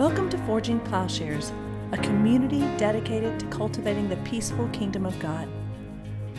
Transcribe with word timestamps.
Welcome 0.00 0.30
to 0.30 0.38
Forging 0.46 0.80
Plowshares, 0.80 1.52
a 1.92 1.98
community 1.98 2.60
dedicated 2.78 3.38
to 3.38 3.44
cultivating 3.48 4.08
the 4.08 4.16
peaceful 4.24 4.66
kingdom 4.68 5.04
of 5.04 5.20
God. 5.20 5.46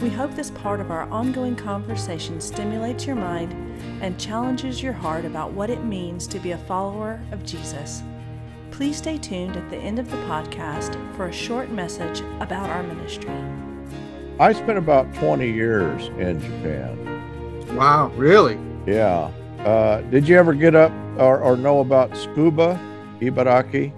We 0.02 0.10
hope 0.10 0.34
this 0.34 0.50
part 0.50 0.80
of 0.80 0.90
our 0.90 1.04
ongoing 1.12 1.56
conversation 1.56 2.42
stimulates 2.42 3.06
your 3.06 3.18
mind 3.18 3.54
and 4.02 4.20
challenges 4.20 4.82
your 4.82 4.94
heart 4.94 5.26
about 5.26 5.52
what 5.52 5.70
it 5.70 5.84
means 5.84 6.26
to 6.30 6.40
be 6.40 6.54
a 6.54 6.58
follower 6.58 7.22
of 7.32 7.46
Jesus. 7.46 8.02
Please 8.72 8.98
stay 8.98 9.20
tuned 9.20 9.56
at 9.56 9.70
the 9.70 9.78
end 9.78 10.00
of 10.00 10.10
the 10.10 10.18
podcast 10.26 10.98
for 11.16 11.28
a 11.28 11.32
short 11.32 11.70
message 11.70 12.22
about 12.40 12.68
our 12.68 12.82
ministry. 12.82 13.30
I 14.40 14.54
spent 14.54 14.80
about 14.80 15.14
20 15.14 15.48
years 15.48 16.08
in 16.18 16.42
Japan. 16.42 17.76
Wow, 17.76 18.08
really? 18.16 18.58
Yeah. 18.88 19.32
Uh, 19.60 20.02
did 20.10 20.28
you 20.28 20.36
ever 20.36 20.56
get 20.56 20.74
up 20.74 20.92
or, 21.20 21.40
or 21.42 21.56
know 21.56 21.82
about 21.82 22.10
Tsukuba, 22.10 22.91
Ibaraki? 23.22 23.92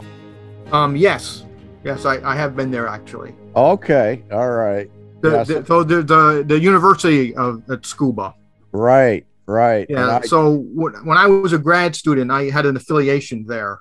Um, 0.72 0.96
yes, 0.96 1.46
yes, 1.84 2.06
I, 2.06 2.16
I 2.30 2.36
have 2.36 2.56
been 2.56 2.72
there 2.72 2.88
actually. 2.88 3.34
Okay, 3.56 4.24
all 4.32 4.52
right. 4.52 4.90
The, 5.22 5.32
Yeah, 5.32 5.44
the, 5.44 5.66
so 5.66 5.84
the, 5.84 6.04
the 6.04 6.44
the 6.46 6.60
University 6.60 7.34
of 7.36 7.64
at 7.72 7.82
Tsukuba. 7.84 8.34
Right, 8.74 9.26
right. 9.48 9.86
Yeah. 9.90 10.20
I- 10.20 10.26
so 10.28 10.58
when, 10.76 10.94
when 11.06 11.18
I 11.18 11.28
was 11.28 11.54
a 11.54 11.58
grad 11.58 11.96
student, 11.96 12.32
I 12.32 12.50
had 12.50 12.66
an 12.66 12.76
affiliation 12.76 13.46
there. 13.48 13.80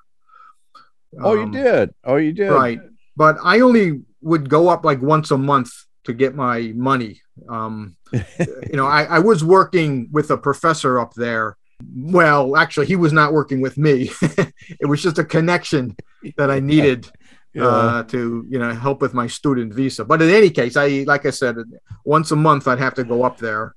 oh, 1.21 1.35
you 1.35 1.43
Um, 1.43 1.51
did. 1.51 1.95
Oh, 2.05 2.17
you 2.17 2.33
did. 2.33 2.51
Right. 2.51 2.81
But 3.17 3.37
I 3.43 3.61
only 3.61 4.03
would 4.23 4.49
go 4.49 4.69
up 4.69 4.85
like 4.85 5.03
once 5.03 5.31
a 5.33 5.39
month 5.39 5.71
to 6.05 6.13
get 6.13 6.35
my 6.35 6.73
money. 6.77 7.21
Um, 7.49 7.97
you 8.13 8.77
know, 8.77 8.87
I, 8.87 9.05
I 9.05 9.19
was 9.19 9.43
working 9.43 10.09
with 10.13 10.31
a 10.31 10.37
professor 10.37 11.01
up 11.01 11.15
there. 11.15 11.57
Well, 11.95 12.57
actually, 12.57 12.87
he 12.87 12.97
was 12.97 13.13
not 13.13 13.33
working 13.33 13.61
with 13.61 13.77
me. 13.79 14.11
it 14.81 14.87
was 14.89 15.03
just 15.03 15.19
a 15.19 15.25
connection 15.25 15.97
that 16.37 16.51
I 16.51 16.61
needed 16.61 17.11
Yeah. 17.55 17.67
uh, 17.67 18.03
to, 18.05 18.45
you 18.49 18.59
know, 18.59 18.73
help 18.73 19.01
with 19.01 19.15
my 19.15 19.27
student 19.27 19.75
visa. 19.75 20.05
But 20.05 20.23
in 20.23 20.31
any 20.31 20.51
case, 20.51 20.77
I, 20.77 21.05
like 21.07 21.27
I 21.27 21.31
said, 21.31 21.57
once 22.05 22.31
a 22.31 22.37
month 22.37 22.67
I'd 22.69 22.79
have 22.79 22.95
to 22.95 23.05
go 23.05 23.25
up 23.25 23.39
there 23.39 23.75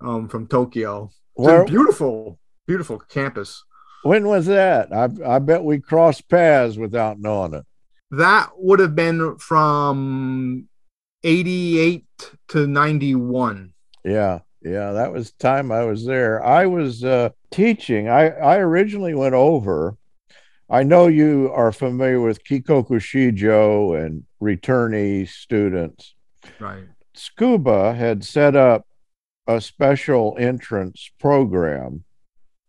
um, 0.00 0.28
from 0.28 0.46
Tokyo. 0.46 1.10
It's 1.36 1.48
a 1.48 1.64
beautiful, 1.64 2.38
beautiful 2.66 2.98
campus. 2.98 3.62
when 4.02 4.26
was 4.26 4.46
that? 4.46 4.92
I, 4.92 5.08
I 5.36 5.38
bet 5.38 5.62
we 5.62 5.78
crossed 5.80 6.28
paths 6.28 6.76
without 6.76 7.20
knowing 7.20 7.54
it. 7.54 7.64
That 8.10 8.50
would 8.56 8.80
have 8.80 8.94
been 8.96 9.36
from 9.38 10.68
88 11.24 12.04
to 12.48 12.66
91. 12.66 13.72
Yeah, 14.04 14.38
yeah, 14.70 14.92
that 14.92 15.12
was 15.12 15.32
time 15.32 15.72
I 15.72 15.84
was 15.84 16.04
there. 16.04 16.44
I 16.44 16.66
was 16.66 17.04
uh, 17.04 17.30
teaching. 17.50 18.08
I, 18.08 18.28
I 18.28 18.58
originally 18.58 19.14
went 19.14 19.34
over. 19.34 19.96
I 20.70 20.82
know 20.82 21.06
you 21.06 21.50
are 21.54 21.72
familiar 21.72 22.20
with 22.20 22.44
Kikoku 22.44 23.00
Shijo 23.00 24.04
and 24.04 24.24
returnee 24.42 25.28
students. 25.28 26.14
Right. 26.60 26.84
Tsukuba 27.16 27.96
had 27.96 28.24
set 28.24 28.54
up 28.54 28.86
a 29.46 29.60
special 29.60 30.36
entrance 30.38 31.10
program 31.18 32.04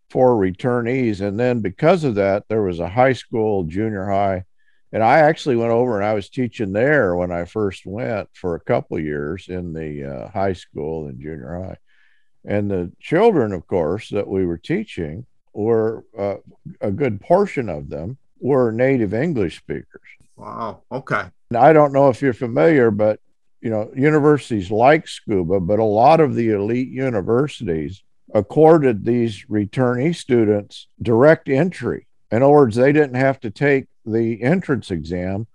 for 0.09 0.35
returnees. 0.35 1.21
And 1.21 1.39
then 1.39 1.59
because 1.59 2.03
of 2.03 2.15
that, 2.15 2.45
there 2.47 2.63
was 2.63 2.79
a 2.79 2.89
high 2.89 3.13
school, 3.13 3.65
junior 3.65 4.09
high. 4.09 4.45
And 4.91 5.03
I 5.03 5.19
actually 5.19 5.55
went 5.55 5.71
over 5.71 5.97
and 5.97 6.05
I 6.05 6.13
was 6.13 6.29
teaching 6.29 6.71
there 6.73 7.15
when 7.15 7.31
I 7.31 7.45
first 7.45 7.85
went 7.85 8.29
for 8.33 8.55
a 8.55 8.59
couple 8.59 8.99
years 8.99 9.47
in 9.49 9.73
the 9.73 10.05
uh, 10.05 10.29
high 10.29 10.53
school 10.53 11.07
and 11.07 11.21
junior 11.21 11.61
high. 11.63 11.77
And 12.49 12.69
the 12.69 12.91
children, 12.99 13.53
of 13.53 13.67
course, 13.67 14.09
that 14.09 14.27
we 14.27 14.43
were 14.43 14.57
teaching 14.57 15.27
were 15.53 16.03
uh, 16.17 16.37
a 16.81 16.89
good 16.89 17.21
portion 17.21 17.69
of 17.69 17.89
them 17.89 18.17
were 18.39 18.71
native 18.71 19.13
English 19.13 19.57
speakers. 19.59 20.01
Wow. 20.35 20.81
Okay. 20.91 21.25
And 21.51 21.57
I 21.57 21.73
don't 21.73 21.93
know 21.93 22.09
if 22.09 22.23
you're 22.23 22.33
familiar, 22.33 22.89
but 22.89 23.19
you 23.61 23.69
know, 23.69 23.91
universities 23.95 24.71
like 24.71 25.05
Tsukuba, 25.05 25.65
but 25.65 25.77
a 25.77 25.83
lot 25.83 26.19
of 26.19 26.33
the 26.33 26.49
elite 26.49 26.89
universities 26.89 28.01
accorded 28.33 29.05
these 29.05 29.45
returnee 29.45 30.15
students 30.15 30.87
direct 30.99 31.49
entry. 31.49 32.07
In 32.31 32.41
other 32.41 32.51
words, 32.51 32.75
they 32.75 32.93
didn't 32.93 33.15
have 33.15 33.39
to 33.41 33.51
take 33.51 33.85
the 34.05 34.41
entrance 34.41 34.89
exam. 34.89 35.45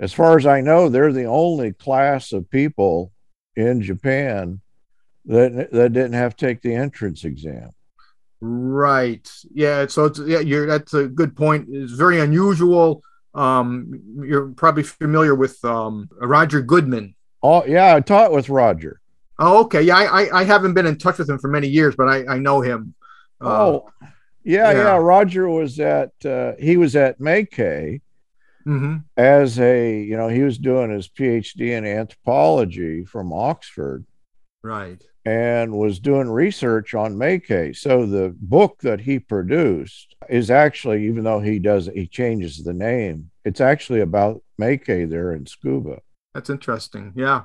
As 0.00 0.12
far 0.12 0.36
as 0.36 0.46
I 0.46 0.62
know, 0.62 0.88
they're 0.88 1.12
the 1.12 1.26
only 1.26 1.72
class 1.72 2.32
of 2.32 2.50
people 2.50 3.12
in 3.54 3.82
Japan 3.82 4.62
that 5.30 5.70
that 5.70 5.92
didn't 5.92 6.14
have 6.14 6.36
to 6.36 6.46
take 6.46 6.60
the 6.60 6.74
entrance 6.74 7.24
exam. 7.24 7.70
Right. 8.40 9.28
Yeah. 9.52 9.86
So 9.86 10.06
it's, 10.06 10.18
yeah, 10.18 10.40
you're, 10.40 10.66
that's 10.66 10.94
a 10.94 11.06
good 11.06 11.36
point. 11.36 11.68
It's 11.70 11.92
very 11.92 12.20
unusual. 12.20 13.02
Um, 13.34 14.00
you're 14.24 14.48
probably 14.48 14.82
familiar 14.82 15.34
with 15.34 15.62
um, 15.64 16.08
Roger 16.20 16.62
Goodman. 16.62 17.14
Oh, 17.42 17.64
yeah, 17.64 17.94
I 17.94 18.00
taught 18.00 18.32
with 18.32 18.48
Roger. 18.48 19.00
Oh, 19.38 19.62
okay. 19.64 19.82
Yeah. 19.82 19.98
I, 19.98 20.22
I, 20.22 20.40
I 20.40 20.44
haven't 20.44 20.74
been 20.74 20.86
in 20.86 20.98
touch 20.98 21.18
with 21.18 21.28
him 21.28 21.38
for 21.38 21.48
many 21.48 21.68
years, 21.68 21.94
but 21.94 22.08
I, 22.08 22.26
I 22.26 22.38
know 22.38 22.60
him. 22.60 22.94
Uh, 23.40 23.48
oh, 23.48 23.88
yeah, 24.42 24.72
yeah. 24.72 24.72
yeah. 24.72 24.96
Roger 24.96 25.48
was 25.48 25.78
at 25.78 26.12
uh, 26.24 26.52
he 26.58 26.76
was 26.76 26.96
at 26.96 27.20
Mackay 27.20 28.00
mhm. 28.66 29.04
as 29.16 29.58
a 29.58 29.98
you 30.00 30.16
know 30.16 30.28
he 30.28 30.42
was 30.42 30.58
doing 30.58 30.90
his 30.90 31.08
PhD 31.08 31.70
in 31.70 31.86
anthropology 31.86 33.04
from 33.04 33.32
Oxford 33.32 34.04
Right. 34.62 35.02
And 35.26 35.72
was 35.72 35.98
doing 36.00 36.30
research 36.30 36.94
on 36.94 37.18
Mackay. 37.18 37.74
So 37.74 38.06
the 38.06 38.34
book 38.40 38.78
that 38.80 39.02
he 39.02 39.18
produced 39.18 40.16
is 40.30 40.50
actually, 40.50 41.06
even 41.06 41.24
though 41.24 41.40
he 41.40 41.58
does 41.58 41.90
he 41.94 42.06
changes 42.06 42.64
the 42.64 42.72
name, 42.72 43.30
it's 43.44 43.60
actually 43.60 44.00
about 44.00 44.42
Mackay 44.56 45.04
there 45.04 45.32
in 45.32 45.44
Tsukuba. 45.44 46.00
That's 46.34 46.48
interesting. 46.48 47.12
Yeah. 47.14 47.42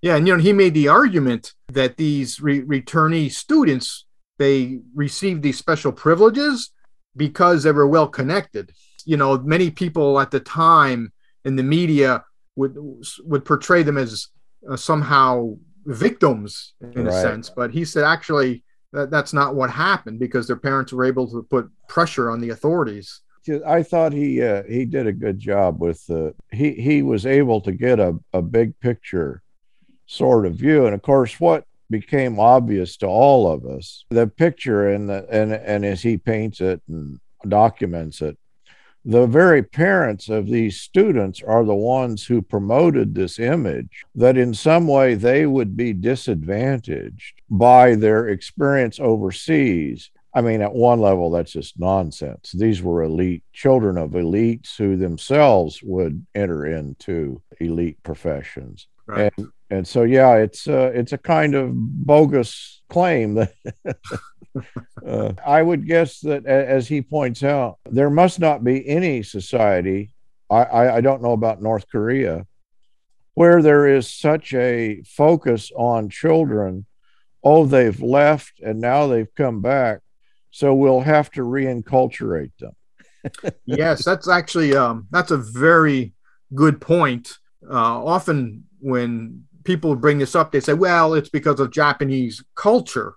Yeah. 0.00 0.16
And, 0.16 0.26
you 0.26 0.34
know, 0.34 0.42
he 0.42 0.54
made 0.54 0.72
the 0.72 0.88
argument 0.88 1.52
that 1.68 1.98
these 1.98 2.40
re- 2.40 2.62
returnee 2.62 3.30
students, 3.30 4.06
they 4.38 4.80
received 4.94 5.42
these 5.42 5.58
special 5.58 5.92
privileges 5.92 6.70
because 7.16 7.62
they 7.64 7.72
were 7.72 7.86
well 7.86 8.08
connected. 8.08 8.72
You 9.04 9.18
know, 9.18 9.36
many 9.38 9.70
people 9.70 10.18
at 10.20 10.30
the 10.30 10.40
time 10.40 11.12
in 11.44 11.56
the 11.56 11.62
media 11.62 12.24
would 12.56 12.76
would 13.24 13.44
portray 13.44 13.82
them 13.82 13.98
as 13.98 14.28
uh, 14.70 14.76
somehow 14.76 15.56
victims 15.86 16.74
in 16.94 17.06
a 17.06 17.12
sense, 17.12 17.50
but 17.50 17.70
he 17.70 17.84
said 17.84 18.04
actually 18.04 18.64
that 18.92 19.10
that's 19.10 19.32
not 19.32 19.54
what 19.54 19.70
happened 19.70 20.18
because 20.18 20.46
their 20.46 20.56
parents 20.56 20.92
were 20.92 21.04
able 21.04 21.30
to 21.30 21.42
put 21.42 21.70
pressure 21.88 22.30
on 22.30 22.40
the 22.40 22.50
authorities. 22.50 23.20
I 23.66 23.82
thought 23.82 24.12
he 24.12 24.42
uh, 24.42 24.64
he 24.64 24.84
did 24.84 25.06
a 25.06 25.12
good 25.12 25.38
job 25.38 25.80
with 25.80 26.04
the 26.06 26.34
he 26.52 26.72
he 26.72 27.02
was 27.02 27.24
able 27.24 27.60
to 27.62 27.72
get 27.72 27.98
a, 27.98 28.18
a 28.32 28.42
big 28.42 28.78
picture 28.80 29.42
sort 30.06 30.44
of 30.44 30.54
view, 30.54 30.86
and 30.86 30.94
of 30.94 31.02
course, 31.02 31.40
what 31.40 31.64
became 31.88 32.38
obvious 32.38 32.96
to 32.98 33.06
all 33.06 33.50
of 33.50 33.64
us, 33.64 34.04
the 34.10 34.26
picture 34.26 34.90
and 34.90 35.08
the 35.08 35.26
and 35.30 35.52
and 35.52 35.84
as 35.84 36.02
he 36.02 36.18
paints 36.18 36.60
it 36.60 36.82
and 36.86 37.18
documents 37.48 38.20
it, 38.20 38.36
the 39.04 39.26
very 39.26 39.62
parents 39.62 40.28
of 40.28 40.46
these 40.46 40.80
students 40.80 41.42
are 41.42 41.64
the 41.64 41.74
ones 41.74 42.26
who 42.26 42.42
promoted 42.42 43.14
this 43.14 43.38
image 43.38 44.04
that 44.14 44.36
in 44.36 44.52
some 44.52 44.86
way 44.86 45.14
they 45.14 45.46
would 45.46 45.76
be 45.76 45.92
disadvantaged 45.92 47.40
by 47.48 47.94
their 47.94 48.28
experience 48.28 49.00
overseas. 49.00 50.10
I 50.34 50.42
mean, 50.42 50.60
at 50.60 50.74
one 50.74 51.00
level, 51.00 51.30
that's 51.30 51.52
just 51.52 51.78
nonsense. 51.78 52.52
These 52.52 52.82
were 52.82 53.02
elite 53.02 53.42
children 53.52 53.96
of 53.96 54.10
elites 54.10 54.76
who 54.76 54.96
themselves 54.96 55.82
would 55.82 56.24
enter 56.34 56.66
into 56.66 57.42
elite 57.58 58.00
professions. 58.02 58.86
Right. 59.06 59.32
And 59.36 59.48
and 59.70 59.86
so 59.86 60.02
yeah, 60.02 60.36
it's 60.36 60.66
uh, 60.68 60.90
it's 60.94 61.12
a 61.12 61.18
kind 61.18 61.54
of 61.54 61.70
bogus 61.72 62.82
claim 62.88 63.34
that 63.34 63.54
uh, 65.06 65.32
I 65.46 65.62
would 65.62 65.86
guess 65.86 66.20
that 66.20 66.46
as 66.46 66.88
he 66.88 67.02
points 67.02 67.42
out, 67.42 67.78
there 67.88 68.10
must 68.10 68.40
not 68.40 68.64
be 68.64 68.86
any 68.88 69.22
society. 69.22 70.10
I, 70.50 70.62
I, 70.62 70.96
I 70.96 71.00
don't 71.00 71.22
know 71.22 71.32
about 71.32 71.62
North 71.62 71.86
Korea 71.90 72.46
where 73.34 73.62
there 73.62 73.86
is 73.86 74.12
such 74.12 74.52
a 74.54 75.02
focus 75.06 75.70
on 75.76 76.10
children. 76.10 76.86
Oh, 77.42 77.64
they've 77.64 78.02
left 78.02 78.60
and 78.60 78.80
now 78.80 79.06
they've 79.06 79.34
come 79.34 79.62
back, 79.62 80.00
so 80.50 80.74
we'll 80.74 81.00
have 81.00 81.30
to 81.32 81.42
reinculturate 81.42 82.52
them. 82.58 82.72
yes, 83.64 84.04
that's 84.04 84.28
actually 84.28 84.74
um, 84.74 85.06
that's 85.10 85.30
a 85.30 85.36
very 85.36 86.12
good 86.54 86.80
point. 86.80 87.38
Uh, 87.66 88.04
often 88.04 88.64
when 88.80 89.44
people 89.64 89.94
bring 89.96 90.18
this 90.18 90.34
up, 90.34 90.52
they 90.52 90.60
say, 90.60 90.74
"Well, 90.74 91.14
it's 91.14 91.28
because 91.28 91.60
of 91.60 91.70
Japanese 91.70 92.42
culture," 92.54 93.14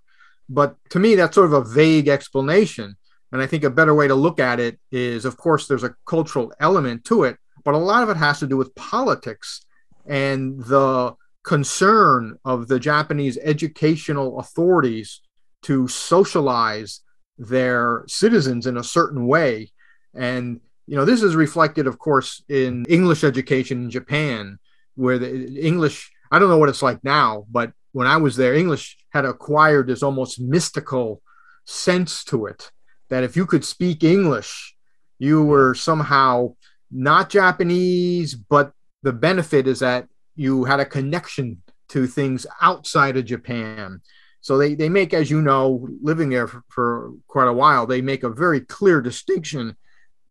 but 0.50 0.76
to 0.90 1.00
me, 1.00 1.16
that's 1.16 1.36
sort 1.36 1.52
of 1.52 1.54
a 1.54 1.70
vague 1.70 2.08
explanation. 2.08 2.96
And 3.32 3.42
I 3.42 3.48
think 3.48 3.64
a 3.64 3.70
better 3.70 3.96
way 3.96 4.08
to 4.08 4.16
look 4.16 4.40
at 4.40 4.60
it 4.60 4.80
is, 4.92 5.26
of 5.26 5.38
course, 5.38 5.68
there's 5.68 5.84
a 5.84 5.96
cultural 6.06 6.54
element 6.60 7.04
to 7.06 7.24
it, 7.24 7.38
but 7.64 7.74
a 7.74 7.78
lot 7.78 8.04
of 8.04 8.10
it 8.10 8.18
has 8.18 8.40
to 8.40 8.48
do 8.48 8.58
with 8.58 8.76
politics 8.76 9.66
and 10.06 10.64
the 10.66 11.16
concern 11.44 12.38
of 12.46 12.68
the 12.68 12.80
Japanese 12.80 13.38
educational 13.42 14.40
authorities 14.40 15.22
to 15.64 15.88
socialize 15.88 17.02
their 17.38 18.04
citizens 18.08 18.68
in 18.68 18.78
a 18.78 18.84
certain 18.84 19.26
way. 19.28 19.72
And 20.14 20.62
you 20.86 20.98
know, 20.98 21.06
this 21.06 21.24
is 21.24 21.36
reflected, 21.36 21.88
of 21.88 21.98
course, 21.98 22.44
in 22.50 22.86
English 22.90 23.24
education 23.24 23.84
in 23.84 23.90
Japan, 23.90 24.60
where 24.96 25.18
the 25.18 25.60
English, 25.60 26.12
I 26.34 26.40
don't 26.40 26.50
know 26.50 26.58
what 26.58 26.70
it's 26.70 26.82
like 26.82 27.04
now, 27.04 27.46
but 27.52 27.74
when 27.92 28.08
I 28.08 28.18
was 28.18 28.36
there, 28.36 28.56
English 28.56 28.98
had 29.10 29.24
acquired 29.24 29.86
this 29.86 30.02
almost 30.02 30.42
mystical 30.42 31.22
sense 31.64 32.24
to 32.24 32.48
it 32.48 32.72
that 33.10 33.24
if 33.24 33.38
you 33.38 33.46
could 33.46 33.64
speak 33.64 34.04
English, 34.04 34.76
you 35.20 35.44
were 35.44 35.76
somehow 35.76 36.56
not 36.90 37.30
Japanese, 37.30 38.34
but 38.34 38.72
the 39.04 39.14
benefit 39.14 39.68
is 39.68 39.82
that 39.82 40.08
you 40.36 40.64
had 40.64 40.80
a 40.80 40.86
connection 40.86 41.62
to 41.90 42.08
things 42.08 42.48
outside 42.64 43.16
of 43.16 43.26
Japan. 43.26 44.02
So 44.42 44.58
they, 44.58 44.74
they 44.74 44.90
make, 44.90 45.14
as 45.14 45.30
you 45.30 45.40
know, 45.40 45.88
living 46.02 46.32
there 46.32 46.48
for, 46.48 46.64
for 46.68 47.12
quite 47.28 47.48
a 47.48 47.54
while, 47.54 47.86
they 47.86 48.02
make 48.02 48.24
a 48.24 48.30
very 48.30 48.60
clear 48.60 49.02
distinction 49.02 49.78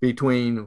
between 0.00 0.66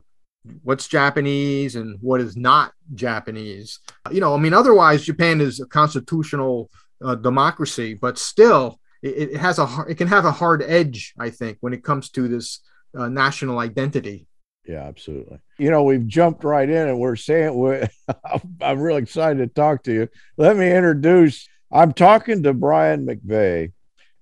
what's 0.63 0.88
Japanese 0.88 1.75
and 1.75 1.97
what 2.01 2.21
is 2.21 2.36
not 2.36 2.74
Japanese. 2.94 3.80
You 4.12 4.21
know, 4.21 4.33
I 4.33 4.38
mean, 4.38 4.53
otherwise, 4.53 5.03
Japan 5.03 5.42
is 5.42 5.59
a 5.59 5.65
constitutional 5.65 6.69
uh, 7.03 7.15
democracy, 7.15 7.94
but 7.94 8.18
still, 8.18 8.80
it, 9.01 9.31
it, 9.31 9.38
has 9.38 9.59
a 9.59 9.68
it 9.88 9.95
can 9.95 10.07
have 10.07 10.25
a 10.25 10.31
hard 10.31 10.63
edge, 10.63 11.13
I 11.19 11.30
think, 11.30 11.57
when 11.62 11.74
it 11.74 11.83
comes 11.83 12.09
to 12.12 12.27
this 12.27 12.62
uh, 12.97 13.07
national 13.07 13.59
identity. 13.59 14.27
Yeah, 14.68 14.81
absolutely. 14.81 15.39
You 15.59 15.69
know, 15.69 15.83
we've 15.83 16.07
jumped 16.07 16.44
right 16.44 16.68
in, 16.68 16.88
and 16.88 17.00
we're 17.00 17.15
saying 17.15 17.53
we're, 17.53 17.88
I'm 18.62 18.80
really 18.80 19.01
excited 19.01 19.38
to 19.39 19.47
talk 19.47 19.83
to 19.83 19.94
you. 19.94 20.09
Let 20.38 20.57
me 20.57 20.71
introduce. 20.71 21.47
I'm 21.71 21.94
talking 21.94 22.44
to 22.44 22.53
Brian 22.53 23.06
McVeigh, 23.06 23.74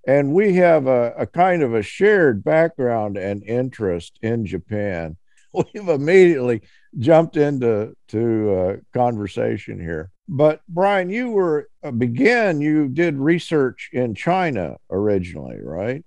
and 0.06 0.34
we 0.34 0.56
have 0.56 0.88
a, 0.88 1.14
a 1.18 1.28
kind 1.28 1.64
of 1.64 1.74
a 1.74 1.82
shared 1.82 2.44
background 2.44 3.18
and 3.18 3.44
interest 3.44 4.20
in 4.22 4.46
Japan. 4.46 5.18
We've 5.74 5.90
immediately 5.90 6.62
jumped 6.98 7.38
into 7.38 7.96
to 8.10 8.52
uh, 8.52 8.76
conversation 8.94 9.80
here. 9.80 10.12
But 10.28 10.62
Brian, 10.68 11.10
you 11.10 11.32
were 11.32 11.70
uh, 11.84 11.92
begin. 11.92 12.62
You 12.62 12.88
did 12.88 13.18
research 13.18 13.90
in 13.94 14.16
China 14.16 14.78
originally, 14.90 15.58
right? 15.62 16.04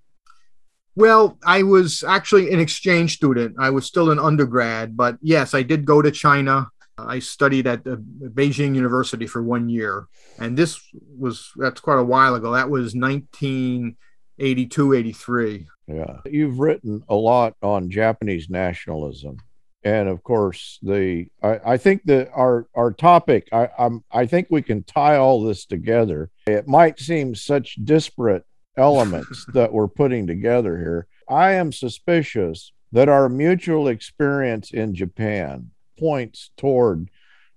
Well, 0.95 1.39
I 1.45 1.63
was 1.63 2.03
actually 2.03 2.53
an 2.53 2.59
exchange 2.59 3.15
student. 3.15 3.57
I 3.61 3.69
was 3.69 3.85
still 3.85 4.11
an 4.11 4.19
undergrad, 4.19 4.97
but 4.97 5.19
yes, 5.21 5.53
I 5.53 5.63
did 5.63 5.85
go 5.85 6.01
to 6.01 6.11
China. 6.11 6.69
I 6.99 7.19
studied 7.19 7.67
at 7.67 7.85
Beijing 7.85 8.75
University 8.75 9.27
for 9.27 9.43
one 9.43 9.69
year, 9.69 10.07
and 10.39 10.57
this 10.57 10.81
was 11.19 11.51
that's 11.57 11.81
quite 11.81 11.99
a 11.99 12.05
while 12.05 12.35
ago. 12.35 12.53
That 12.53 12.71
was 12.71 12.95
1982, 12.95 14.95
83. 14.95 15.67
Yeah, 15.87 16.19
you've 16.25 16.59
written 16.59 17.05
a 17.09 17.15
lot 17.15 17.55
on 17.63 17.91
Japanese 17.91 18.51
nationalism, 18.51 19.37
and 19.85 20.09
of 20.09 20.23
course 20.23 20.79
the 20.83 21.27
I, 21.43 21.61
I 21.65 21.77
think 21.77 22.05
that 22.07 22.31
our 22.35 22.67
our 22.75 22.93
topic 22.93 23.49
I, 23.53 23.69
I'm 23.79 24.05
I 24.11 24.27
think 24.27 24.49
we 24.51 24.63
can 24.63 24.83
tie 24.83 25.17
all 25.17 25.45
this 25.45 25.65
together. 25.65 26.31
It 26.47 26.67
might 26.67 26.99
seem 26.99 27.35
such 27.35 27.77
disparate 27.85 28.45
elements 28.77 29.47
that 29.55 29.73
we're 29.73 29.89
putting 29.89 30.27
together 30.27 30.77
here. 30.77 31.07
I 31.29 31.53
am 31.53 31.73
suspicious 31.73 32.73
that 32.93 33.09
our 33.09 33.29
mutual 33.29 33.89
experience 33.89 34.73
in 34.73 34.95
Japan 34.95 35.71
points 35.99 36.51
toward 36.57 37.11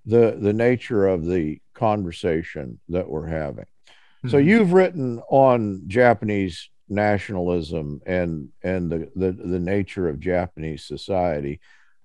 the 0.06 0.38
the 0.40 0.54
nature 0.54 1.08
of 1.08 1.26
the 1.26 1.62
conversation 1.74 2.80
that 2.90 3.10
we're 3.10 3.28
having. 3.28 3.66
Mm-hmm. 3.86 4.30
So 4.30 4.38
you've 4.38 4.74
written 4.74 5.22
on 5.30 5.84
Japanese 5.88 6.70
nationalism 6.90 8.02
and 8.06 8.50
and 8.64 8.92
the, 8.92 9.12
the 9.16 9.32
the 9.32 9.60
nature 9.60 10.10
of 10.10 10.20
Japanese 10.20 10.86
society 10.86 11.60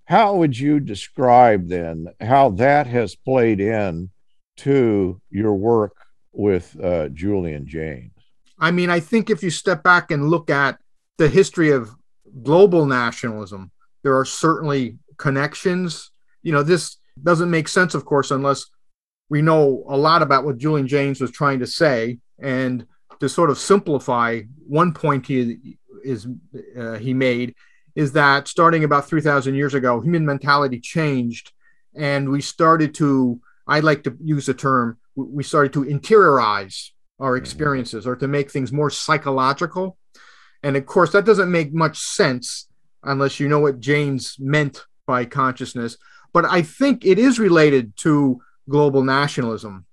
how 0.07 0.37
would 0.37 0.59
you 0.59 0.81
describe 0.81 1.69
then 1.69 2.09
how 2.21 2.51
that 2.51 2.87
has 2.87 3.15
played 3.15 3.61
in 3.61 4.11
to 4.57 5.21
your 5.31 5.55
work 5.55 5.97
with 6.33 6.77
uh, 6.83 7.09
Julian 7.09 7.67
Jaynes? 7.67 8.11
I 8.59 8.71
mean, 8.71 8.91
I 8.91 9.01
think 9.01 9.31
if 9.31 9.43
you 9.43 9.51
step 9.51 9.83
back 9.83 10.11
and 10.11 10.29
look 10.29 10.51
at 10.51 10.79
the 11.19 11.29
history 11.29 11.71
of 11.71 11.91
global 12.43 12.87
nationalism, 12.87 13.71
there 14.03 14.17
are 14.17 14.25
certainly 14.25 14.99
connections. 15.17 16.11
You 16.43 16.53
know, 16.53 16.63
this 16.63 16.99
doesn't 17.23 17.51
make 17.51 17.69
sense, 17.69 17.95
of 17.95 18.05
course, 18.05 18.31
unless 18.31 18.67
we 19.31 19.43
know 19.43 19.85
a 19.89 19.97
lot 19.97 20.23
about 20.23 20.45
what 20.45 20.59
Julian 20.59 20.87
Jaynes 20.87 21.21
was 21.21 21.31
trying 21.31 21.61
to 21.61 21.67
say. 21.67 22.19
And 22.39 22.87
to 23.25 23.29
sort 23.29 23.51
of 23.51 23.59
simplify, 23.59 24.43
one 24.67 24.93
point 24.93 25.27
he 25.27 25.77
is 26.05 26.27
uh, 26.79 26.95
he 26.95 27.15
made 27.15 27.55
is 27.95 28.13
that 28.13 28.49
starting 28.49 28.85
about 28.85 29.09
3,000 29.09 29.55
years 29.55 29.75
ago, 29.75 30.01
human 30.01 30.27
mentality 30.27 30.81
changed, 30.81 31.53
and 31.95 32.29
we 32.29 32.41
started 32.41 32.95
to, 32.95 33.41
I 33.67 33.81
like 33.81 34.03
to 34.05 34.17
use 34.23 34.47
the 34.47 34.55
term, 34.55 34.99
we 35.15 35.45
started 35.45 35.73
to 35.75 35.85
interiorize 35.85 36.91
our 37.21 37.33
mm-hmm. 37.33 37.43
experiences 37.43 38.07
or 38.07 38.17
to 38.17 38.29
make 38.29 38.51
things 38.51 38.73
more 38.73 38.91
psychological. 38.91 39.97
And 40.63 40.77
of 40.77 40.87
course, 40.87 41.13
that 41.13 41.25
doesn't 41.25 41.51
make 41.51 41.73
much 41.73 41.99
sense 41.99 42.69
unless 43.03 43.39
you 43.39 43.49
know 43.49 43.61
what 43.61 43.81
Jaynes 43.81 44.37
meant 44.41 44.85
by 45.07 45.25
consciousness. 45.25 45.97
But 46.33 46.47
I 46.47 46.63
think 46.63 47.05
it 47.05 47.19
is 47.19 47.39
related 47.39 47.97
to 47.99 48.41
global 48.69 49.05
nationalism 49.05 49.87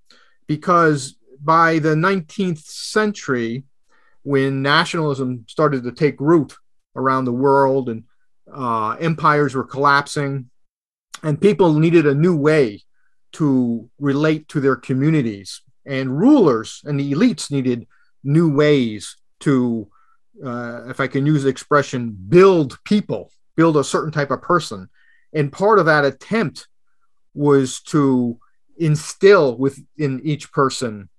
because 0.48 1.16
by 1.44 1.80
the 1.80 1.96
19th 1.96 2.64
century, 2.64 3.64
when 4.24 4.62
nationalism 4.62 5.46
started 5.48 5.84
to 5.84 5.92
take 5.92 6.20
root 6.20 6.54
around 6.96 7.26
the 7.26 7.32
world 7.32 7.90
and 7.90 8.04
uh, 8.54 8.92
empires 9.00 9.56
were 9.56 9.64
collapsing 9.64 10.50
and 11.24 11.42
people 11.42 11.74
needed 11.74 12.06
a 12.06 12.14
new 12.14 12.36
way 12.36 12.82
to 13.34 13.90
relate 14.00 14.48
to 14.50 14.60
their 14.60 14.76
communities. 14.76 15.62
And 15.86 16.20
rulers 16.20 16.82
and 16.86 17.00
the 17.00 17.14
elites 17.14 17.50
needed 17.50 17.88
new 18.24 18.54
ways 18.54 19.16
to 19.40 19.88
uh, 20.46 20.88
if 20.88 21.00
i 21.00 21.08
can 21.08 21.26
use 21.26 21.44
the 21.44 21.50
expression 21.50 22.16
build 22.30 22.78
people 22.84 23.32
build 23.56 23.78
a 23.78 23.84
certain 23.84 24.12
type 24.12 24.32
of 24.32 24.42
person. 24.42 24.90
And 25.34 25.52
part 25.52 25.80
of 25.80 25.86
that 25.86 26.06
attempt 26.06 26.68
was 27.34 27.82
to 27.84 28.40
instill 28.78 29.58
within 29.58 30.22
each 30.24 30.52
person 30.52 31.10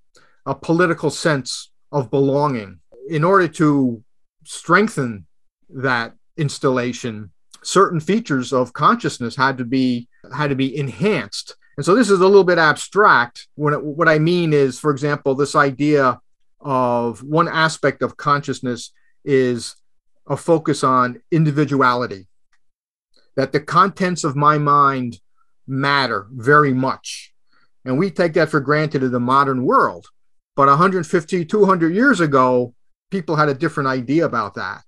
a 0.47 0.55
political 0.55 1.11
sense 1.11 1.71
of 1.91 2.11
belonging 2.11 2.81
in 3.09 3.25
order 3.25 3.49
to 3.49 4.03
strengthen 4.44 5.27
that 5.69 6.15
installation, 6.37 7.31
certain 7.62 8.00
features 8.00 8.53
of 8.53 8.73
consciousness 8.73 9.37
had 9.37 9.58
to 9.58 9.65
be 9.65 10.08
had 10.34 10.49
to 10.49 10.56
be 10.56 10.77
enhanced. 10.77 11.56
And 11.77 11.87
so 11.87 11.94
this 11.94 12.11
is 12.11 12.20
a 12.20 12.27
little 12.27 12.44
bit 12.44 12.58
abstract. 12.58 13.49
When 13.55 13.75
it, 13.75 13.82
what 13.82 14.08
I 14.08 14.19
mean 14.19 14.53
is, 14.53 14.79
for 14.79 14.91
example, 14.91 15.34
this 15.34 15.55
idea 15.55 16.20
of 16.61 17.22
one 17.22 17.49
aspect 17.49 18.03
of 18.03 18.17
consciousness 18.17 18.93
is 19.25 19.75
a 20.29 20.37
focus 20.37 20.84
on 20.84 21.20
individuality, 21.31 22.29
that 23.37 23.53
the 23.53 23.61
contents 23.61 24.22
of 24.22 24.37
my 24.37 24.58
mind 24.58 25.19
matter 25.67 26.29
very 26.32 26.72
much. 26.72 27.32
And 27.84 27.99
we 27.99 28.11
take 28.11 28.34
that 28.34 28.51
for 28.51 28.61
granted 28.61 29.03
in 29.03 29.11
the 29.11 29.20
modern 29.20 29.65
world. 29.65 30.08
But 30.55 30.69
150, 30.69 31.44
200 31.44 31.94
years 31.94 32.21
ago, 32.21 32.75
people 33.11 33.37
had 33.37 33.49
a 33.49 33.55
different 33.55 33.89
idea 33.89 34.25
about 34.25 34.55
that. 34.55 34.82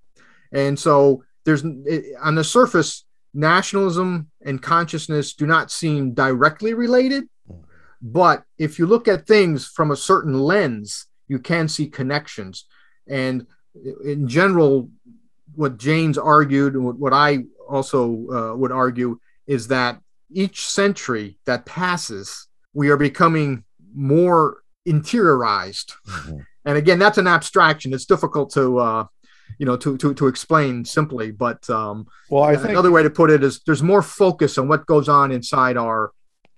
And 0.52 0.78
so 0.78 1.24
there's 1.44 1.64
on 1.64 2.34
the 2.34 2.44
surface, 2.44 3.04
nationalism 3.32 4.30
and 4.42 4.62
consciousness 4.62 5.34
do 5.34 5.46
not 5.46 5.70
seem 5.70 6.12
directly 6.12 6.74
related. 6.74 7.24
But 8.00 8.44
if 8.58 8.78
you 8.78 8.86
look 8.86 9.08
at 9.08 9.26
things 9.26 9.66
from 9.66 9.90
a 9.90 9.96
certain 9.96 10.38
lens, 10.38 11.06
you 11.26 11.38
can 11.38 11.68
see 11.68 11.88
connections. 11.88 12.66
And 13.08 13.46
in 14.04 14.28
general, 14.28 14.90
what 15.54 15.78
Jaynes 15.78 16.18
argued, 16.18 16.74
and 16.74 16.84
what 16.98 17.12
I 17.12 17.44
also 17.68 18.26
uh, 18.30 18.56
would 18.56 18.72
argue, 18.72 19.18
is 19.46 19.68
that 19.68 20.00
each 20.30 20.66
century 20.66 21.38
that 21.46 21.64
passes, 21.64 22.48
we 22.74 22.90
are 22.90 22.96
becoming 22.96 23.64
more 23.94 24.63
interiorized. 24.86 25.92
Mm-hmm. 26.08 26.38
And 26.66 26.78
again, 26.78 26.98
that's 26.98 27.18
an 27.18 27.26
abstraction. 27.26 27.92
It's 27.92 28.06
difficult 28.06 28.52
to 28.54 28.78
uh, 28.78 29.06
you 29.58 29.66
know 29.66 29.76
to 29.76 29.96
to 29.96 30.14
to 30.14 30.26
explain 30.26 30.84
simply 30.84 31.30
but 31.30 31.68
um 31.70 32.06
well 32.30 32.42
i 32.42 32.56
think 32.56 32.70
another 32.70 32.90
way 32.90 33.02
to 33.02 33.10
put 33.10 33.30
it 33.30 33.42
is 33.42 33.60
there's 33.66 33.82
more 33.82 34.02
focus 34.02 34.58
on 34.58 34.68
what 34.68 34.86
goes 34.86 35.08
on 35.08 35.30
inside 35.30 35.76
our 35.76 36.12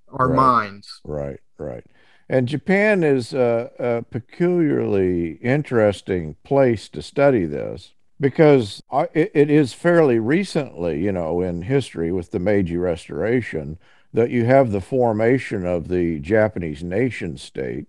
our 0.09 0.29
right, 0.29 0.37
minds 0.37 1.01
right 1.05 1.41
right 1.59 1.85
and 2.29 2.49
japan 2.49 3.03
is 3.03 3.35
a, 3.35 3.71
a 3.79 4.03
peculiarly 4.11 5.33
interesting 5.43 6.37
place 6.45 6.89
to 6.89 7.03
study 7.03 7.45
this 7.45 7.93
because 8.19 8.83
it, 9.15 9.31
it 9.35 9.51
is 9.51 9.73
fairly 9.73 10.19
recently 10.19 11.03
you 11.03 11.13
know 11.13 11.41
in 11.41 11.63
history 11.63 12.13
with 12.13 12.31
the 12.31 12.39
meiji 12.39 12.77
restoration 12.77 13.79
that 14.13 14.31
you 14.31 14.47
have 14.47 14.71
the 14.71 14.81
formation 14.81 15.67
of 15.67 15.89
the 15.89 16.19
japanese 16.21 16.83
nation 16.83 17.37
state 17.37 17.87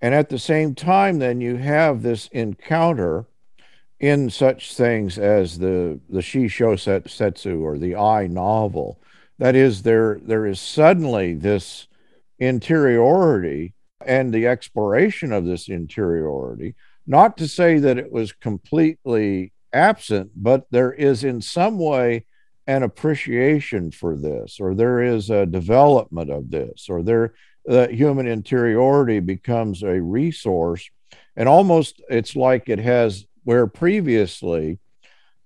and 0.00 0.14
at 0.14 0.28
the 0.28 0.38
same 0.38 0.74
time 0.74 1.18
then 1.18 1.40
you 1.40 1.56
have 1.56 2.02
this 2.02 2.28
encounter 2.28 3.26
in 3.98 4.28
such 4.28 4.74
things 4.74 5.18
as 5.18 5.58
the 5.58 6.00
the 6.08 6.20
Shisho 6.20 6.78
Setsu 7.08 7.64
or 7.64 7.78
the 7.78 7.96
I 7.96 8.26
novel. 8.26 9.00
That 9.38 9.54
is, 9.54 9.82
there 9.82 10.18
there 10.22 10.46
is 10.46 10.60
suddenly 10.60 11.34
this 11.34 11.88
interiority 12.38 13.74
and 14.04 14.32
the 14.32 14.46
exploration 14.46 15.32
of 15.32 15.46
this 15.46 15.68
interiority. 15.68 16.74
Not 17.06 17.36
to 17.38 17.48
say 17.48 17.78
that 17.78 17.98
it 17.98 18.12
was 18.12 18.32
completely 18.32 19.52
absent, 19.72 20.32
but 20.36 20.66
there 20.70 20.92
is 20.92 21.24
in 21.24 21.40
some 21.40 21.78
way 21.78 22.25
an 22.66 22.82
appreciation 22.82 23.90
for 23.90 24.16
this, 24.16 24.58
or 24.60 24.74
there 24.74 25.00
is 25.00 25.30
a 25.30 25.46
development 25.46 26.30
of 26.30 26.50
this, 26.50 26.86
or 26.88 27.02
there 27.02 27.34
the 27.64 27.88
human 27.88 28.26
interiority 28.26 29.20
becomes 29.20 29.82
a 29.82 30.00
resource, 30.00 30.88
and 31.36 31.48
almost 31.48 32.02
it's 32.08 32.36
like 32.36 32.68
it 32.68 32.78
has 32.78 33.26
where 33.44 33.66
previously 33.66 34.78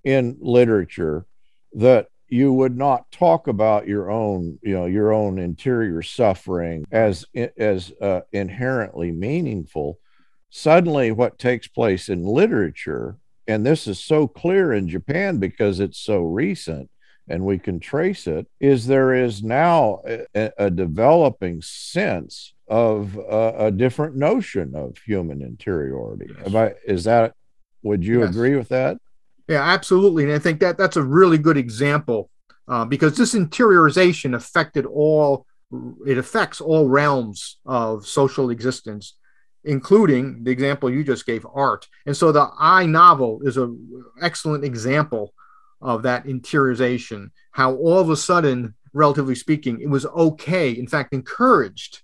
in 0.04 0.36
literature 0.40 1.26
that 1.74 2.08
you 2.28 2.52
would 2.52 2.76
not 2.76 3.10
talk 3.10 3.48
about 3.48 3.88
your 3.88 4.10
own 4.10 4.58
you 4.62 4.74
know 4.74 4.86
your 4.86 5.12
own 5.12 5.38
interior 5.38 6.02
suffering 6.02 6.84
as 6.90 7.26
as 7.58 7.92
uh, 8.00 8.20
inherently 8.32 9.12
meaningful. 9.12 9.98
Suddenly 10.48 11.12
what 11.12 11.38
takes 11.38 11.68
place 11.68 12.08
in 12.08 12.24
literature 12.24 13.18
and 13.46 13.66
this 13.66 13.88
is 13.88 13.98
so 13.98 14.28
clear 14.28 14.72
in 14.72 14.88
Japan 14.88 15.38
because 15.38 15.80
it's 15.80 15.98
so 15.98 16.22
recent 16.22 16.88
and 17.30 17.44
we 17.44 17.58
can 17.58 17.80
trace 17.80 18.26
it 18.26 18.46
is 18.58 18.87
there 18.87 19.14
is 19.14 19.42
now 19.42 20.02
a, 20.34 20.50
a 20.58 20.70
developing 20.70 21.62
sense 21.62 22.52
of 22.68 23.16
a, 23.16 23.66
a, 23.66 23.70
different 23.70 24.16
notion 24.16 24.75
of 24.75 24.96
human 25.06 25.40
interiority 25.42 26.28
yes. 26.44 26.54
I, 26.54 26.75
is 26.84 27.04
that 27.04 27.34
would 27.82 28.04
you 28.04 28.20
yes. 28.20 28.30
agree 28.30 28.56
with 28.56 28.68
that? 28.68 28.99
Yeah, 29.49 29.62
absolutely. 29.62 30.25
And 30.25 30.32
I 30.32 30.38
think 30.38 30.60
that 30.60 30.78
that's 30.78 30.96
a 30.96 31.02
really 31.02 31.38
good 31.38 31.56
example 31.56 32.30
uh, 32.68 32.84
because 32.84 33.16
this 33.16 33.34
interiorization 33.34 34.34
affected 34.34 34.87
all, 34.87 35.46
it 36.06 36.18
affects 36.18 36.60
all 36.60 36.88
realms 36.88 37.58
of 37.66 38.06
social 38.06 38.50
existence, 38.50 39.16
including 39.64 40.44
the 40.44 40.50
example 40.50 40.90
you 40.90 41.02
just 41.02 41.26
gave, 41.26 41.44
art. 41.52 41.88
And 42.06 42.16
so 42.16 42.32
the 42.32 42.49
I 42.58 42.87
novel 42.87 43.40
is 43.42 43.56
an 43.56 44.04
excellent 44.20 44.64
example 44.64 45.32
of 45.80 46.02
that 46.02 46.25
interiorization, 46.25 47.30
how 47.52 47.75
all 47.75 47.99
of 47.99 48.10
a 48.10 48.16
sudden, 48.16 48.75
relatively 48.92 49.34
speaking, 49.34 49.80
it 49.80 49.88
was 49.88 50.06
okay, 50.06 50.70
in 50.70 50.87
fact, 50.87 51.14
encouraged 51.14 52.02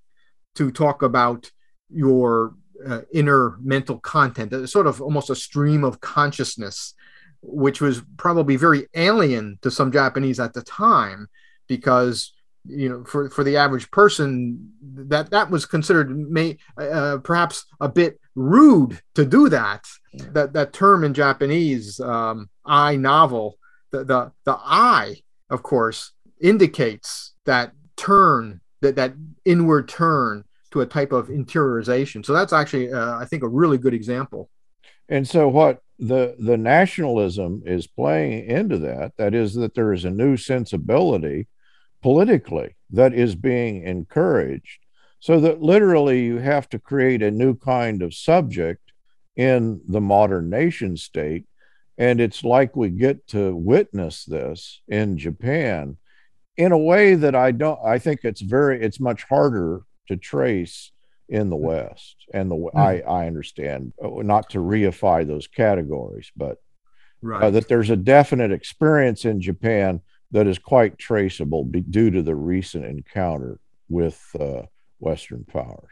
to 0.54 0.71
talk 0.71 1.02
about 1.02 1.50
your 1.90 2.54
uh, 2.87 3.02
inner 3.12 3.56
mental 3.61 3.99
content, 3.99 4.52
a 4.52 4.66
sort 4.66 4.87
of 4.87 5.00
almost 5.00 5.30
a 5.30 5.35
stream 5.35 5.85
of 5.85 6.00
consciousness, 6.00 6.95
which 7.42 7.80
was 7.80 8.02
probably 8.16 8.56
very 8.56 8.87
alien 8.95 9.59
to 9.62 9.71
some 9.71 9.92
Japanese 9.92 10.40
at 10.40 10.54
the 10.54 10.62
time, 10.62 11.28
because 11.68 12.33
you 12.68 12.88
know 12.88 13.04
for, 13.04 13.30
for 13.30 13.45
the 13.45 13.56
average 13.56 13.90
person 13.90 14.73
that 14.83 15.30
that 15.30 15.50
was 15.50 15.66
considered 15.66 16.11
may 16.11 16.59
uh, 16.78 17.18
perhaps 17.23 17.64
a 17.80 17.88
bit 17.88 18.21
rude 18.35 19.00
to 19.14 19.25
do 19.25 19.49
that. 19.49 19.85
That 20.33 20.52
that 20.54 20.73
term 20.73 21.04
in 21.04 21.14
japanese 21.14 22.00
um, 22.00 22.49
i 22.64 22.97
novel 22.97 23.59
the, 23.90 24.05
the 24.05 24.33
the 24.45 24.57
i 24.62 25.16
of 25.50 25.62
course 25.62 26.12
indicates 26.40 27.35
that 27.45 27.73
turn 27.97 28.61
that 28.83 28.97
that 28.97 29.14
inward 29.45 29.88
turn 29.88 30.45
to 30.76 30.81
a 30.81 30.87
type 30.87 31.12
of 31.12 31.28
interiorization. 31.28 32.25
So 32.25 32.33
that's 32.33 32.52
actually, 32.52 32.93
uh, 32.93 33.19
I 33.19 33.25
think, 33.25 33.43
a 33.43 33.49
really 33.49 33.78
good 33.78 33.95
example. 33.95 34.50
And 35.09 35.26
so, 35.26 35.49
what 35.49 35.81
the 35.99 36.37
the 36.38 36.57
nationalism 36.57 37.62
is 37.64 37.87
playing 37.87 38.50
into 38.50 38.76
that 38.78 39.12
that 39.16 39.35
is 39.35 39.55
that 39.55 39.75
there 39.75 39.95
is 39.95 40.05
a 40.05 40.11
new 40.11 40.37
sensibility 40.37 41.49
politically 42.02 42.76
that 42.90 43.14
is 43.14 43.35
being 43.35 43.83
encouraged, 43.83 44.81
so 45.21 45.40
that 45.40 45.62
literally 45.62 46.25
you 46.25 46.38
have 46.38 46.69
to 46.71 46.78
create 46.78 47.23
a 47.23 47.31
new 47.31 47.57
kind 47.57 48.02
of 48.02 48.12
subject 48.14 48.93
in 49.37 49.81
the 49.87 50.00
modern 50.00 50.50
nation 50.50 50.97
state. 50.97 51.47
And 51.99 52.21
it's 52.21 52.45
like 52.45 52.76
we 52.76 52.91
get 52.91 53.26
to 53.29 53.55
witness 53.57 54.25
this 54.25 54.83
in 54.88 55.17
Japan 55.19 55.97
in 56.57 56.73
a 56.73 56.79
way 56.79 57.15
that 57.15 57.35
I 57.35 57.53
don't, 57.53 57.79
I 57.85 57.99
think 57.99 58.21
it's 58.25 58.41
very, 58.41 58.83
it's 58.83 59.00
much 59.00 59.25
harder 59.25 59.83
to 60.09 60.17
trace 60.17 60.93
in 61.29 61.50
the 61.50 61.57
hmm. 61.57 61.65
West. 61.65 62.17
And 62.33 62.50
the 62.50 62.57
mm. 62.57 62.71
I 62.75 63.00
I 63.00 63.26
understand 63.26 63.93
uh, 64.03 64.09
not 64.23 64.50
to 64.50 64.59
reify 64.59 65.26
those 65.26 65.47
categories, 65.47 66.31
but 66.37 66.53
uh, 66.53 66.57
right. 67.23 67.43
uh, 67.45 67.50
that 67.50 67.69
there's 67.69 67.91
a 67.91 67.97
definite 67.97 68.53
experience 68.53 69.25
in 69.25 69.41
Japan 69.41 70.00
that 70.33 70.47
is 70.47 70.59
quite 70.59 70.99
traceable 70.99 71.65
be, 71.65 71.81
due 71.81 72.11
to 72.11 72.23
the 72.23 72.35
recent 72.35 72.85
encounter 72.85 73.59
with 73.88 74.21
uh, 74.38 74.62
Western 74.99 75.45
powers. 75.45 75.91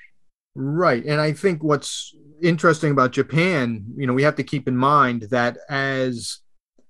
Right, 0.55 1.05
and 1.05 1.21
I 1.21 1.33
think 1.33 1.63
what's 1.63 2.15
interesting 2.43 2.93
about 2.93 3.13
Japan, 3.13 3.85
you 3.97 4.07
know, 4.07 4.13
we 4.13 4.23
have 4.23 4.37
to 4.37 4.45
keep 4.45 4.69
in 4.69 4.77
mind 4.77 5.23
that 5.31 5.59
as 5.69 6.39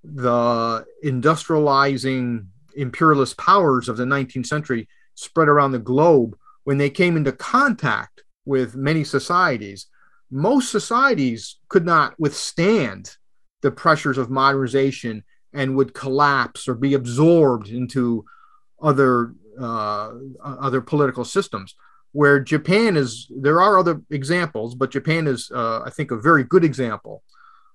the 0.03 0.85
industrializing 1.03 2.47
imperialist 2.77 3.39
powers 3.39 3.89
of 3.89 3.97
the 3.97 4.05
19th 4.05 4.47
century 4.47 4.89
spread 5.15 5.49
around 5.49 5.73
the 5.73 5.79
globe, 5.79 6.37
when 6.65 6.79
they 6.79 6.91
came 6.91 7.17
into 7.17 7.33
contact 7.33 8.23
with 8.45 8.75
many 8.75 9.05
societies, 9.05 9.87
most 10.31 10.71
societies 10.71 11.57
could 11.69 11.87
not 11.87 12.19
withstand 12.19 13.17
the 13.63 13.71
pressures 13.71 14.19
of 14.19 14.31
modernization 14.31 15.25
and 15.53 15.77
would 15.77 15.95
collapse 15.95 16.69
or 16.69 16.75
be 16.75 16.95
absorbed 16.95 17.69
into 17.69 18.25
other 18.83 19.35
uh, 19.59 20.11
other 20.43 20.81
political 20.81 21.25
systems. 21.25 21.75
Where 22.15 22.39
Japan 22.39 22.97
is, 22.97 23.27
there 23.29 23.61
are 23.61 23.77
other 23.77 24.01
examples, 24.11 24.75
but 24.75 24.91
Japan 24.91 25.27
is, 25.27 25.51
uh, 25.53 25.83
I 25.85 25.91
think, 25.91 26.13
a 26.13 26.17
very 26.17 26.45
good 26.45 26.65
example. 26.65 27.25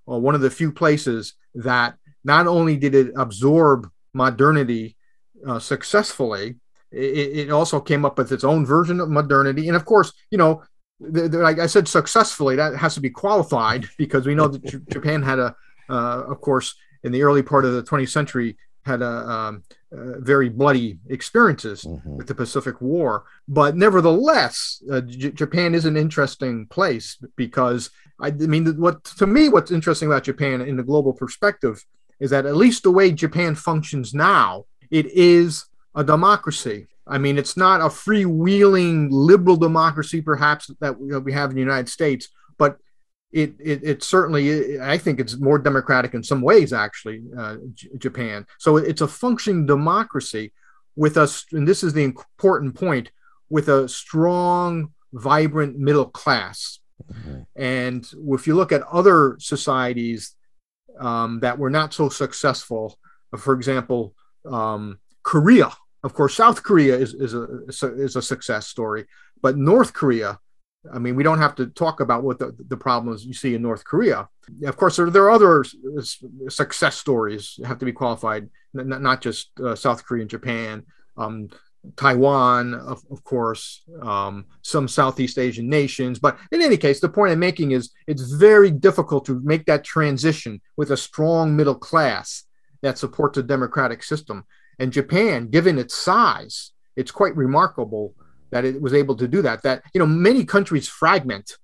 Uh, 0.10 0.17
one 0.17 0.34
of 0.34 0.41
the 0.41 0.50
few 0.50 0.72
places 0.72 1.34
that 1.55 1.96
not 2.24 2.48
only 2.48 2.77
did 2.77 2.96
it 2.96 3.12
absorb 3.17 3.89
modernity 4.13 4.96
uh, 5.46 5.60
successfully, 5.60 6.55
it, 6.91 7.38
it, 7.38 7.50
also 7.51 7.81
came 7.81 8.05
up 8.05 8.17
with 8.17 8.31
its 8.31 8.46
own 8.46 8.65
version 8.65 9.01
of 9.01 9.10
modernity. 9.10 9.67
And 9.67 9.75
of 9.75 9.84
course, 9.86 10.13
you 10.31 10.38
know, 10.38 10.63
the, 11.01 11.27
the, 11.27 11.38
like 11.39 11.60
I 11.60 11.67
said, 11.67 11.88
successfully, 11.88 12.55
that 12.55 12.75
has 12.75 12.96
to 12.96 13.01
be 13.01 13.10
qualified 13.10 13.88
because 13.98 14.25
we 14.25 14.36
know 14.36 14.48
that 14.48 14.89
Japan 14.89 15.22
had 15.22 15.39
a, 15.39 15.55
uh, 15.89 16.24
of 16.27 16.41
course, 16.41 16.75
in 17.03 17.12
the 17.12 17.24
early 17.24 17.43
part 17.43 17.65
of 17.65 17.74
the 17.74 17.84
20th 17.84 18.10
century, 18.10 18.58
had 18.86 19.01
a, 19.01 19.29
um, 19.29 19.63
uh, 19.91 20.19
very 20.19 20.50
bloody 20.50 21.00
experiences 21.09 21.83
mm-hmm. 21.83 22.17
with 22.17 22.27
the 22.27 22.36
Pacific 22.36 22.79
War. 22.81 23.25
But 23.48 23.75
nevertheless, 23.75 24.81
uh, 24.91 25.01
J- 25.01 25.31
Japan 25.31 25.75
is 25.75 25.86
an 25.86 25.98
interesting 25.98 26.67
place 26.67 27.17
because 27.36 27.89
I, 28.19 28.27
I 28.27 28.31
mean, 28.31 28.65
what 28.79 29.03
to 29.03 29.27
me, 29.27 29.50
what's 29.50 29.71
interesting 29.71 30.07
about 30.07 30.24
Japan 30.24 30.62
in 30.62 30.77
the 30.77 30.83
global 30.83 31.13
perspective 31.13 31.83
is 32.19 32.29
that 32.31 32.45
at 32.45 32.55
least 32.55 32.83
the 32.83 32.91
way 32.91 33.12
Japan 33.12 33.55
functions 33.55 34.13
now, 34.13 34.65
it 34.91 35.05
is 35.07 35.65
a 35.95 36.03
democracy. 36.03 36.88
I 37.07 37.17
mean, 37.17 37.38
it's 37.38 37.57
not 37.57 37.81
a 37.81 37.86
freewheeling 37.86 39.07
liberal 39.09 39.55
democracy, 39.55 40.21
perhaps 40.21 40.69
that 40.79 41.00
we 41.00 41.33
have 41.33 41.50
in 41.50 41.55
the 41.55 41.62
United 41.62 41.89
States, 41.89 42.29
but 42.57 42.77
it, 43.31 43.53
it, 43.59 43.83
it 43.83 44.03
certainly, 44.03 44.79
I 44.79 44.98
think 44.98 45.19
it's 45.19 45.38
more 45.39 45.59
democratic 45.59 46.13
in 46.13 46.24
some 46.24 46.41
ways, 46.41 46.74
actually, 46.74 47.21
uh, 47.38 47.57
J- 47.74 47.89
Japan. 47.98 48.45
So 48.57 48.77
it's 48.77 49.01
a 49.01 49.07
functioning 49.07 49.65
democracy 49.65 50.51
with 50.95 51.15
us, 51.17 51.45
and 51.51 51.67
this 51.67 51.83
is 51.83 51.93
the 51.93 52.03
important 52.03 52.75
point, 52.75 53.12
with 53.50 53.69
a 53.69 53.88
strong, 53.88 54.93
vibrant 55.13 55.77
middle 55.77 56.05
class. 56.05 56.79
Mm-hmm. 57.12 57.41
And 57.55 58.07
if 58.29 58.48
you 58.48 58.55
look 58.55 58.71
at 58.71 58.83
other 58.83 59.38
societies 59.39 60.36
um, 61.00 61.39
that 61.41 61.57
were 61.57 61.69
not 61.69 61.93
so 61.93 62.09
successful, 62.09 62.98
for 63.38 63.53
example, 63.53 64.13
um, 64.45 65.00
Korea, 65.24 65.71
of 66.03 66.13
course, 66.13 66.36
South 66.36 66.63
Korea 66.63 66.98
is, 66.98 67.13
is, 67.13 67.33
a, 67.33 67.63
is 67.67 68.15
a 68.15 68.21
success 68.21 68.67
story, 68.67 69.05
but 69.41 69.57
North 69.57 69.93
Korea, 69.93 70.39
I 70.93 71.00
mean, 71.00 71.15
we 71.15 71.24
don't 71.24 71.39
have 71.39 71.55
to 71.55 71.67
talk 71.67 72.00
about 72.00 72.24
what 72.24 72.39
the, 72.39 72.55
the 72.67 72.77
problems 72.77 73.25
you 73.25 73.33
see 73.33 73.53
in 73.53 73.62
North 73.62 73.83
Korea. 73.83 74.29
Of 74.65 74.77
course, 74.77 74.95
there, 74.95 75.09
there 75.09 75.24
are 75.24 75.31
other 75.31 75.65
success 76.48 76.98
stories 76.98 77.59
have 77.65 77.79
to 77.79 77.86
be 77.86 77.91
qualified, 77.91 78.50
not, 78.74 79.01
not 79.01 79.21
just 79.21 79.51
uh, 79.59 79.75
South 79.75 80.05
Korea 80.05 80.21
and 80.21 80.29
Japan, 80.29 80.86
um, 81.17 81.50
Taiwan, 81.95 82.74
of, 82.74 83.03
of 83.12 83.24
course, 83.24 83.83
um, 84.01 84.45
some 84.62 84.88
Southeast 84.88 85.38
Asian 85.38 85.69
nations. 85.69 86.19
But 86.19 86.38
in 86.51 86.62
any 86.62 86.77
case, 86.77 87.00
the 87.00 87.09
point 87.09 87.31
I'm 87.31 87.39
making 87.39 87.71
is 87.71 87.91
it's 88.07 88.31
very 88.33 88.71
difficult 88.71 89.25
to 89.25 89.39
make 89.43 89.65
that 89.65 89.83
transition 89.83 90.62
with 90.77 90.91
a 90.91 90.98
strong 90.98 91.55
middle 91.55 91.75
class 91.75 92.43
that 92.81 92.98
supports 92.98 93.38
a 93.38 93.43
democratic 93.43 94.03
system. 94.03 94.45
And 94.77 94.93
Japan, 94.93 95.48
given 95.50 95.77
its 95.77 95.93
size, 95.93 96.71
it's 96.95 97.12
quite 97.12 97.36
remarkable 97.36 98.13
that 98.51 98.65
it 98.65 98.81
was 98.81 98.93
able 98.93 99.15
to 99.15 99.27
do 99.27 99.41
that. 99.41 99.63
That 99.63 99.83
you 99.93 99.99
know, 99.99 100.05
many 100.05 100.45
countries 100.45 100.87
fragment. 100.87 101.57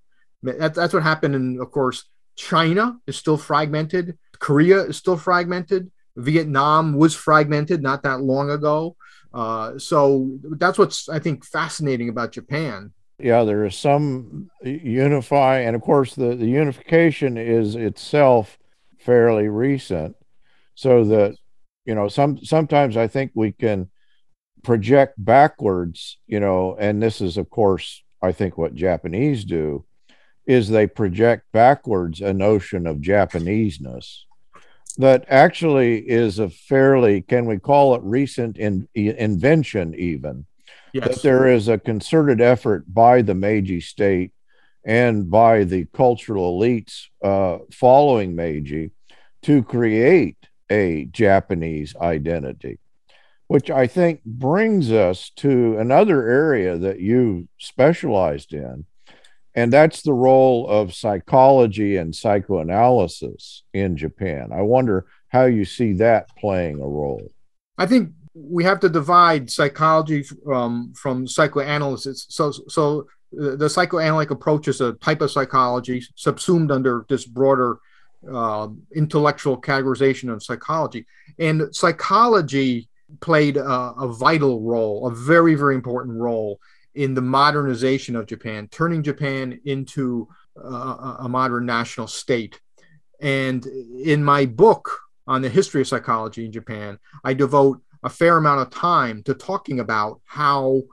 That, 0.43 0.73
that's 0.75 0.93
what 0.93 1.03
happened 1.03 1.35
and 1.35 1.59
of 1.61 1.71
course, 1.71 2.05
China 2.35 2.97
is 3.07 3.15
still 3.15 3.37
fragmented. 3.37 4.17
Korea 4.39 4.81
is 4.81 4.97
still 4.97 5.17
fragmented. 5.17 5.91
Vietnam 6.17 6.93
was 6.93 7.15
fragmented 7.15 7.81
not 7.81 8.03
that 8.03 8.21
long 8.21 8.49
ago. 8.49 8.95
Uh, 9.33 9.77
so 9.77 10.37
that's 10.57 10.77
what's 10.77 11.09
I 11.09 11.19
think 11.19 11.45
fascinating 11.45 12.09
about 12.09 12.31
Japan. 12.31 12.93
Yeah, 13.19 13.43
there 13.43 13.65
is 13.65 13.75
some 13.75 14.49
unify, 14.61 15.59
and 15.59 15.75
of 15.75 15.81
course 15.81 16.15
the, 16.15 16.35
the 16.35 16.47
unification 16.47 17.37
is 17.37 17.75
itself 17.75 18.57
fairly 18.99 19.47
recent, 19.47 20.15
so 20.73 21.03
that 21.05 21.35
you 21.85 21.95
know 21.95 22.07
some 22.07 22.43
sometimes 22.43 22.97
I 22.97 23.07
think 23.07 23.31
we 23.33 23.51
can 23.51 23.89
project 24.65 25.13
backwards, 25.17 26.17
you 26.27 26.39
know, 26.39 26.75
and 26.79 27.01
this 27.01 27.21
is 27.21 27.37
of 27.37 27.49
course 27.49 28.03
I 28.21 28.31
think 28.31 28.57
what 28.57 28.75
Japanese 28.75 29.45
do 29.45 29.85
is 30.45 30.69
they 30.69 30.87
project 30.87 31.43
backwards 31.51 32.21
a 32.21 32.33
notion 32.33 32.85
of 32.87 32.97
Japaneseness 32.97 34.25
that 34.97 35.25
actually 35.27 35.97
is 35.97 36.39
a 36.39 36.49
fairly, 36.49 37.21
can 37.21 37.45
we 37.45 37.57
call 37.57 37.95
it 37.95 38.01
recent 38.03 38.57
in, 38.57 38.87
invention 38.93 39.93
even? 39.95 40.45
Yes. 40.93 41.07
That 41.07 41.21
there 41.23 41.47
is 41.47 41.67
a 41.67 41.77
concerted 41.77 42.39
effort 42.39 42.85
by 42.87 43.21
the 43.21 43.35
Meiji 43.35 43.81
state 43.81 44.31
and 44.85 45.29
by 45.29 45.65
the 45.65 45.85
cultural 45.93 46.57
elites 46.57 47.07
uh, 47.21 47.59
following 47.71 48.35
Meiji 48.35 48.91
to 49.41 49.61
create 49.63 50.37
a 50.69 51.05
Japanese 51.05 51.95
identity, 51.97 52.79
which 53.47 53.69
I 53.69 53.87
think 53.87 54.23
brings 54.25 54.91
us 54.91 55.31
to 55.37 55.77
another 55.77 56.27
area 56.27 56.77
that 56.77 56.99
you 56.99 57.47
specialized 57.59 58.53
in, 58.53 58.85
and 59.53 59.71
that's 59.71 60.01
the 60.01 60.13
role 60.13 60.67
of 60.67 60.93
psychology 60.93 61.97
and 61.97 62.13
psychoanalysis 62.13 63.63
in 63.73 63.95
Japan. 63.95 64.49
I 64.51 64.61
wonder 64.61 65.05
how 65.29 65.45
you 65.45 65.65
see 65.65 65.93
that 65.93 66.29
playing 66.37 66.79
a 66.81 66.87
role. 66.87 67.31
I 67.77 67.85
think 67.85 68.11
we 68.33 68.63
have 68.63 68.79
to 68.81 68.89
divide 68.89 69.49
psychology 69.49 70.25
um, 70.51 70.93
from 70.95 71.27
psychoanalysis. 71.27 72.25
So, 72.29 72.51
so 72.51 73.07
the 73.31 73.69
psychoanalytic 73.69 74.31
approach 74.31 74.67
is 74.67 74.81
a 74.81 74.93
type 74.93 75.21
of 75.21 75.31
psychology 75.31 76.03
subsumed 76.15 76.71
under 76.71 77.05
this 77.09 77.25
broader 77.25 77.79
uh, 78.31 78.69
intellectual 78.95 79.59
categorization 79.59 80.31
of 80.31 80.43
psychology. 80.43 81.05
And 81.39 81.73
psychology 81.75 82.89
played 83.21 83.57
a, 83.57 83.93
a 83.97 84.13
vital 84.13 84.61
role, 84.61 85.07
a 85.07 85.11
very, 85.11 85.55
very 85.55 85.75
important 85.75 86.17
role 86.17 86.59
in 86.93 87.13
the 87.13 87.21
modernization 87.21 88.15
of 88.15 88.25
Japan, 88.25 88.67
turning 88.71 89.03
Japan 89.03 89.59
into 89.65 90.27
a 90.55 91.27
modern 91.29 91.65
national 91.65 92.07
state. 92.07 92.59
And 93.19 93.65
in 93.65 94.23
my 94.23 94.45
book 94.45 94.99
on 95.27 95.41
the 95.41 95.49
history 95.49 95.81
of 95.81 95.87
psychology 95.87 96.45
in 96.45 96.51
Japan, 96.51 96.97
I 97.23 97.33
devote 97.33 97.81
a 98.03 98.09
fair 98.09 98.37
amount 98.37 98.61
of 98.61 98.69
time 98.69 99.23
to 99.23 99.33
talking 99.33 99.79
about 99.79 100.21
how 100.25 100.83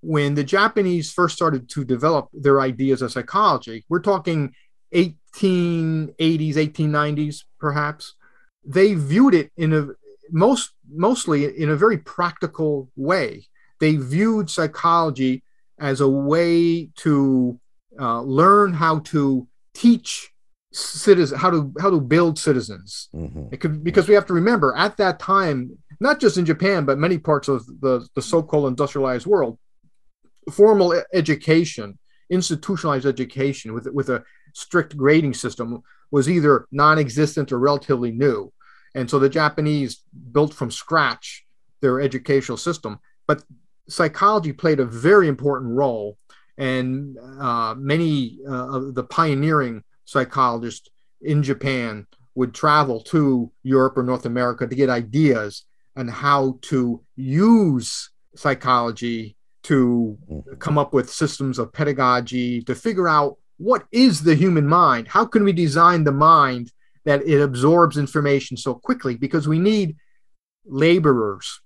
when 0.00 0.34
the 0.34 0.44
Japanese 0.44 1.12
first 1.12 1.36
started 1.36 1.68
to 1.70 1.84
develop 1.84 2.28
their 2.32 2.60
ideas 2.60 3.02
of 3.02 3.12
psychology, 3.12 3.84
we're 3.88 4.00
talking 4.00 4.54
1880s, 4.94 6.16
1890s, 6.18 7.44
perhaps, 7.58 8.14
they 8.64 8.94
viewed 8.94 9.34
it 9.34 9.50
in 9.56 9.72
a 9.72 9.88
most 10.30 10.70
mostly 10.90 11.44
in 11.58 11.70
a 11.70 11.76
very 11.76 11.98
practical 11.98 12.90
way 12.96 13.44
they 13.80 13.96
viewed 13.96 14.48
psychology 14.48 15.42
as 15.78 16.00
a 16.00 16.08
way 16.08 16.88
to 16.96 17.58
uh, 18.00 18.20
learn 18.22 18.72
how 18.72 19.00
to 19.00 19.46
teach 19.74 20.30
citizens 20.72 21.40
how 21.40 21.50
to 21.50 21.72
how 21.80 21.90
to 21.90 22.00
build 22.00 22.38
citizens 22.38 23.08
mm-hmm. 23.14 23.54
could 23.56 23.84
because 23.84 24.08
we 24.08 24.14
have 24.14 24.26
to 24.26 24.32
remember 24.32 24.74
at 24.76 24.96
that 24.96 25.18
time 25.18 25.76
not 26.00 26.18
just 26.18 26.38
in 26.38 26.46
japan 26.46 26.84
but 26.86 26.98
many 26.98 27.18
parts 27.18 27.48
of 27.48 27.66
the, 27.80 28.06
the 28.14 28.22
so-called 28.22 28.68
industrialized 28.68 29.26
world 29.26 29.58
formal 30.50 31.02
education 31.12 31.98
institutionalized 32.30 33.04
education 33.06 33.74
with 33.74 33.86
with 33.88 34.08
a 34.08 34.24
strict 34.54 34.96
grading 34.96 35.34
system 35.34 35.82
was 36.10 36.28
either 36.28 36.66
non-existent 36.72 37.52
or 37.52 37.58
relatively 37.58 38.10
new 38.10 38.50
and 38.94 39.08
so 39.10 39.18
the 39.18 39.28
japanese 39.28 40.02
built 40.32 40.52
from 40.54 40.70
scratch 40.70 41.44
their 41.82 42.00
educational 42.00 42.56
system. 42.56 42.98
But 43.26 43.42
psychology 43.88 44.54
played 44.54 44.80
a 44.80 44.86
very 44.86 45.28
important 45.28 45.72
role, 45.72 46.16
and 46.56 47.18
uh, 47.18 47.74
many 47.76 48.38
uh, 48.48 48.76
of 48.76 48.94
the 48.94 49.04
pioneering 49.04 49.82
psychologists 50.06 50.88
in 51.20 51.42
Japan 51.42 52.06
would 52.34 52.54
travel 52.54 53.00
to 53.00 53.52
Europe 53.62 53.98
or 53.98 54.02
North 54.02 54.24
America 54.24 54.66
to 54.66 54.74
get 54.74 54.88
ideas 54.88 55.64
on 55.96 56.08
how 56.08 56.58
to 56.62 57.02
use 57.16 58.10
psychology 58.34 59.36
to 59.64 60.18
come 60.58 60.78
up 60.78 60.94
with 60.94 61.10
systems 61.10 61.58
of 61.58 61.72
pedagogy 61.72 62.62
to 62.62 62.74
figure 62.74 63.08
out 63.08 63.36
what 63.58 63.84
is 63.92 64.22
the 64.22 64.34
human 64.34 64.66
mind? 64.66 65.06
How 65.06 65.24
can 65.26 65.44
we 65.44 65.52
design 65.52 66.04
the 66.04 66.12
mind 66.12 66.72
that 67.04 67.26
it 67.26 67.40
absorbs 67.40 67.96
information 67.98 68.56
so 68.56 68.74
quickly 68.74 69.16
because 69.16 69.48
we 69.48 69.58
need 69.58 69.96
laborers 70.64 71.60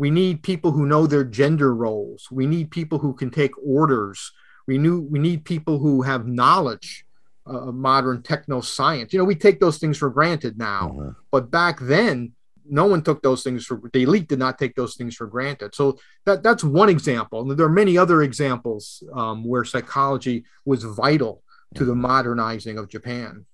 we 0.00 0.10
need 0.10 0.42
people 0.42 0.70
who 0.70 0.86
know 0.86 1.06
their 1.06 1.24
gender 1.24 1.74
roles. 1.74 2.26
We 2.30 2.46
need 2.46 2.70
people 2.70 2.98
who 2.98 3.12
can 3.12 3.30
take 3.30 3.50
orders. 3.62 4.32
We 4.66 4.78
knew 4.78 5.02
we 5.02 5.18
need 5.18 5.44
people 5.44 5.78
who 5.78 6.00
have 6.00 6.26
knowledge 6.26 7.04
uh, 7.46 7.68
of 7.68 7.74
modern 7.74 8.22
techno 8.22 8.62
science. 8.62 9.12
You 9.12 9.18
know, 9.18 9.26
we 9.26 9.34
take 9.34 9.60
those 9.60 9.76
things 9.76 9.98
for 9.98 10.08
granted 10.08 10.56
now, 10.56 10.88
mm-hmm. 10.94 11.10
but 11.30 11.50
back 11.50 11.80
then, 11.80 12.32
no 12.64 12.86
one 12.86 13.02
took 13.02 13.22
those 13.22 13.42
things 13.42 13.66
for 13.66 13.78
the 13.92 14.04
elite 14.04 14.26
did 14.26 14.38
not 14.38 14.58
take 14.58 14.74
those 14.74 14.96
things 14.96 15.14
for 15.16 15.26
granted. 15.26 15.74
So 15.74 15.98
that 16.24 16.42
that's 16.42 16.64
one 16.64 16.88
example. 16.88 17.42
And 17.42 17.58
there 17.58 17.66
are 17.66 17.68
many 17.68 17.98
other 17.98 18.22
examples 18.22 19.02
um, 19.12 19.44
where 19.44 19.66
psychology 19.66 20.44
was 20.64 20.82
vital 20.82 21.42
to 21.74 21.84
the 21.84 21.92
mm-hmm. 21.92 22.00
modernizing 22.00 22.78
of 22.78 22.88
Japan. 22.88 23.44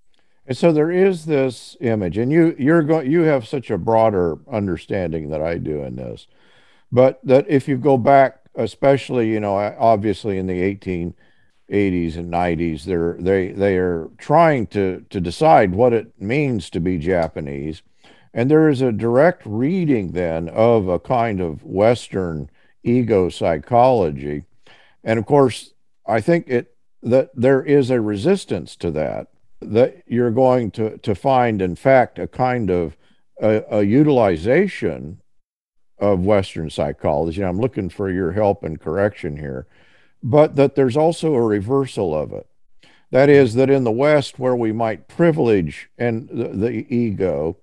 And 0.46 0.56
so 0.56 0.72
there 0.72 0.90
is 0.90 1.24
this 1.24 1.76
image, 1.80 2.16
and 2.16 2.30
you 2.30 2.54
you're 2.59 2.82
going 2.82 3.11
you 3.11 3.22
have 3.22 3.48
such 3.48 3.70
a 3.70 3.78
broader 3.78 4.38
understanding 4.50 5.30
that 5.30 5.42
I 5.42 5.59
do 5.59 5.82
in 5.82 5.96
this, 5.96 6.28
but 6.92 7.20
that 7.24 7.46
if 7.48 7.66
you 7.66 7.76
go 7.76 7.98
back, 7.98 8.42
especially 8.54 9.28
you 9.28 9.40
know 9.40 9.56
obviously 9.56 10.38
in 10.38 10.46
the 10.46 10.62
1880s 10.62 12.16
and 12.16 12.32
90s, 12.32 12.85
they're 12.85 13.16
they 13.18 13.48
they 13.48 13.76
are 13.76 14.09
trying 14.18 14.68
to 14.68 15.04
to 15.11 15.20
decide 15.20 15.74
what 15.74 15.92
it 15.92 16.20
means 16.20 16.70
to 16.70 16.80
be 16.80 16.96
Japanese, 16.98 17.82
and 18.32 18.48
there 18.48 18.68
is 18.68 18.80
a 18.80 18.92
direct 18.92 19.42
reading 19.44 20.12
then 20.12 20.48
of 20.48 20.87
a 20.87 21.00
kind 21.00 21.40
of 21.40 21.64
Western 21.64 22.48
ego 22.85 23.28
psychology, 23.28 24.44
and 25.02 25.18
of 25.18 25.26
course 25.26 25.72
I 26.06 26.20
think 26.20 26.46
it 26.46 26.76
that 27.02 27.30
there 27.35 27.64
is 27.64 27.90
a 27.90 28.00
resistance 28.00 28.76
to 28.76 28.92
that 28.92 29.26
that 29.72 30.02
you're 30.07 30.31
going 30.31 30.70
to, 30.72 30.98
to 30.98 31.14
find, 31.14 31.61
in 31.61 31.76
fact, 31.76 32.18
a 32.18 32.26
kind 32.26 32.70
of 32.70 32.96
a, 33.40 33.62
a 33.70 33.83
utilization 33.83 35.20
of 35.98 36.24
Western 36.24 36.70
psychology. 36.70 37.44
I'm 37.44 37.61
looking 37.61 37.88
for 37.88 38.11
your 38.11 38.33
help 38.33 38.62
and 38.62 38.81
correction 38.81 39.37
here, 39.37 39.66
but 40.22 40.57
that 40.57 40.74
there's 40.74 40.96
also 40.96 41.35
a 41.35 41.42
reversal 41.42 42.14
of 42.14 42.33
it. 42.33 42.46
That 43.11 43.29
is, 43.29 43.55
that 43.55 43.70
in 43.70 43.85
the 43.85 43.92
West, 43.92 44.38
where 44.38 44.57
we 44.57 44.72
might 44.72 45.09
privilege 45.09 45.88
and 45.96 46.29
the, 46.29 46.48
the 46.48 46.94
ego, 46.94 47.57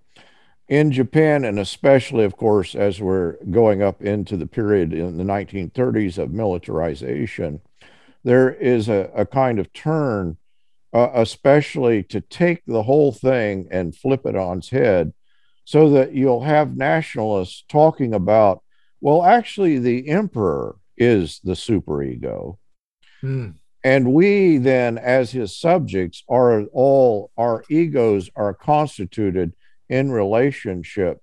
in 0.70 0.92
Japan, 0.92 1.44
and 1.44 1.60
especially, 1.60 2.24
of 2.24 2.38
course, 2.38 2.74
as 2.74 3.02
we're 3.02 3.36
going 3.52 3.84
up 3.84 4.02
into 4.02 4.38
the 4.38 4.48
period 4.48 4.94
in 4.94 5.18
the 5.18 5.24
1930s 5.24 6.18
of 6.18 6.32
militarization, 6.32 7.60
there 8.24 8.50
is 8.50 8.88
a, 8.88 9.12
a 9.13 9.26
kind 9.26 9.60
of 9.60 9.72
turn 9.74 10.38
uh, 10.93 11.10
especially 11.15 12.03
to 12.03 12.21
take 12.21 12.63
the 12.65 12.84
whole 12.84 13.12
thing 13.12 13.67
and 13.71 13.95
flip 13.95 14.25
it 14.25 14.36
on 14.36 14.60
its 14.60 14.69
head 14.69 15.13
so 15.65 15.89
that 15.89 16.13
you'll 16.13 16.43
have 16.43 16.77
nationalists 16.77 17.63
talking 17.67 18.13
about, 18.13 18.62
well, 19.01 19.23
actually, 19.23 19.79
the 19.79 20.08
emperor 20.10 20.75
is 20.97 21.39
the 21.43 21.53
superego. 21.53 22.58
Mm. 23.23 23.56
And 23.84 24.13
we 24.13 24.58
then, 24.58 24.97
as 24.97 25.32
his 25.32 25.56
subjects, 25.58 26.23
are 26.29 26.63
all 26.65 27.32
our 27.38 27.63
egos 27.69 28.29
are 28.36 28.53
constituted 28.53 29.53
in 29.89 30.12
relationship 30.12 31.19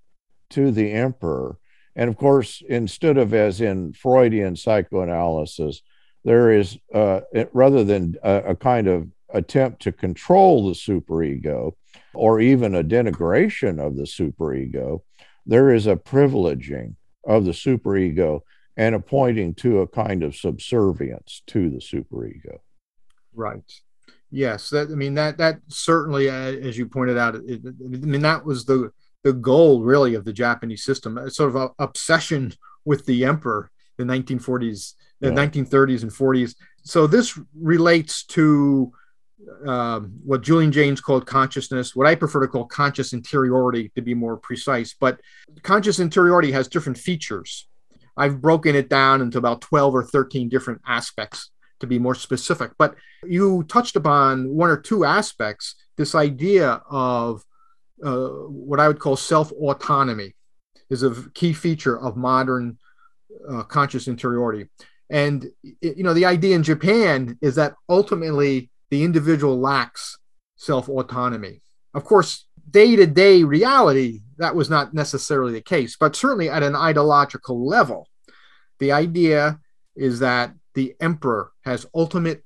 to 0.51 0.71
the 0.71 0.91
emperor. 0.91 1.57
And 1.95 2.09
of 2.09 2.17
course, 2.17 2.61
instead 2.67 3.17
of 3.17 3.33
as 3.33 3.61
in 3.61 3.93
Freudian 3.93 4.55
psychoanalysis, 4.55 5.81
there 6.23 6.51
is, 6.51 6.77
uh, 6.93 7.21
rather 7.51 7.83
than 7.83 8.15
a, 8.21 8.35
a 8.49 8.55
kind 8.55 8.87
of 8.87 9.07
attempt 9.33 9.81
to 9.83 9.91
control 9.91 10.67
the 10.67 10.73
superego 10.73 11.73
or 12.13 12.39
even 12.39 12.75
a 12.75 12.83
denigration 12.83 13.79
of 13.79 13.95
the 13.95 14.03
superego, 14.03 15.01
there 15.45 15.73
is 15.73 15.87
a 15.87 15.95
privileging 15.95 16.95
of 17.25 17.45
the 17.45 17.51
superego 17.51 18.41
and 18.77 18.95
a 18.95 18.99
pointing 18.99 19.53
to 19.53 19.79
a 19.79 19.87
kind 19.87 20.23
of 20.23 20.35
subservience 20.35 21.43
to 21.47 21.69
the 21.69 21.77
superego. 21.77 22.59
Right. 23.33 23.71
Yes, 24.29 24.69
that 24.69 24.89
I 24.89 24.95
mean 24.95 25.15
that 25.15 25.37
that 25.37 25.59
certainly, 25.67 26.29
uh, 26.29 26.33
as 26.33 26.77
you 26.77 26.87
pointed 26.87 27.17
out, 27.17 27.35
it, 27.35 27.61
I 27.65 27.97
mean 27.97 28.21
that 28.21 28.45
was 28.45 28.65
the 28.65 28.91
the 29.23 29.33
goal 29.33 29.83
really 29.83 30.15
of 30.15 30.23
the 30.23 30.33
Japanese 30.33 30.83
system, 30.83 31.17
a 31.17 31.29
sort 31.29 31.55
of 31.55 31.71
obsession 31.79 32.53
with 32.85 33.05
the 33.05 33.25
emperor, 33.25 33.69
in 33.99 34.07
the 34.07 34.13
1940s, 34.13 34.93
the 35.19 35.29
yeah. 35.29 35.35
1930s 35.35 36.01
and 36.01 36.11
40s. 36.11 36.55
So 36.83 37.07
this 37.07 37.37
relates 37.53 38.23
to 38.25 38.91
um, 39.65 40.13
what 40.23 40.41
Julian 40.41 40.71
Jaynes 40.71 41.01
called 41.01 41.25
consciousness, 41.25 41.95
what 41.95 42.07
I 42.07 42.15
prefer 42.15 42.41
to 42.41 42.47
call 42.47 42.65
conscious 42.65 43.13
interiority 43.13 43.91
to 43.95 44.01
be 44.01 44.13
more 44.13 44.37
precise. 44.37 44.95
But 44.99 45.19
conscious 45.63 45.99
interiority 45.99 46.51
has 46.51 46.67
different 46.67 46.97
features. 46.97 47.67
I've 48.17 48.41
broken 48.41 48.75
it 48.75 48.89
down 48.89 49.21
into 49.21 49.37
about 49.37 49.61
12 49.61 49.95
or 49.95 50.03
13 50.03 50.49
different 50.49 50.81
aspects 50.87 51.51
to 51.79 51.87
be 51.87 51.99
more 51.99 52.15
specific. 52.15 52.71
But 52.77 52.95
you 53.23 53.63
touched 53.63 53.95
upon 53.95 54.49
one 54.49 54.69
or 54.69 54.77
two 54.77 55.05
aspects 55.05 55.75
this 55.97 56.15
idea 56.15 56.81
of 56.89 57.43
uh, 58.03 58.29
what 58.47 58.79
I 58.79 58.87
would 58.87 58.99
call 58.99 59.15
self 59.15 59.51
autonomy 59.51 60.33
is 60.89 61.03
a 61.03 61.29
key 61.33 61.53
feature 61.53 61.99
of 61.99 62.17
modern 62.17 62.77
uh, 63.49 63.63
conscious 63.63 64.07
interiority. 64.07 64.69
And 65.09 65.47
you 65.81 66.03
know, 66.03 66.13
the 66.13 66.25
idea 66.25 66.55
in 66.55 66.63
Japan 66.63 67.37
is 67.41 67.55
that 67.55 67.75
ultimately 67.89 68.70
the 68.91 69.03
individual 69.03 69.59
lacks 69.59 70.19
self 70.57 70.87
autonomy. 70.87 71.61
Of 71.95 72.03
course, 72.03 72.45
day 72.69 72.95
to 72.95 73.07
day 73.07 73.43
reality, 73.43 74.21
that 74.37 74.55
was 74.55 74.69
not 74.69 74.93
necessarily 74.93 75.53
the 75.53 75.61
case, 75.61 75.97
but 75.99 76.15
certainly 76.15 76.49
at 76.49 76.61
an 76.61 76.75
ideological 76.75 77.65
level, 77.65 78.07
the 78.79 78.91
idea 78.91 79.59
is 79.95 80.19
that 80.19 80.53
the 80.75 80.95
emperor 80.99 81.51
has 81.65 81.85
ultimate 81.95 82.43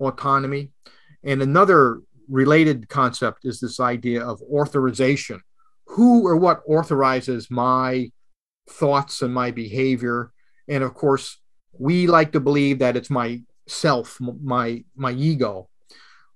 autonomy. 0.00 0.70
And 1.24 1.42
another 1.42 2.00
related 2.28 2.88
concept 2.88 3.44
is 3.44 3.60
this 3.60 3.80
idea 3.80 4.24
of 4.24 4.40
authorization. 4.42 5.40
Who 5.86 6.26
or 6.26 6.36
what 6.36 6.62
authorizes 6.68 7.50
my 7.50 8.10
thoughts 8.68 9.22
and 9.22 9.32
my 9.32 9.50
behavior? 9.50 10.32
And 10.68 10.82
of 10.82 10.94
course, 10.94 11.38
we 11.78 12.06
like 12.06 12.32
to 12.32 12.40
believe 12.40 12.80
that 12.80 12.96
it's 12.96 13.10
my 13.10 13.42
self, 13.66 14.18
my 14.20 14.84
my 14.96 15.12
ego. 15.12 15.68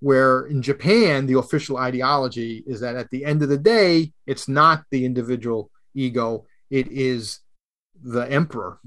Where 0.01 0.47
in 0.47 0.61
Japan, 0.61 1.27
the 1.27 1.37
official 1.37 1.77
ideology 1.77 2.63
is 2.67 2.81
that 2.81 2.95
at 2.95 3.09
the 3.11 3.23
end 3.23 3.43
of 3.43 3.49
the 3.49 3.57
day, 3.57 4.11
it's 4.25 4.47
not 4.47 4.83
the 4.91 5.05
individual 5.05 5.69
ego, 5.93 6.45
it 6.69 6.87
is 6.87 7.39
the 8.03 8.21
emperor. 8.21 8.79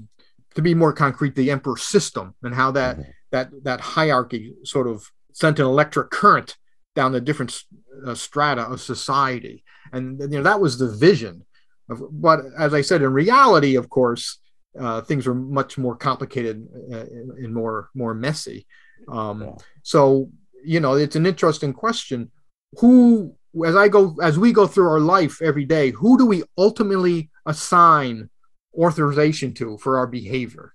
To 0.55 0.61
be 0.61 0.73
more 0.73 0.93
concrete, 0.93 1.35
the 1.35 1.51
emperor 1.51 1.77
system 1.77 2.35
and 2.43 2.53
how 2.53 2.71
that 2.71 2.97
mm-hmm. 2.97 3.09
that 3.31 3.63
that 3.63 3.81
hierarchy 3.81 4.53
sort 4.63 4.87
of 4.87 5.09
sent 5.33 5.59
an 5.59 5.65
electric 5.65 6.09
current 6.11 6.55
down 6.95 7.11
the 7.11 7.21
different 7.21 7.61
uh, 8.05 8.15
strata 8.15 8.61
of 8.63 8.81
society. 8.81 9.63
And 9.91 10.19
you 10.19 10.37
know 10.37 10.43
that 10.43 10.61
was 10.61 10.77
the 10.77 10.89
vision. 10.89 11.45
Of, 11.89 12.01
but 12.11 12.41
as 12.57 12.73
I 12.73 12.81
said, 12.81 13.01
in 13.01 13.13
reality, 13.13 13.75
of 13.75 13.89
course, 13.89 14.39
uh, 14.79 15.01
things 15.01 15.27
were 15.27 15.35
much 15.35 15.77
more 15.77 15.95
complicated 15.95 16.67
uh, 16.91 17.05
and 17.37 17.53
more 17.53 17.89
more 17.93 18.13
messy. 18.13 18.65
Um, 19.07 19.41
yeah. 19.41 19.51
So 19.83 20.29
you 20.65 20.79
know, 20.79 20.93
it's 20.95 21.15
an 21.15 21.25
interesting 21.25 21.73
question. 21.73 22.31
Who, 22.79 23.35
as 23.65 23.75
I 23.75 23.87
go, 23.87 24.15
as 24.21 24.37
we 24.37 24.51
go 24.51 24.67
through 24.67 24.89
our 24.89 24.99
life 24.99 25.41
every 25.41 25.65
day, 25.65 25.91
who 25.91 26.17
do 26.17 26.25
we 26.25 26.43
ultimately 26.57 27.29
assign 27.45 28.29
authorization 28.77 29.53
to 29.55 29.77
for 29.77 29.97
our 29.97 30.07
behavior? 30.07 30.73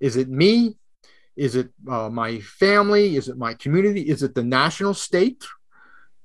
Is 0.00 0.16
it 0.16 0.28
me? 0.28 0.76
Is 1.36 1.54
it 1.54 1.68
uh, 1.88 2.08
my 2.08 2.40
family? 2.40 3.16
Is 3.16 3.28
it 3.28 3.36
my 3.36 3.54
community? 3.54 4.02
Is 4.02 4.22
it 4.22 4.34
the 4.34 4.44
national 4.44 4.94
state? 4.94 5.44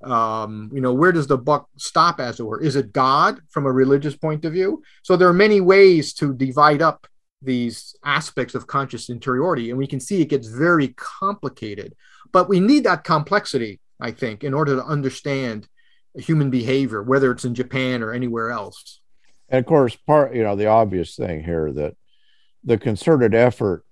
Um, 0.02 0.70
you 0.74 0.80
know, 0.80 0.92
where 0.92 1.12
does 1.12 1.26
the 1.26 1.38
buck 1.38 1.68
stop, 1.76 2.20
as 2.20 2.40
it 2.40 2.44
were? 2.44 2.60
Is 2.60 2.76
it 2.76 2.92
God 2.92 3.40
from 3.50 3.66
a 3.66 3.72
religious 3.72 4.16
point 4.16 4.44
of 4.44 4.52
view? 4.52 4.82
So 5.02 5.16
there 5.16 5.28
are 5.28 5.34
many 5.34 5.60
ways 5.60 6.12
to 6.14 6.34
divide 6.34 6.82
up 6.82 7.06
these 7.40 7.94
aspects 8.04 8.54
of 8.54 8.66
conscious 8.66 9.08
interiority, 9.08 9.70
and 9.70 9.78
we 9.78 9.86
can 9.86 10.00
see 10.00 10.20
it 10.20 10.28
gets 10.28 10.48
very 10.48 10.88
complicated. 10.96 11.94
But 12.34 12.48
we 12.48 12.58
need 12.58 12.82
that 12.82 13.04
complexity, 13.04 13.80
I 14.00 14.10
think, 14.10 14.42
in 14.42 14.54
order 14.54 14.74
to 14.74 14.84
understand 14.84 15.68
human 16.16 16.50
behavior, 16.50 17.00
whether 17.00 17.30
it's 17.30 17.44
in 17.44 17.54
Japan 17.54 18.02
or 18.02 18.12
anywhere 18.12 18.50
else. 18.50 19.00
And 19.48 19.60
of 19.60 19.66
course, 19.66 19.94
part 19.94 20.34
you 20.34 20.42
know 20.42 20.56
the 20.56 20.66
obvious 20.66 21.14
thing 21.14 21.44
here 21.44 21.72
that 21.72 21.94
the 22.64 22.76
concerted 22.76 23.36
effort 23.36 23.84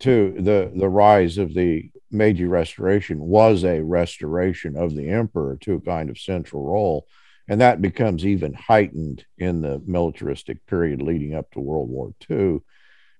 to 0.00 0.36
the 0.38 0.70
the 0.76 0.88
rise 0.88 1.38
of 1.38 1.54
the 1.54 1.90
Meiji 2.08 2.44
Restoration 2.44 3.18
was 3.18 3.64
a 3.64 3.82
restoration 3.82 4.76
of 4.76 4.94
the 4.94 5.08
emperor 5.08 5.58
to 5.62 5.74
a 5.74 5.80
kind 5.80 6.08
of 6.08 6.18
central 6.18 6.64
role, 6.64 7.08
and 7.48 7.60
that 7.60 7.82
becomes 7.82 8.24
even 8.24 8.54
heightened 8.54 9.24
in 9.38 9.60
the 9.60 9.82
militaristic 9.84 10.64
period 10.66 11.02
leading 11.02 11.34
up 11.34 11.50
to 11.50 11.58
World 11.58 11.88
War 11.88 12.14
II. 12.30 12.60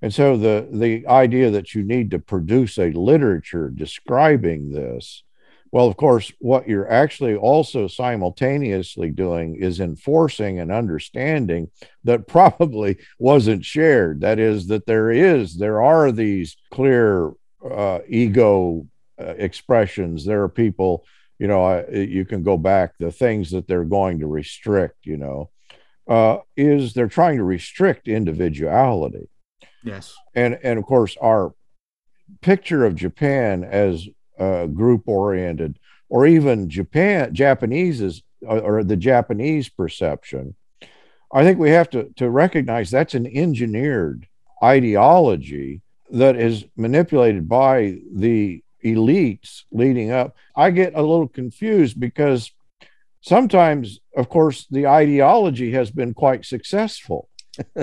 And 0.03 0.13
so 0.13 0.37
the 0.37 0.69
the 0.71 1.07
idea 1.07 1.51
that 1.51 1.75
you 1.75 1.83
need 1.83 2.11
to 2.11 2.19
produce 2.19 2.79
a 2.79 2.91
literature 2.91 3.71
describing 3.71 4.73
this 4.73 5.23
well, 5.73 5.89
of 5.89 5.97
course, 5.97 6.33
what 6.39 6.69
you're 6.69 6.91
actually 6.91 7.35
also 7.35 7.87
simultaneously 7.87 9.11
doing 9.11 9.57
is 9.57 9.81
enforcing 9.81 10.59
an 10.59 10.71
understanding 10.71 11.71
that 12.05 12.27
probably 12.29 12.99
wasn't 13.19 13.65
shared. 13.65 14.21
That 14.21 14.39
is, 14.39 14.69
that 14.69 14.87
there 14.87 15.11
is, 15.11 15.57
there 15.59 15.83
are 15.83 16.13
these 16.13 16.57
clear 16.71 17.33
uh, 17.69 17.99
ego 18.09 18.87
uh, 19.21 19.35
expressions. 19.37 20.25
There 20.25 20.43
are 20.43 20.49
people, 20.49 21.05
you 21.39 21.47
know, 21.47 21.65
uh, 21.65 21.85
you 21.91 22.25
can 22.25 22.43
go 22.43 22.57
back, 22.57 22.93
the 22.99 23.13
things 23.13 23.51
that 23.51 23.67
they're 23.67 23.85
going 23.85 24.21
to 24.21 24.27
restrict, 24.27 25.05
you 25.05 25.17
know, 25.17 25.51
uh, 26.09 26.39
is 26.57 26.95
they're 26.95 27.09
trying 27.09 27.39
to 27.39 27.45
restrict 27.45 28.09
individuality. 28.09 29.29
Yes. 29.87 30.15
And, 30.35 30.59
and 30.63 30.79
of 30.79 30.85
course, 30.85 31.17
our 31.23 31.55
picture 32.43 32.85
of 32.85 32.97
Japan 32.97 33.65
as 33.65 34.07
uh, 34.39 34.67
group 34.67 35.05
oriented, 35.07 35.79
or 36.09 36.27
even 36.27 36.69
Japan 36.69 37.33
Japanese's 37.33 38.23
or 38.43 38.85
the 38.85 38.97
Japanese 38.97 39.69
perception. 39.69 40.55
I 41.33 41.43
think 41.43 41.59
we 41.59 41.71
have 41.71 41.91
to, 41.91 42.13
to 42.17 42.31
recognize 42.31 42.91
that's 42.91 43.15
an 43.15 43.27
engineered 43.27 44.29
ideology 44.63 45.83
that 46.11 46.37
is 46.37 46.65
manipulated 46.77 47.49
by 47.49 47.99
the 48.13 48.63
elites 48.85 49.63
leading 49.73 50.11
up. 50.13 50.37
I 50.55 50.71
get 50.71 50.95
a 50.95 51.03
little 51.03 51.29
confused 51.29 51.99
because 51.99 52.53
sometimes, 53.21 53.99
of 54.17 54.29
course, 54.29 54.67
the 54.71 54.87
ideology 54.87 55.73
has 55.73 55.91
been 55.91 56.15
quite 56.15 56.45
successful. 56.45 57.29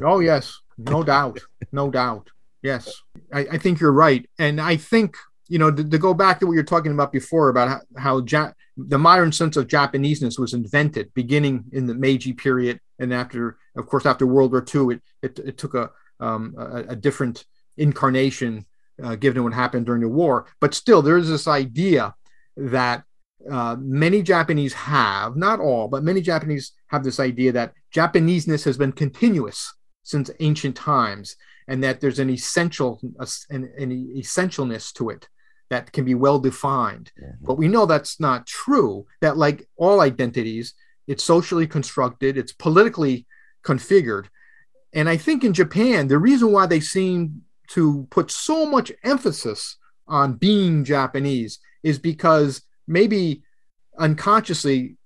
oh, 0.02 0.20
yes, 0.20 0.60
no 0.78 1.04
doubt. 1.04 1.40
No 1.72 1.90
doubt. 1.90 2.30
Yes, 2.62 3.02
I, 3.32 3.40
I, 3.52 3.58
think 3.58 3.82
you're 3.82 3.92
right. 3.92 4.30
And 4.40 4.62
I 4.62 4.78
think 4.78 5.18
you 5.50 5.60
know, 5.60 5.70
to, 5.70 5.84
to, 5.84 5.98
go 5.98 6.14
back 6.14 6.40
to 6.40 6.48
what 6.48 6.54
you're 6.54 6.64
talking 6.64 6.94
about 6.94 7.12
before 7.12 7.50
about 7.50 7.68
how, 7.68 7.82
how 7.98 8.26
ja- 8.26 8.54
the 8.78 8.98
modern 8.98 9.32
sense 9.32 9.58
of 9.58 9.68
Japaneseness 9.68 10.40
was 10.40 10.54
invented 10.54 11.14
beginning 11.14 11.66
in 11.74 11.86
the 11.86 11.94
Meiji 11.94 12.34
period, 12.34 12.80
and 13.00 13.14
after, 13.14 13.58
of 13.76 13.86
course, 13.86 14.06
after 14.06 14.26
World 14.26 14.52
War 14.52 14.66
II, 14.74 14.96
it 14.96 15.02
it, 15.22 15.40
it 15.40 15.58
took 15.58 15.74
a, 15.74 15.92
um, 16.20 16.56
a, 16.58 16.84
a 16.90 16.96
different 16.96 17.46
incarnation 17.78 18.66
uh, 19.04 19.16
given 19.16 19.44
what 19.44 19.54
happened 19.54 19.86
during 19.86 20.02
the 20.02 20.10
war. 20.10 20.48
But 20.60 20.74
still, 20.74 21.02
there 21.02 21.18
is 21.18 21.30
this 21.30 21.48
idea 21.48 22.16
that 22.56 23.04
uh, 23.50 23.76
many 23.80 24.22
Japanese 24.22 24.74
have, 24.74 25.36
not 25.36 25.60
all, 25.60 25.88
but 25.88 26.04
many 26.04 26.22
Japanese 26.22 26.72
have 26.88 27.04
this 27.04 27.20
idea 27.20 27.52
that 27.52 27.74
Japaneseness 27.94 28.64
has 28.66 28.78
been 28.78 28.92
continuous 28.92 29.74
since 30.04 30.30
ancient 30.40 30.76
times, 30.76 31.36
and 31.68 31.84
that 31.84 32.02
there's 32.02 32.20
an 32.20 32.30
essential 32.30 33.00
an, 33.50 33.72
an 33.78 34.14
essentialness 34.16 34.94
to 34.94 35.10
it 35.10 35.28
that 35.70 35.92
can 35.92 36.06
be 36.06 36.14
well 36.14 36.40
defined. 36.40 37.12
Mm-hmm. 37.20 37.46
But 37.46 37.58
we 37.58 37.68
know 37.68 37.86
that's 37.86 38.20
not 38.20 38.46
true, 38.46 39.06
that 39.22 39.38
like 39.38 39.68
all 39.76 40.02
identities, 40.02 40.74
it's 41.08 41.24
socially 41.24 41.68
constructed, 41.68 42.38
it's 42.38 42.54
politically 42.54 43.26
configured. 43.66 44.28
And 44.94 45.10
I 45.10 45.18
think 45.18 45.44
in 45.44 45.54
Japan, 45.54 46.08
the 46.08 46.20
reason 46.20 46.52
why 46.52 46.68
they 46.68 46.80
seem 46.80 47.42
to 47.70 48.08
put 48.12 48.30
so 48.30 48.66
much 48.66 48.92
emphasis 49.04 49.78
on 50.08 50.34
being 50.34 50.84
Japanese 50.84 51.60
is 51.82 51.98
because 51.98 52.62
maybe 52.88 53.42
unconsciously 53.98 54.98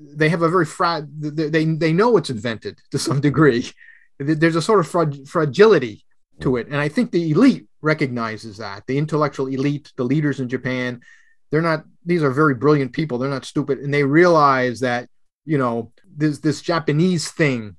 they 0.00 0.28
have 0.28 0.42
a 0.42 0.48
very 0.48 0.66
fra- 0.66 1.06
they, 1.18 1.64
they 1.64 1.92
know 1.92 2.16
it's 2.16 2.30
invented 2.30 2.80
to 2.90 2.98
some 2.98 3.20
degree. 3.20 3.70
There's 4.18 4.56
a 4.56 4.62
sort 4.62 4.80
of 4.80 5.28
fragility 5.28 6.04
to 6.40 6.56
it. 6.56 6.66
And 6.68 6.76
I 6.76 6.88
think 6.88 7.10
the 7.10 7.30
elite 7.30 7.66
recognizes 7.80 8.58
that. 8.58 8.84
The 8.86 8.98
intellectual 8.98 9.46
elite, 9.46 9.92
the 9.96 10.04
leaders 10.04 10.40
in 10.40 10.48
Japan, 10.48 11.00
they're 11.50 11.62
not, 11.62 11.84
these 12.04 12.22
are 12.22 12.30
very 12.30 12.54
brilliant 12.54 12.92
people. 12.92 13.18
They're 13.18 13.30
not 13.30 13.44
stupid. 13.44 13.78
And 13.78 13.92
they 13.92 14.04
realize 14.04 14.80
that, 14.80 15.08
you 15.44 15.58
know, 15.58 15.92
this, 16.16 16.38
this 16.38 16.60
Japanese 16.62 17.30
thing 17.30 17.76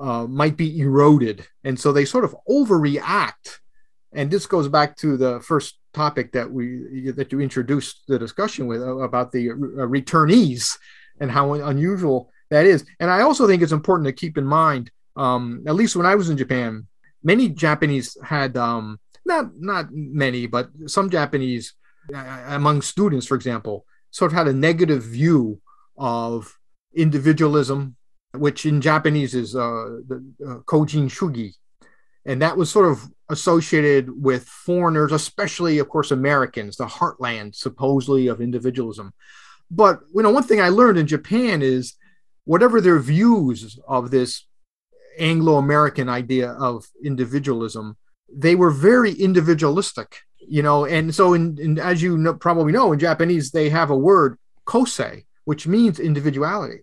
uh, 0.00 0.26
might 0.26 0.56
be 0.56 0.80
eroded. 0.80 1.46
And 1.64 1.78
so 1.78 1.92
they 1.92 2.04
sort 2.04 2.24
of 2.24 2.36
overreact. 2.48 3.58
And 4.12 4.30
this 4.30 4.46
goes 4.46 4.68
back 4.68 4.96
to 4.98 5.16
the 5.16 5.40
first 5.40 5.78
topic 5.92 6.32
that 6.32 6.50
we 6.50 7.10
that 7.16 7.32
you 7.32 7.40
introduced 7.40 8.02
the 8.06 8.18
discussion 8.18 8.66
with 8.66 8.82
uh, 8.82 8.98
about 8.98 9.32
the 9.32 9.50
uh, 9.50 9.54
returnees 9.54 10.76
and 11.20 11.30
how 11.30 11.54
unusual 11.54 12.30
that 12.50 12.66
is. 12.66 12.84
And 13.00 13.10
I 13.10 13.22
also 13.22 13.46
think 13.46 13.62
it's 13.62 13.72
important 13.72 14.06
to 14.06 14.12
keep 14.12 14.38
in 14.38 14.44
mind, 14.44 14.90
um, 15.16 15.64
at 15.66 15.74
least 15.74 15.96
when 15.96 16.06
I 16.06 16.14
was 16.14 16.30
in 16.30 16.36
Japan, 16.36 16.86
many 17.22 17.48
Japanese 17.48 18.16
had 18.22 18.56
um, 18.56 19.00
not 19.24 19.50
not 19.56 19.86
many, 19.90 20.46
but 20.46 20.70
some 20.86 21.10
Japanese 21.10 21.74
uh, 22.14 22.44
among 22.48 22.82
students, 22.82 23.26
for 23.26 23.34
example, 23.34 23.84
sort 24.10 24.32
of 24.32 24.38
had 24.38 24.48
a 24.48 24.52
negative 24.52 25.02
view 25.02 25.60
of 25.98 26.56
individualism, 26.94 27.96
which 28.32 28.66
in 28.66 28.80
Japanese 28.80 29.34
is 29.34 29.56
uh, 29.56 30.00
the 30.06 30.24
uh, 30.46 30.58
kojin 30.66 31.08
shugi, 31.10 31.54
and 32.24 32.40
that 32.42 32.56
was 32.56 32.70
sort 32.70 32.90
of 32.90 33.02
associated 33.28 34.22
with 34.22 34.44
foreigners, 34.44 35.12
especially, 35.12 35.78
of 35.78 35.88
course, 35.88 36.10
Americans, 36.10 36.76
the 36.76 36.86
heartland 36.86 37.54
supposedly 37.54 38.28
of 38.28 38.40
individualism. 38.40 39.12
But 39.70 40.00
you 40.14 40.22
know, 40.22 40.30
one 40.30 40.44
thing 40.44 40.60
I 40.60 40.68
learned 40.68 40.98
in 40.98 41.06
Japan 41.06 41.62
is 41.62 41.94
whatever 42.44 42.80
their 42.80 43.00
views 43.00 43.78
of 43.88 44.10
this 44.10 44.46
Anglo-American 45.18 46.08
idea 46.08 46.52
of 46.52 46.86
individualism, 47.04 47.96
they 48.32 48.54
were 48.54 48.70
very 48.70 49.12
individualistic, 49.12 50.20
you 50.38 50.62
know. 50.62 50.84
And 50.84 51.14
so, 51.14 51.34
in, 51.34 51.58
in 51.60 51.78
as 51.78 52.02
you 52.02 52.18
know, 52.18 52.34
probably 52.34 52.72
know, 52.72 52.92
in 52.92 52.98
Japanese 52.98 53.50
they 53.50 53.68
have 53.70 53.90
a 53.90 53.96
word 53.96 54.38
kosei, 54.66 55.24
which 55.44 55.66
means 55.66 55.98
individuality. 55.98 56.80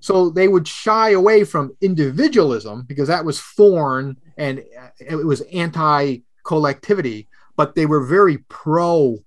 So 0.00 0.28
they 0.28 0.48
would 0.48 0.68
shy 0.68 1.10
away 1.12 1.44
from 1.44 1.76
individualism 1.80 2.84
because 2.86 3.08
that 3.08 3.24
was 3.24 3.38
foreign 3.40 4.18
and 4.36 4.62
it 4.98 5.24
was 5.24 5.40
anti 5.52 6.18
collectivity, 6.44 7.28
but 7.56 7.74
they 7.74 7.86
were 7.86 8.04
very 8.04 8.38
pro 8.48 9.18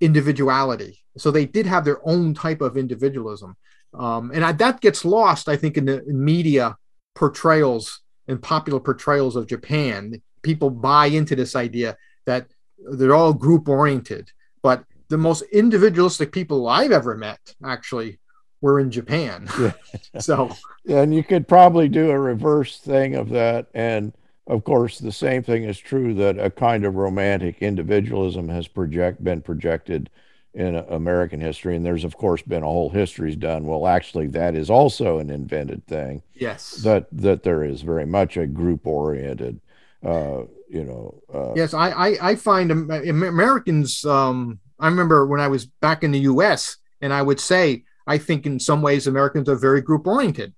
individuality. 0.00 0.98
So 1.16 1.30
they 1.30 1.46
did 1.46 1.66
have 1.66 1.84
their 1.84 2.00
own 2.06 2.34
type 2.34 2.60
of 2.60 2.76
individualism. 2.76 3.56
Um, 3.94 4.30
and 4.34 4.44
I, 4.44 4.52
that 4.52 4.80
gets 4.80 5.04
lost, 5.04 5.48
I 5.48 5.56
think, 5.56 5.76
in 5.76 5.84
the 5.84 6.02
media 6.06 6.76
portrayals 7.14 8.00
and 8.28 8.42
popular 8.42 8.80
portrayals 8.80 9.36
of 9.36 9.46
Japan. 9.46 10.22
People 10.42 10.70
buy 10.70 11.06
into 11.06 11.36
this 11.36 11.56
idea 11.56 11.96
that 12.26 12.46
they're 12.78 13.14
all 13.14 13.32
group 13.32 13.68
oriented, 13.68 14.30
but 14.62 14.84
the 15.08 15.18
most 15.18 15.42
individualistic 15.52 16.32
people 16.32 16.68
I've 16.68 16.92
ever 16.92 17.16
met 17.16 17.54
actually 17.64 18.20
were 18.60 18.80
in 18.80 18.90
Japan. 18.90 19.48
So, 20.18 20.50
and 20.88 21.14
you 21.14 21.22
could 21.22 21.46
probably 21.46 21.88
do 21.88 22.10
a 22.10 22.18
reverse 22.18 22.78
thing 22.78 23.14
of 23.14 23.28
that. 23.30 23.68
And 23.74 24.12
of 24.46 24.64
course, 24.64 24.98
the 24.98 25.12
same 25.12 25.42
thing 25.42 25.64
is 25.64 25.78
true 25.78 26.14
that 26.14 26.38
a 26.38 26.50
kind 26.50 26.84
of 26.84 26.96
romantic 26.96 27.62
individualism 27.62 28.48
has 28.48 28.66
project 28.66 29.22
been 29.22 29.40
projected 29.40 30.10
in 30.54 30.74
American 30.74 31.40
history, 31.40 31.76
and 31.76 31.86
there's 31.86 32.04
of 32.04 32.16
course 32.16 32.42
been 32.42 32.62
a 32.62 32.66
whole 32.66 32.90
history's 32.90 33.36
done. 33.36 33.64
Well, 33.64 33.86
actually, 33.86 34.26
that 34.28 34.54
is 34.54 34.68
also 34.68 35.18
an 35.18 35.30
invented 35.30 35.86
thing. 35.86 36.22
Yes, 36.34 36.76
that 36.76 37.06
that 37.12 37.42
there 37.42 37.62
is 37.62 37.82
very 37.82 38.06
much 38.06 38.36
a 38.36 38.46
group 38.46 38.86
oriented. 38.86 39.60
Uh, 40.04 40.44
you 40.68 40.84
know. 40.84 41.22
Uh, 41.32 41.54
yes, 41.54 41.74
I, 41.74 41.90
I 41.90 42.30
I 42.30 42.34
find 42.34 42.70
Americans. 42.70 44.04
Um, 44.04 44.58
I 44.78 44.88
remember 44.88 45.26
when 45.26 45.40
I 45.40 45.48
was 45.48 45.66
back 45.66 46.02
in 46.02 46.10
the 46.10 46.20
U.S. 46.20 46.78
and 47.00 47.12
I 47.12 47.22
would 47.22 47.38
say 47.38 47.84
I 48.06 48.18
think 48.18 48.46
in 48.46 48.58
some 48.58 48.82
ways 48.82 49.06
Americans 49.06 49.48
are 49.48 49.56
very 49.56 49.82
group 49.82 50.06
oriented, 50.06 50.54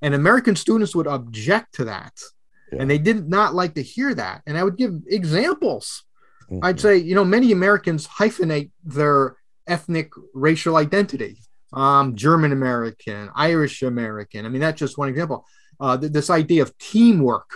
and 0.00 0.14
American 0.14 0.54
students 0.54 0.94
would 0.94 1.06
object 1.08 1.74
to 1.76 1.84
that, 1.86 2.12
yeah. 2.70 2.80
and 2.80 2.90
they 2.90 2.98
did 2.98 3.28
not 3.28 3.54
like 3.54 3.74
to 3.74 3.82
hear 3.82 4.14
that. 4.14 4.42
And 4.46 4.56
I 4.56 4.62
would 4.62 4.76
give 4.76 4.92
examples 5.08 6.04
Mm-hmm. 6.50 6.64
I'd 6.64 6.80
say, 6.80 6.96
you 6.96 7.14
know, 7.14 7.24
many 7.24 7.52
Americans 7.52 8.06
hyphenate 8.06 8.70
their 8.84 9.36
ethnic 9.66 10.10
racial 10.34 10.76
identity. 10.76 11.38
Um, 11.72 12.16
German 12.16 12.52
American, 12.52 13.30
Irish 13.34 13.82
American. 13.82 14.44
I 14.44 14.48
mean, 14.50 14.60
that's 14.60 14.78
just 14.78 14.98
one 14.98 15.08
example. 15.08 15.46
Uh, 15.80 15.96
th- 15.96 16.12
this 16.12 16.28
idea 16.28 16.62
of 16.62 16.76
teamwork 16.78 17.48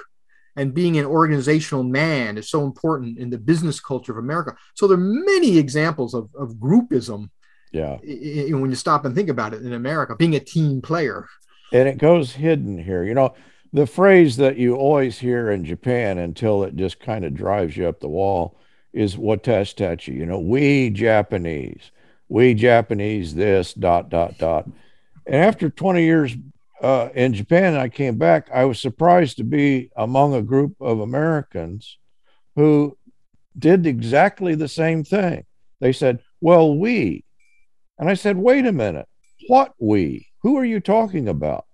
and 0.57 0.73
being 0.73 0.97
an 0.97 1.05
organizational 1.05 1.85
man 1.85 2.39
is 2.39 2.49
so 2.49 2.65
important 2.65 3.19
in 3.19 3.29
the 3.29 3.37
business 3.37 3.79
culture 3.79 4.13
of 4.13 4.19
America. 4.19 4.55
So 4.75 4.87
there 4.87 4.97
are 4.97 5.01
many 5.01 5.59
examples 5.59 6.15
of, 6.15 6.31
of 6.35 6.55
groupism. 6.55 7.29
Yeah. 7.73 7.99
I- 8.03 8.47
I- 8.49 8.53
when 8.55 8.71
you 8.71 8.77
stop 8.77 9.05
and 9.05 9.15
think 9.15 9.29
about 9.29 9.53
it 9.53 9.61
in 9.63 9.75
America, 9.75 10.17
being 10.17 10.35
a 10.35 10.41
team 10.41 10.81
player. 10.81 11.27
And 11.73 11.87
it 11.87 11.99
goes 11.99 12.33
hidden 12.33 12.79
here. 12.79 13.05
You 13.05 13.13
know, 13.13 13.35
the 13.73 13.87
phrase 13.87 14.39
that 14.39 14.57
you 14.57 14.77
always 14.77 15.19
hear 15.19 15.51
in 15.51 15.65
Japan 15.65 16.17
until 16.17 16.65
it 16.65 16.75
just 16.77 17.01
kind 17.01 17.25
of 17.25 17.35
drives 17.35 17.77
you 17.77 17.87
up 17.87 18.01
the 18.01 18.09
wall 18.09 18.59
is 18.97 19.15
watashi 19.15 20.17
you 20.17 20.25
know, 20.25 20.39
we 20.39 20.89
Japanese, 20.89 21.91
we 22.29 22.55
Japanese 22.55 23.35
this, 23.35 23.75
dot, 23.75 24.09
dot, 24.09 24.39
dot. 24.39 24.67
And 25.27 25.37
after 25.37 25.69
20 25.69 26.03
years 26.03 26.35
uh, 26.83 27.11
in 27.15 27.35
Japan, 27.35 27.77
I 27.77 27.89
came 27.89 28.17
back, 28.17 28.49
I 28.53 28.65
was 28.65 28.81
surprised 28.81 29.37
to 29.37 29.45
be 29.45 29.91
among 29.97 30.35
a 30.35 30.43
group 30.43 30.77
of 30.81 31.01
Americans 31.01 31.99
who 32.55 32.97
did 33.59 33.87
exactly 33.87 34.55
the 34.55 34.69
same 34.69 35.05
thing. 35.05 35.45
They 35.81 35.93
said, 35.93 36.21
well, 36.41 36.75
we. 36.75 37.23
And 37.99 38.09
I 38.09 38.15
said, 38.15 38.39
wait 38.39 38.67
a 38.67 38.73
minute, 38.73 39.09
what 39.49 39.75
we? 39.79 40.29
Who 40.43 40.57
are 40.57 40.65
you 40.65 40.81
talking 40.81 41.29
about? 41.29 41.67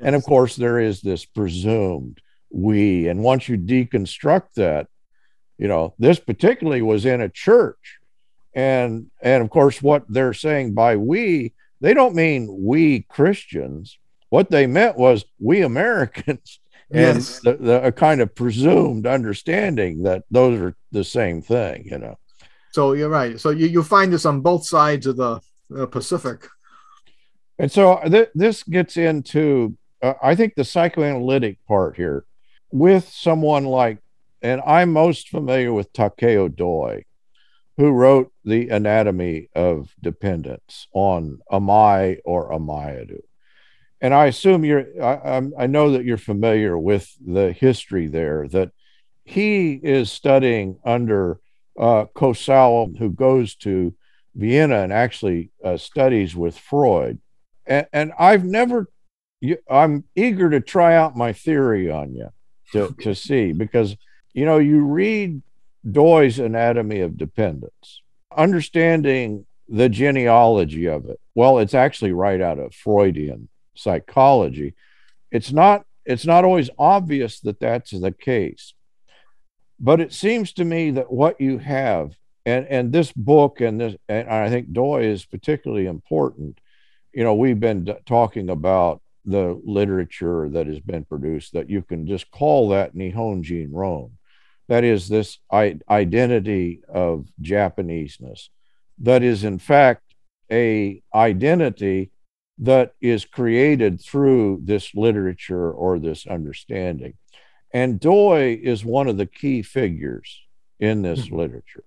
And 0.00 0.16
of 0.16 0.24
course, 0.24 0.56
there 0.56 0.80
is 0.80 1.02
this 1.02 1.26
presumed 1.26 2.20
we. 2.50 3.08
And 3.08 3.22
once 3.22 3.48
you 3.48 3.58
deconstruct 3.58 4.54
that, 4.56 4.86
you 5.62 5.68
know 5.68 5.94
this 5.96 6.18
particularly 6.18 6.82
was 6.82 7.06
in 7.06 7.20
a 7.20 7.28
church. 7.28 7.98
And 8.52 9.10
and 9.22 9.44
of 9.44 9.48
course 9.48 9.80
what 9.80 10.04
they're 10.08 10.34
saying 10.34 10.74
by 10.74 10.96
we 10.96 11.54
they 11.80 11.94
don't 11.94 12.16
mean 12.16 12.64
we 12.64 13.02
christians. 13.02 13.96
What 14.28 14.50
they 14.50 14.66
meant 14.66 14.98
was 14.98 15.24
we 15.38 15.62
americans. 15.62 16.58
And 16.94 17.16
yes. 17.16 17.40
the, 17.40 17.54
the, 17.54 17.86
a 17.86 17.90
kind 17.90 18.20
of 18.20 18.34
presumed 18.34 19.06
understanding 19.06 20.02
that 20.02 20.24
those 20.30 20.60
are 20.60 20.76
the 20.90 21.04
same 21.04 21.40
thing 21.40 21.86
you 21.86 21.96
know. 21.96 22.18
So 22.72 22.92
you're 22.92 23.08
right. 23.08 23.40
So 23.40 23.48
you, 23.48 23.66
you 23.66 23.82
find 23.82 24.12
this 24.12 24.26
on 24.26 24.42
both 24.42 24.66
sides 24.66 25.06
of 25.06 25.16
the, 25.16 25.40
the 25.70 25.86
pacific. 25.86 26.46
And 27.58 27.72
so 27.72 27.98
th- 28.04 28.28
this 28.34 28.62
gets 28.62 28.98
into 28.98 29.74
uh, 30.02 30.12
i 30.22 30.34
think 30.34 30.54
the 30.54 30.64
psychoanalytic 30.64 31.64
part 31.66 31.96
here. 31.96 32.26
With 32.72 33.08
someone 33.08 33.64
like 33.64 34.02
and 34.42 34.60
I'm 34.66 34.92
most 34.92 35.28
familiar 35.28 35.72
with 35.72 35.92
Takeo 35.92 36.48
Doi, 36.48 37.04
who 37.76 37.90
wrote 37.90 38.32
The 38.44 38.68
Anatomy 38.68 39.48
of 39.54 39.94
Dependence 40.02 40.88
on 40.92 41.38
Amae 41.50 42.18
or 42.24 42.50
Amayadu. 42.50 43.20
And 44.00 44.12
I 44.12 44.26
assume 44.26 44.64
you're, 44.64 44.84
I, 45.00 45.42
I 45.56 45.66
know 45.68 45.92
that 45.92 46.04
you're 46.04 46.18
familiar 46.18 46.76
with 46.76 47.08
the 47.24 47.52
history 47.52 48.08
there, 48.08 48.48
that 48.48 48.72
he 49.24 49.74
is 49.74 50.10
studying 50.10 50.80
under 50.84 51.38
uh, 51.78 52.06
Kurosawa, 52.14 52.98
who 52.98 53.10
goes 53.10 53.54
to 53.56 53.94
Vienna 54.34 54.82
and 54.82 54.92
actually 54.92 55.52
uh, 55.64 55.76
studies 55.76 56.34
with 56.34 56.58
Freud. 56.58 57.20
And, 57.64 57.86
and 57.92 58.12
I've 58.18 58.44
never, 58.44 58.88
I'm 59.70 60.04
eager 60.16 60.50
to 60.50 60.60
try 60.60 60.96
out 60.96 61.16
my 61.16 61.32
theory 61.32 61.88
on 61.88 62.12
you 62.14 62.30
to, 62.72 62.94
to 63.02 63.14
see 63.14 63.52
because 63.52 63.96
you 64.34 64.44
know, 64.44 64.58
you 64.58 64.84
read 64.84 65.42
Doi's 65.88 66.38
Anatomy 66.38 67.00
of 67.00 67.16
Dependence, 67.16 68.02
understanding 68.36 69.46
the 69.68 69.88
genealogy 69.88 70.86
of 70.86 71.06
it. 71.06 71.20
Well, 71.34 71.58
it's 71.58 71.74
actually 71.74 72.12
right 72.12 72.40
out 72.40 72.58
of 72.58 72.74
Freudian 72.74 73.48
psychology. 73.74 74.74
It's 75.30 75.52
not 75.52 75.84
it's 76.04 76.26
not 76.26 76.44
always 76.44 76.68
obvious 76.78 77.40
that 77.40 77.60
that's 77.60 77.92
the 77.92 78.12
case. 78.12 78.74
But 79.78 80.00
it 80.00 80.12
seems 80.12 80.52
to 80.54 80.64
me 80.64 80.90
that 80.92 81.12
what 81.12 81.40
you 81.40 81.58
have 81.58 82.12
and 82.44 82.66
and 82.66 82.92
this 82.92 83.12
book 83.12 83.60
and 83.60 83.80
this 83.80 83.96
and 84.08 84.28
I 84.28 84.50
think 84.50 84.72
Doy 84.72 85.04
is 85.04 85.24
particularly 85.24 85.86
important. 85.86 86.60
You 87.12 87.24
know, 87.24 87.34
we've 87.34 87.60
been 87.60 87.84
d- 87.84 87.94
talking 88.06 88.50
about 88.50 89.00
the 89.24 89.60
literature 89.64 90.48
that 90.48 90.66
has 90.66 90.80
been 90.80 91.04
produced 91.04 91.52
that 91.52 91.70
you 91.70 91.82
can 91.82 92.06
just 92.06 92.30
call 92.30 92.70
that 92.70 92.94
Nihonjin 92.94 93.68
Ron 93.70 94.10
that 94.68 94.84
is 94.84 95.08
this 95.08 95.38
identity 95.52 96.80
of 96.88 97.26
Japaneseness 97.40 98.48
that 98.98 99.22
is 99.22 99.44
in 99.44 99.58
fact 99.58 100.14
a 100.50 101.02
identity 101.14 102.10
that 102.58 102.94
is 103.00 103.24
created 103.24 104.00
through 104.00 104.60
this 104.64 104.94
literature 104.94 105.70
or 105.70 105.98
this 105.98 106.26
understanding. 106.26 107.14
And 107.72 107.98
Doi 107.98 108.60
is 108.62 108.84
one 108.84 109.08
of 109.08 109.16
the 109.16 109.26
key 109.26 109.62
figures 109.62 110.42
in 110.78 111.02
this 111.02 111.26
mm-hmm. 111.26 111.36
literature. 111.36 111.84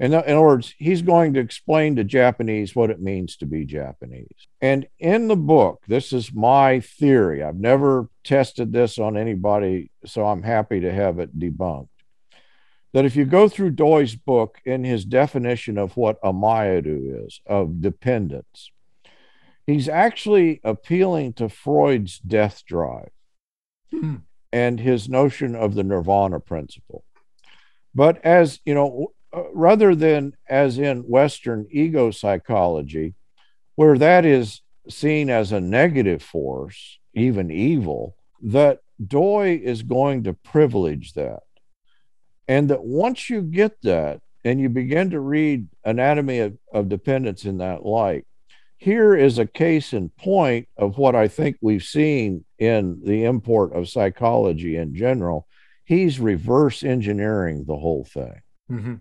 In, 0.00 0.12
in 0.12 0.18
other 0.18 0.42
words, 0.42 0.74
he's 0.78 1.02
going 1.02 1.34
to 1.34 1.40
explain 1.40 1.96
to 1.96 2.04
Japanese 2.04 2.74
what 2.74 2.90
it 2.90 3.00
means 3.00 3.36
to 3.36 3.46
be 3.46 3.64
Japanese. 3.64 4.48
And 4.60 4.86
in 4.98 5.28
the 5.28 5.36
book, 5.36 5.82
this 5.88 6.12
is 6.12 6.32
my 6.32 6.80
theory. 6.80 7.42
I've 7.42 7.56
never 7.56 8.08
tested 8.22 8.72
this 8.72 8.98
on 8.98 9.16
anybody, 9.16 9.90
so 10.04 10.26
I'm 10.26 10.42
happy 10.42 10.80
to 10.80 10.92
have 10.92 11.18
it 11.18 11.38
debunked 11.38 11.88
that 12.92 13.04
if 13.04 13.16
you 13.16 13.24
go 13.24 13.48
through 13.48 13.72
Doi's 13.72 14.14
book 14.14 14.58
in 14.64 14.84
his 14.84 15.04
definition 15.04 15.78
of 15.78 15.96
what 15.96 16.18
a 16.22 16.32
mayadu 16.32 17.26
is, 17.26 17.40
of 17.46 17.80
dependence, 17.80 18.70
he's 19.66 19.88
actually 19.88 20.60
appealing 20.64 21.34
to 21.34 21.48
Freud's 21.48 22.18
death 22.18 22.64
drive 22.66 23.10
mm-hmm. 23.92 24.16
and 24.52 24.80
his 24.80 25.08
notion 25.08 25.54
of 25.54 25.74
the 25.74 25.84
nirvana 25.84 26.40
principle. 26.40 27.04
But 27.94 28.24
as 28.24 28.60
you 28.64 28.74
know, 28.74 29.12
uh, 29.32 29.50
rather 29.52 29.94
than 29.94 30.34
as 30.48 30.78
in 30.78 31.00
Western 31.00 31.66
ego 31.70 32.10
psychology, 32.10 33.14
where 33.74 33.98
that 33.98 34.24
is 34.24 34.62
seen 34.88 35.28
as 35.28 35.52
a 35.52 35.60
negative 35.60 36.22
force, 36.22 36.98
even 37.14 37.50
evil, 37.50 38.16
that 38.42 38.80
Dooy 39.04 39.60
is 39.60 39.82
going 39.82 40.24
to 40.24 40.32
privilege 40.32 41.12
that. 41.12 41.40
And 42.48 42.70
that 42.70 42.82
once 42.82 43.28
you 43.28 43.42
get 43.42 43.80
that 43.82 44.20
and 44.44 44.58
you 44.58 44.70
begin 44.70 45.10
to 45.10 45.20
read 45.20 45.68
Anatomy 45.84 46.38
of, 46.40 46.56
of 46.72 46.88
Dependence 46.88 47.44
in 47.44 47.58
that 47.58 47.84
light, 47.84 48.26
here 48.78 49.14
is 49.14 49.38
a 49.38 49.46
case 49.46 49.92
in 49.92 50.08
point 50.08 50.68
of 50.76 50.96
what 50.96 51.14
I 51.14 51.28
think 51.28 51.58
we've 51.60 51.82
seen 51.82 52.44
in 52.58 53.00
the 53.04 53.24
import 53.24 53.74
of 53.74 53.88
psychology 53.88 54.76
in 54.76 54.94
general. 54.94 55.46
He's 55.84 56.20
reverse 56.20 56.82
engineering 56.82 57.64
the 57.66 57.76
whole 57.76 58.04
thing. 58.04 58.40
Mm-hmm. 58.70 58.94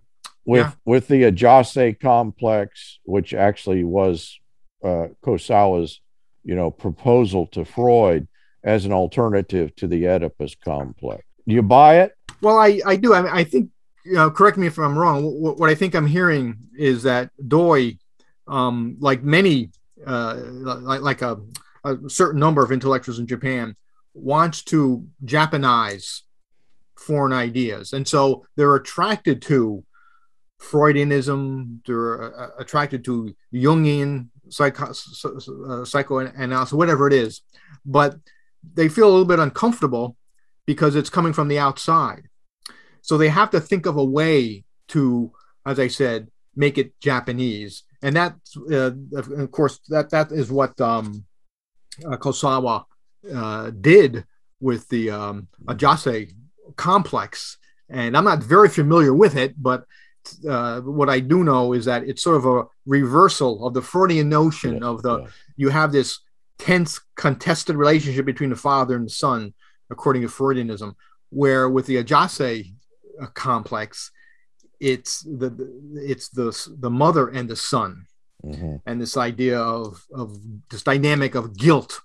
With, 0.46 0.66
yeah. 0.66 0.72
with 0.86 1.08
the 1.08 1.24
Ajase 1.24 2.00
complex, 2.00 3.00
which 3.04 3.34
actually 3.34 3.84
was 3.84 4.40
uh, 4.84 5.08
Kurosawa's, 5.24 6.02
you 6.44 6.56
know, 6.56 6.72
proposal 6.72 7.48
to 7.48 7.66
Freud 7.66 8.28
as 8.64 8.86
an 8.86 8.94
alternative 8.94 9.76
to 9.76 9.88
the 9.88 10.08
Oedipus 10.08 10.56
complex. 10.56 11.27
Do 11.48 11.54
you 11.54 11.62
buy 11.62 12.02
it? 12.02 12.12
Well, 12.42 12.58
I, 12.58 12.82
I 12.86 12.96
do. 12.98 13.14
I, 13.14 13.40
I 13.40 13.44
think, 13.44 13.70
you 14.06 14.14
know, 14.14 14.30
correct 14.30 14.58
me 14.58 14.68
if 14.68 14.78
I'm 14.78 14.98
wrong. 14.98 15.24
What, 15.24 15.58
what 15.58 15.70
I 15.70 15.76
think 15.76 15.96
I'm 15.96 16.06
hearing 16.08 16.58
is 16.78 17.04
that 17.04 17.32
Doi, 17.48 17.98
um, 18.48 18.98
like 19.00 19.24
many, 19.24 19.72
uh, 20.06 20.36
like, 20.40 21.02
like 21.02 21.22
a, 21.22 21.38
a 21.84 21.98
certain 22.10 22.40
number 22.40 22.64
of 22.64 22.72
intellectuals 22.72 23.20
in 23.20 23.28
Japan, 23.28 23.76
wants 24.14 24.64
to 24.64 25.08
Japanize 25.24 26.22
foreign 26.96 27.34
ideas. 27.34 27.94
And 27.94 28.08
so 28.08 28.46
they're 28.56 28.76
attracted 28.76 29.42
to 29.44 29.84
Freudianism, 30.60 31.80
they're 31.86 32.36
uh, 32.36 32.50
attracted 32.58 33.06
to 33.06 33.36
Jungian 33.54 34.30
psycho, 34.50 34.92
uh, 34.92 35.86
psychoanalysis, 35.86 36.74
whatever 36.74 37.08
it 37.08 37.14
is. 37.14 37.42
But 37.86 38.16
they 38.74 38.90
feel 38.90 39.08
a 39.08 39.12
little 39.12 39.26
bit 39.26 39.40
uncomfortable 39.40 40.18
because 40.68 40.96
it's 40.96 41.10
coming 41.10 41.34
from 41.34 41.48
the 41.48 41.58
outside. 41.58 42.30
So 43.02 43.18
they 43.18 43.30
have 43.30 43.50
to 43.52 43.60
think 43.60 43.88
of 43.88 43.98
a 43.98 44.04
way 44.04 44.66
to, 44.90 45.32
as 45.66 45.80
I 45.80 45.88
said, 45.88 46.28
make 46.56 46.78
it 46.78 47.00
Japanese. 47.00 47.84
And 48.04 48.16
that, 48.16 48.36
uh, 48.72 48.92
of 49.16 49.52
course, 49.52 49.80
that 49.88 50.12
that 50.12 50.32
is 50.32 50.52
what 50.52 50.80
um, 50.80 51.26
uh, 52.06 52.18
Kurosawa 52.18 52.84
uh, 53.34 53.72
did 53.72 54.26
with 54.60 54.88
the 54.90 55.10
um, 55.10 55.48
Ajase 55.66 56.34
complex. 56.76 57.58
And 57.90 58.16
I'm 58.16 58.26
not 58.26 58.44
very 58.44 58.70
familiar 58.70 59.14
with 59.14 59.36
it, 59.36 59.56
but 59.58 59.86
uh, 60.48 60.82
what 60.82 61.10
I 61.10 61.22
do 61.22 61.44
know 61.44 61.74
is 61.74 61.86
that 61.86 62.04
it's 62.04 62.22
sort 62.22 62.36
of 62.36 62.46
a 62.46 62.66
reversal 62.86 63.66
of 63.66 63.74
the 63.74 63.82
Freudian 63.82 64.28
notion 64.28 64.84
of 64.84 65.02
the 65.02 65.30
you 65.56 65.70
have 65.70 65.94
this 65.94 66.20
tense 66.60 67.00
contested 67.16 67.76
relationship 67.76 68.26
between 68.26 68.50
the 68.50 68.56
father 68.56 68.96
and 68.96 69.06
the 69.06 69.12
son, 69.12 69.54
according 69.90 70.22
to 70.22 70.28
Freudianism, 70.28 70.96
where 71.30 71.70
with 71.70 71.86
the 71.86 72.04
Ajase 72.04 72.74
uh, 73.22 73.26
complex, 73.28 74.12
it's 74.80 75.22
the 75.22 75.52
it's 75.96 76.30
the 76.30 76.56
the 76.80 76.90
mother 76.90 77.30
and 77.30 77.50
the 77.50 77.56
son, 77.56 78.06
mm-hmm. 78.46 78.76
and 78.86 79.02
this 79.02 79.18
idea 79.18 79.60
of 79.60 80.06
of 80.14 80.38
this 80.70 80.84
dynamic 80.84 81.36
of 81.36 81.58
guilt, 81.58 82.02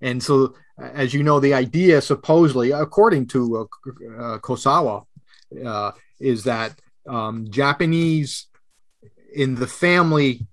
and 0.00 0.22
so 0.22 0.54
as 0.78 1.14
you 1.14 1.22
know, 1.22 1.38
the 1.38 1.54
idea 1.54 2.00
supposedly, 2.00 2.72
according 2.72 3.26
to 3.28 3.56
uh, 3.56 3.62
uh, 3.62 4.38
Kurosawa, 4.38 5.04
uh, 5.64 5.92
is 6.20 6.44
that 6.44 6.80
um, 7.08 7.46
Japanese 7.50 8.48
in 9.34 9.54
the 9.54 9.66
family, 9.66 10.46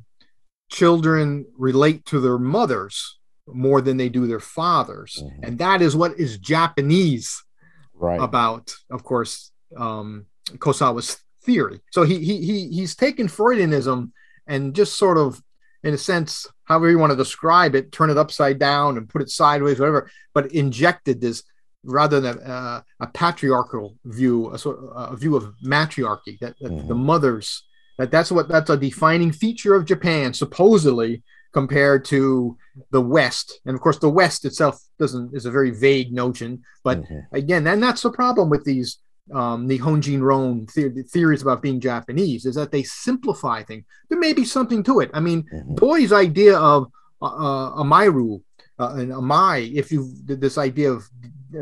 children 0.70 1.46
relate 1.58 2.06
to 2.06 2.20
their 2.20 2.38
mothers 2.38 3.20
more 3.53 3.81
than 3.81 3.97
they 3.97 4.09
do 4.09 4.27
their 4.27 4.39
fathers. 4.39 5.21
Mm-hmm. 5.21 5.43
And 5.43 5.57
that 5.59 5.81
is 5.81 5.95
what 5.95 6.19
is 6.19 6.37
Japanese 6.37 7.43
right. 7.93 8.19
about, 8.19 8.73
of 8.89 9.03
course, 9.03 9.51
um, 9.77 10.25
Kurosawa's 10.49 11.17
theory. 11.43 11.81
So 11.91 12.03
he, 12.03 12.19
he, 12.19 12.37
he, 12.45 12.67
he's 12.67 12.95
taken 12.95 13.27
Freudianism 13.27 14.11
and 14.47 14.75
just 14.75 14.97
sort 14.97 15.17
of, 15.17 15.41
in 15.83 15.93
a 15.93 15.97
sense, 15.97 16.45
however 16.65 16.89
you 16.89 16.99
want 16.99 17.11
to 17.11 17.17
describe 17.17 17.73
it, 17.73 17.91
turn 17.91 18.09
it 18.09 18.17
upside 18.17 18.59
down 18.59 18.97
and 18.97 19.09
put 19.09 19.21
it 19.21 19.29
sideways, 19.29 19.79
whatever, 19.79 20.09
but 20.33 20.51
injected 20.51 21.21
this 21.21 21.43
rather 21.83 22.19
than 22.19 22.37
uh, 22.39 22.81
a 22.99 23.07
patriarchal 23.07 23.97
view, 24.05 24.53
a, 24.53 24.57
sort 24.57 24.77
of, 24.77 25.13
a 25.13 25.17
view 25.17 25.35
of 25.35 25.55
matriarchy, 25.63 26.37
that, 26.41 26.55
that 26.61 26.71
mm-hmm. 26.71 26.87
the 26.87 26.93
mothers, 26.93 27.63
that 27.97 28.11
that's 28.11 28.31
what 28.31 28.47
that's 28.47 28.69
a 28.69 28.77
defining 28.77 29.31
feature 29.31 29.73
of 29.73 29.85
Japan, 29.85 30.33
supposedly 30.33 31.23
compared 31.53 32.05
to 32.05 32.57
the 32.91 33.01
West. 33.01 33.59
And 33.65 33.75
of 33.75 33.81
course, 33.81 33.99
the 33.99 34.09
West 34.09 34.45
itself 34.45 34.79
doesn't 34.99 35.35
is 35.35 35.45
a 35.45 35.51
very 35.51 35.71
vague 35.71 36.13
notion. 36.13 36.63
But 36.83 37.01
mm-hmm. 37.01 37.35
again, 37.35 37.67
and 37.67 37.81
that's 37.81 38.01
the 38.01 38.11
problem 38.11 38.49
with 38.49 38.63
these 38.63 38.99
um, 39.33 39.67
the 39.67 39.79
Nihonjin 39.79 40.73
the- 40.73 41.03
theories 41.03 41.41
about 41.41 41.61
being 41.61 41.79
Japanese 41.79 42.45
is 42.45 42.55
that 42.55 42.71
they 42.71 42.83
simplify 42.83 43.63
things. 43.63 43.85
There 44.09 44.19
may 44.19 44.33
be 44.33 44.45
something 44.45 44.83
to 44.83 44.99
it. 44.99 45.11
I 45.13 45.19
mean, 45.19 45.43
mm-hmm. 45.43 45.75
Doi's 45.75 46.11
idea 46.11 46.57
of 46.57 46.91
uh, 47.21 47.25
uh, 47.25 47.83
amaeru 47.83 48.41
uh, 48.79 48.95
and 48.95 49.11
amae, 49.11 49.73
if 49.73 49.91
you 49.91 50.11
this 50.25 50.57
idea 50.57 50.91
of 50.91 51.07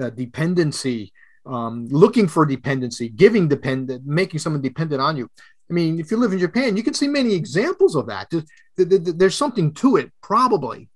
uh, 0.01 0.09
dependency, 0.11 1.11
um, 1.45 1.87
looking 1.89 2.27
for 2.27 2.45
dependency, 2.45 3.09
giving 3.09 3.47
dependent, 3.47 4.05
making 4.05 4.39
someone 4.39 4.61
dependent 4.61 5.01
on 5.01 5.17
you. 5.17 5.29
I 5.69 5.73
mean, 5.73 5.99
if 5.99 6.09
you 6.09 6.17
live 6.17 6.33
in 6.33 6.39
Japan, 6.39 6.75
you 6.75 6.83
can 6.83 6.93
see 6.93 7.07
many 7.07 7.33
examples 7.33 7.95
of 7.95 8.07
that. 8.07 8.31
There's 8.75 9.35
something 9.35 9.73
to 9.75 9.97
it, 9.97 10.11
probably. 10.21 10.89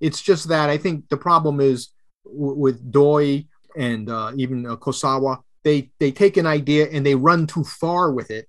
It's 0.00 0.22
just 0.22 0.48
that 0.48 0.70
I 0.70 0.78
think 0.78 1.08
the 1.08 1.16
problem 1.16 1.60
is 1.60 1.88
with 2.24 2.92
Doi 2.92 3.46
and 3.76 4.08
uh, 4.08 4.32
even 4.36 4.66
uh, 4.66 4.76
Kurosawa, 4.76 5.42
they 5.64 5.90
they 5.98 6.12
take 6.12 6.36
an 6.36 6.46
idea 6.46 6.88
and 6.90 7.04
they 7.04 7.14
run 7.14 7.46
too 7.46 7.64
far 7.64 8.12
with 8.12 8.30
it 8.30 8.48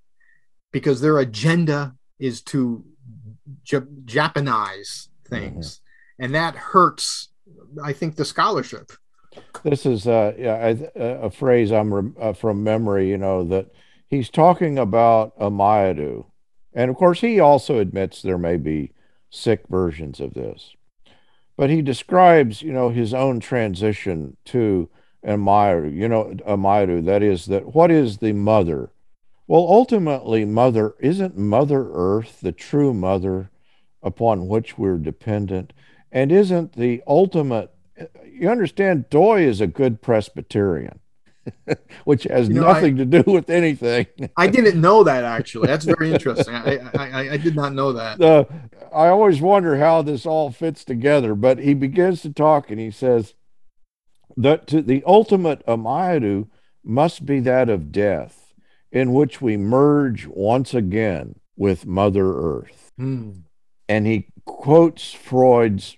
because 0.71 1.01
their 1.01 1.19
agenda 1.19 1.95
is 2.19 2.41
to 2.43 2.83
Japanize 3.65 5.07
things, 5.27 5.75
mm-hmm. 5.75 6.23
and 6.23 6.35
that 6.35 6.55
hurts. 6.55 7.29
I 7.83 7.93
think 7.93 8.15
the 8.15 8.25
scholarship. 8.25 8.91
This 9.63 9.85
is 9.85 10.07
uh, 10.07 10.33
yeah, 10.37 10.73
a, 10.95 11.25
a 11.25 11.31
phrase 11.31 11.71
I'm 11.71 11.93
re- 11.93 12.13
uh, 12.19 12.33
from 12.33 12.63
memory. 12.63 13.09
You 13.09 13.17
know 13.17 13.43
that 13.45 13.67
he's 14.07 14.29
talking 14.29 14.77
about 14.77 15.33
a 15.37 15.49
Mayadu. 15.49 16.25
And 16.73 16.89
of 16.89 16.97
course, 16.97 17.21
he 17.21 17.39
also 17.39 17.79
admits 17.79 18.21
there 18.21 18.37
may 18.37 18.57
be 18.57 18.91
sick 19.29 19.63
versions 19.69 20.19
of 20.19 20.33
this. 20.33 20.75
But 21.57 21.69
he 21.69 21.81
describes, 21.81 22.61
you 22.61 22.73
know, 22.73 22.89
his 22.89 23.13
own 23.13 23.39
transition 23.39 24.37
to 24.45 24.89
a 25.23 25.33
Mayadu, 25.33 25.93
you 25.93 26.07
know, 26.07 26.35
a 26.45 27.01
that 27.01 27.23
is, 27.23 27.45
that 27.45 27.73
what 27.73 27.91
is 27.91 28.17
the 28.17 28.33
mother? 28.33 28.91
Well, 29.47 29.61
ultimately, 29.61 30.43
mother, 30.43 30.95
isn't 30.99 31.37
Mother 31.37 31.89
Earth 31.93 32.41
the 32.41 32.51
true 32.51 32.93
mother 32.93 33.51
upon 34.01 34.47
which 34.47 34.77
we're 34.77 34.97
dependent? 34.97 35.71
And 36.11 36.31
isn't 36.31 36.73
the 36.73 37.03
ultimate, 37.05 37.71
you 38.25 38.49
understand, 38.49 39.09
Doi 39.09 39.43
is 39.43 39.61
a 39.61 39.67
good 39.67 40.01
Presbyterian. 40.01 40.99
which 42.05 42.23
has 42.23 42.47
you 42.47 42.55
know, 42.55 42.61
nothing 42.61 42.95
I, 42.95 42.97
to 42.97 43.05
do 43.05 43.31
with 43.31 43.49
anything. 43.49 44.07
I 44.37 44.47
didn't 44.47 44.79
know 44.79 45.03
that 45.03 45.23
actually. 45.23 45.67
That's 45.67 45.85
very 45.85 46.11
interesting. 46.11 46.55
I, 46.55 46.79
I, 46.97 47.29
I 47.31 47.37
did 47.37 47.55
not 47.55 47.73
know 47.73 47.93
that. 47.93 48.21
Uh, 48.21 48.45
I 48.93 49.07
always 49.07 49.41
wonder 49.41 49.77
how 49.77 50.01
this 50.01 50.25
all 50.25 50.51
fits 50.51 50.83
together. 50.83 51.35
But 51.35 51.59
he 51.59 51.73
begins 51.73 52.21
to 52.23 52.31
talk 52.31 52.71
and 52.71 52.79
he 52.79 52.91
says 52.91 53.33
that 54.37 54.67
to 54.67 54.81
the 54.81 55.03
ultimate 55.05 55.65
Amayadu 55.65 56.47
must 56.83 57.25
be 57.25 57.39
that 57.41 57.69
of 57.69 57.91
death, 57.91 58.53
in 58.91 59.13
which 59.13 59.41
we 59.41 59.57
merge 59.57 60.27
once 60.27 60.73
again 60.73 61.39
with 61.55 61.85
Mother 61.85 62.33
Earth. 62.33 62.91
Hmm. 62.97 63.31
And 63.87 64.05
he 64.07 64.27
quotes 64.45 65.11
Freud's 65.13 65.97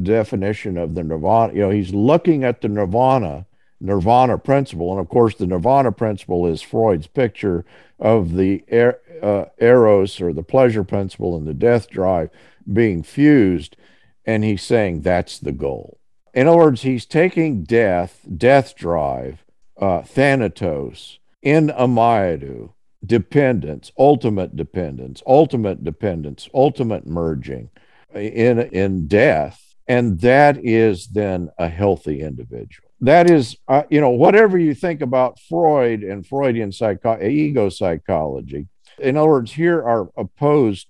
definition 0.00 0.76
of 0.76 0.94
the 0.94 1.02
nirvana. 1.02 1.52
You 1.54 1.60
know, 1.60 1.70
he's 1.70 1.94
looking 1.94 2.44
at 2.44 2.60
the 2.60 2.68
nirvana 2.68 3.46
nirvana 3.80 4.38
principle. 4.38 4.90
And 4.90 5.00
of 5.00 5.08
course, 5.08 5.34
the 5.34 5.46
nirvana 5.46 5.92
principle 5.92 6.46
is 6.46 6.62
Freud's 6.62 7.06
picture 7.06 7.64
of 7.98 8.34
the 8.34 8.64
er, 8.72 9.00
uh, 9.22 9.44
eros 9.58 10.20
or 10.20 10.32
the 10.32 10.42
pleasure 10.42 10.84
principle 10.84 11.36
and 11.36 11.46
the 11.46 11.54
death 11.54 11.88
drive 11.88 12.30
being 12.70 13.02
fused. 13.02 13.76
And 14.24 14.44
he's 14.44 14.62
saying 14.62 15.02
that's 15.02 15.38
the 15.38 15.52
goal. 15.52 15.98
In 16.34 16.46
other 16.46 16.58
words, 16.58 16.82
he's 16.82 17.06
taking 17.06 17.62
death, 17.62 18.20
death 18.36 18.74
drive, 18.76 19.44
uh, 19.80 20.02
thanatos, 20.02 21.18
in 21.42 21.68
Amayadu, 21.68 22.72
dependence, 23.04 23.92
ultimate 23.96 24.56
dependence, 24.56 25.22
ultimate 25.26 25.84
dependence, 25.84 26.48
ultimate 26.52 27.06
merging 27.06 27.70
in, 28.14 28.58
in 28.58 29.06
death. 29.06 29.76
And 29.86 30.20
that 30.20 30.58
is 30.62 31.06
then 31.06 31.50
a 31.56 31.68
healthy 31.68 32.20
individual. 32.20 32.85
That 33.00 33.30
is, 33.30 33.56
uh, 33.68 33.82
you 33.90 34.00
know, 34.00 34.10
whatever 34.10 34.56
you 34.58 34.74
think 34.74 35.02
about 35.02 35.38
Freud 35.48 36.02
and 36.02 36.26
Freudian 36.26 36.72
psycho- 36.72 37.22
ego 37.22 37.68
psychology. 37.68 38.68
In 38.98 39.16
other 39.16 39.28
words, 39.28 39.52
here 39.52 39.82
are 39.82 40.08
opposed 40.16 40.86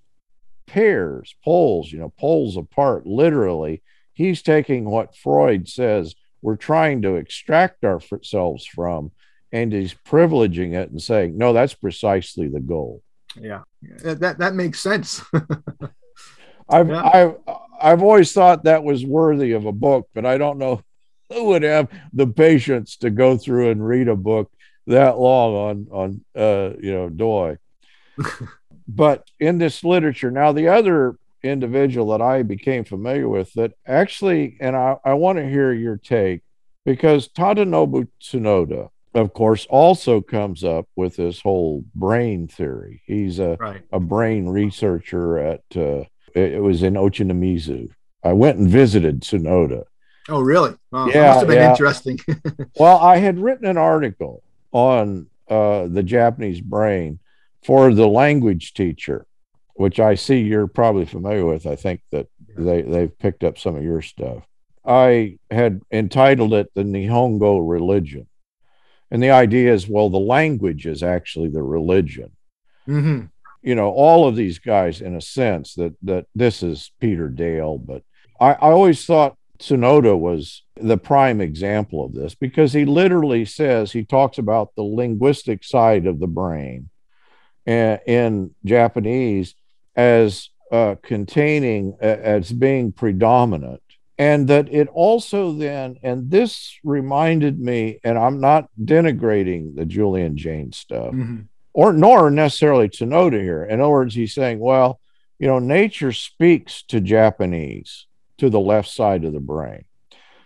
pairs, 0.66 1.34
poles, 1.44 1.90
you 1.90 1.98
know, 1.98 2.12
poles 2.18 2.56
apart, 2.56 3.06
literally. 3.06 3.82
He's 4.12 4.42
taking 4.42 4.84
what 4.84 5.16
Freud 5.16 5.68
says 5.68 6.14
we're 6.42 6.56
trying 6.56 7.02
to 7.02 7.16
extract 7.16 7.84
ourselves 7.84 8.64
from 8.66 9.10
and 9.52 9.72
he's 9.72 9.94
privileging 9.94 10.74
it 10.74 10.90
and 10.90 11.00
saying, 11.00 11.36
no, 11.36 11.52
that's 11.52 11.74
precisely 11.74 12.48
the 12.48 12.60
goal. 12.60 13.02
Yeah, 13.38 13.62
that 14.02 14.38
that 14.38 14.54
makes 14.54 14.80
sense. 14.80 15.22
I've 16.68 16.88
yeah. 16.88 17.02
I've 17.02 17.34
I've 17.80 18.02
always 18.02 18.32
thought 18.32 18.64
that 18.64 18.82
was 18.82 19.04
worthy 19.04 19.52
of 19.52 19.66
a 19.66 19.72
book, 19.72 20.08
but 20.14 20.24
I 20.24 20.38
don't 20.38 20.58
know 20.58 20.82
who 21.30 21.44
would 21.46 21.62
have 21.62 21.88
the 22.12 22.26
patience 22.26 22.96
to 22.98 23.10
go 23.10 23.36
through 23.36 23.70
and 23.70 23.86
read 23.86 24.08
a 24.08 24.16
book 24.16 24.50
that 24.86 25.18
long 25.18 25.54
on 25.54 25.86
on 25.90 26.24
uh, 26.40 26.72
you 26.80 26.92
know 26.92 27.08
Doi. 27.08 27.58
but 28.88 29.28
in 29.40 29.58
this 29.58 29.84
literature, 29.84 30.30
now 30.30 30.52
the 30.52 30.68
other 30.68 31.18
individual 31.42 32.08
that 32.08 32.22
I 32.22 32.42
became 32.42 32.84
familiar 32.84 33.28
with 33.28 33.52
that 33.54 33.72
actually, 33.86 34.56
and 34.60 34.74
I, 34.76 34.96
I 35.04 35.14
want 35.14 35.38
to 35.38 35.48
hear 35.48 35.72
your 35.72 35.96
take 35.96 36.42
because 36.84 37.28
Tadanobu 37.28 38.08
Tsunoda 38.20 38.90
of 39.16 39.32
course, 39.32 39.66
also 39.70 40.20
comes 40.20 40.62
up 40.62 40.86
with 40.94 41.16
this 41.16 41.40
whole 41.40 41.84
brain 41.94 42.48
theory. 42.48 43.02
He's 43.06 43.38
a, 43.38 43.56
right. 43.58 43.82
a 43.90 43.98
brain 43.98 44.46
researcher 44.46 45.38
at, 45.38 45.62
uh, 45.74 46.04
it 46.34 46.62
was 46.62 46.82
in 46.82 46.94
Ochanomizu. 46.94 47.88
I 48.22 48.34
went 48.34 48.58
and 48.58 48.68
visited 48.68 49.22
Tsunoda. 49.22 49.84
Oh, 50.28 50.40
really? 50.40 50.74
Wow, 50.90 51.06
yeah, 51.06 51.28
must 51.28 51.38
have 51.40 51.48
been 51.48 51.56
yeah. 51.56 51.70
interesting. 51.70 52.18
well, 52.78 52.98
I 52.98 53.18
had 53.18 53.38
written 53.38 53.66
an 53.66 53.76
article 53.76 54.42
on 54.72 55.28
uh, 55.48 55.86
the 55.86 56.02
Japanese 56.02 56.60
brain 56.60 57.18
for 57.64 57.94
the 57.94 58.08
language 58.08 58.74
teacher, 58.74 59.26
which 59.74 60.00
I 60.00 60.14
see 60.14 60.40
you're 60.40 60.66
probably 60.66 61.04
familiar 61.04 61.46
with. 61.46 61.66
I 61.66 61.76
think 61.76 62.02
that 62.10 62.26
they, 62.56 62.82
they've 62.82 63.18
picked 63.18 63.44
up 63.44 63.58
some 63.58 63.76
of 63.76 63.84
your 63.84 64.02
stuff. 64.02 64.44
I 64.84 65.38
had 65.50 65.82
entitled 65.90 66.54
it 66.54 66.70
The 66.74 66.82
Nihongo 66.82 67.68
Religion 67.68 68.26
and 69.10 69.22
the 69.22 69.30
idea 69.30 69.72
is, 69.72 69.88
well, 69.88 70.10
the 70.10 70.18
language 70.18 70.86
is 70.86 71.02
actually 71.02 71.48
the 71.48 71.62
religion. 71.62 72.32
Mm-hmm. 72.88 73.26
You 73.62 73.74
know, 73.74 73.90
all 73.90 74.26
of 74.26 74.36
these 74.36 74.58
guys, 74.58 75.00
in 75.00 75.16
a 75.16 75.20
sense, 75.20 75.74
that 75.74 75.94
that 76.02 76.26
this 76.34 76.62
is 76.62 76.92
Peter 77.00 77.28
Dale, 77.28 77.78
but 77.78 78.02
I, 78.40 78.52
I 78.52 78.70
always 78.70 79.04
thought 79.04 79.36
Tsunoda 79.58 80.18
was 80.18 80.62
the 80.76 80.98
prime 80.98 81.40
example 81.40 82.04
of 82.04 82.14
this 82.14 82.34
because 82.34 82.72
he 82.72 82.84
literally 82.84 83.44
says 83.44 83.92
he 83.92 84.04
talks 84.04 84.38
about 84.38 84.74
the 84.74 84.82
linguistic 84.82 85.64
side 85.64 86.06
of 86.06 86.20
the 86.20 86.26
brain 86.26 86.90
in, 87.64 87.98
in 88.06 88.54
Japanese 88.64 89.54
as 89.94 90.50
uh, 90.70 90.96
containing 91.02 91.96
as 92.00 92.52
being 92.52 92.92
predominant. 92.92 93.82
And 94.18 94.48
that 94.48 94.72
it 94.72 94.88
also 94.88 95.52
then 95.52 95.98
and 96.02 96.30
this 96.30 96.78
reminded 96.82 97.60
me 97.60 98.00
and 98.02 98.16
i'm 98.16 98.40
not 98.40 98.70
denigrating 98.82 99.76
the 99.76 99.84
julian 99.84 100.38
jaynes 100.38 100.78
stuff 100.78 101.12
mm-hmm. 101.12 101.42
or 101.74 101.92
nor 101.92 102.30
necessarily 102.30 102.88
Tsunoda 102.88 103.38
here. 103.38 103.62
In 103.62 103.78
other 103.82 103.90
words 103.90 104.14
he's 104.14 104.32
saying 104.32 104.58
well 104.58 105.00
you 105.38 105.46
know 105.46 105.58
nature 105.58 106.12
speaks 106.12 106.82
to 106.84 106.98
japanese 106.98 108.06
to 108.38 108.50
the 108.50 108.60
left 108.60 108.88
side 108.88 109.24
of 109.24 109.32
the 109.32 109.40
brain 109.40 109.84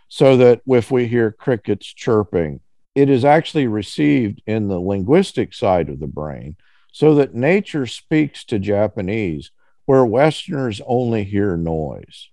so 0.09 0.37
that 0.37 0.61
if 0.67 0.91
we 0.91 1.07
hear 1.07 1.31
crickets 1.31 1.87
chirping 1.87 2.61
it 2.95 3.09
is 3.09 3.25
actually 3.25 3.67
received 3.67 4.43
in 4.47 4.69
the 4.69 4.81
linguistic 4.81 5.55
side 5.55 5.89
of 5.89 6.01
the 6.01 6.07
brain 6.07 6.57
so 6.93 7.15
that 7.15 7.35
nature 7.35 7.87
speaks 7.87 8.45
to 8.45 8.59
japanese 8.59 9.51
where 9.87 10.05
westerners 10.05 10.81
only 10.87 11.25
hear 11.25 11.57
noise 11.57 12.31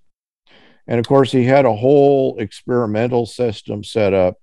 and 0.87 0.99
of 0.99 1.07
course, 1.07 1.31
he 1.31 1.43
had 1.43 1.65
a 1.65 1.75
whole 1.75 2.39
experimental 2.39 3.25
system 3.25 3.83
set 3.83 4.13
up, 4.13 4.37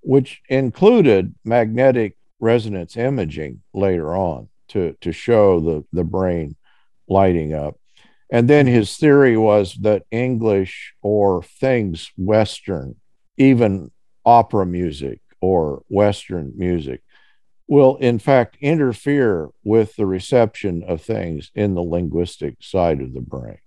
which 0.00 0.40
included 0.48 1.34
magnetic 1.44 2.16
resonance 2.40 2.96
imaging 2.96 3.62
later 3.74 4.16
on 4.16 4.48
to, 4.68 4.96
to 5.02 5.12
show 5.12 5.60
the, 5.60 5.84
the 5.92 6.04
brain 6.04 6.56
lighting 7.06 7.52
up. 7.52 7.76
And 8.32 8.48
then 8.48 8.66
his 8.66 8.96
theory 8.96 9.36
was 9.36 9.74
that 9.82 10.04
English 10.10 10.94
or 11.02 11.42
things 11.42 12.10
Western, 12.16 12.96
even 13.36 13.90
opera 14.24 14.64
music 14.64 15.20
or 15.42 15.82
Western 15.88 16.52
music, 16.56 17.02
will 17.68 17.96
in 17.96 18.18
fact 18.18 18.56
interfere 18.62 19.50
with 19.64 19.94
the 19.96 20.06
reception 20.06 20.82
of 20.82 21.02
things 21.02 21.50
in 21.54 21.74
the 21.74 21.82
linguistic 21.82 22.56
side 22.60 23.02
of 23.02 23.12
the 23.12 23.20
brain. 23.20 23.58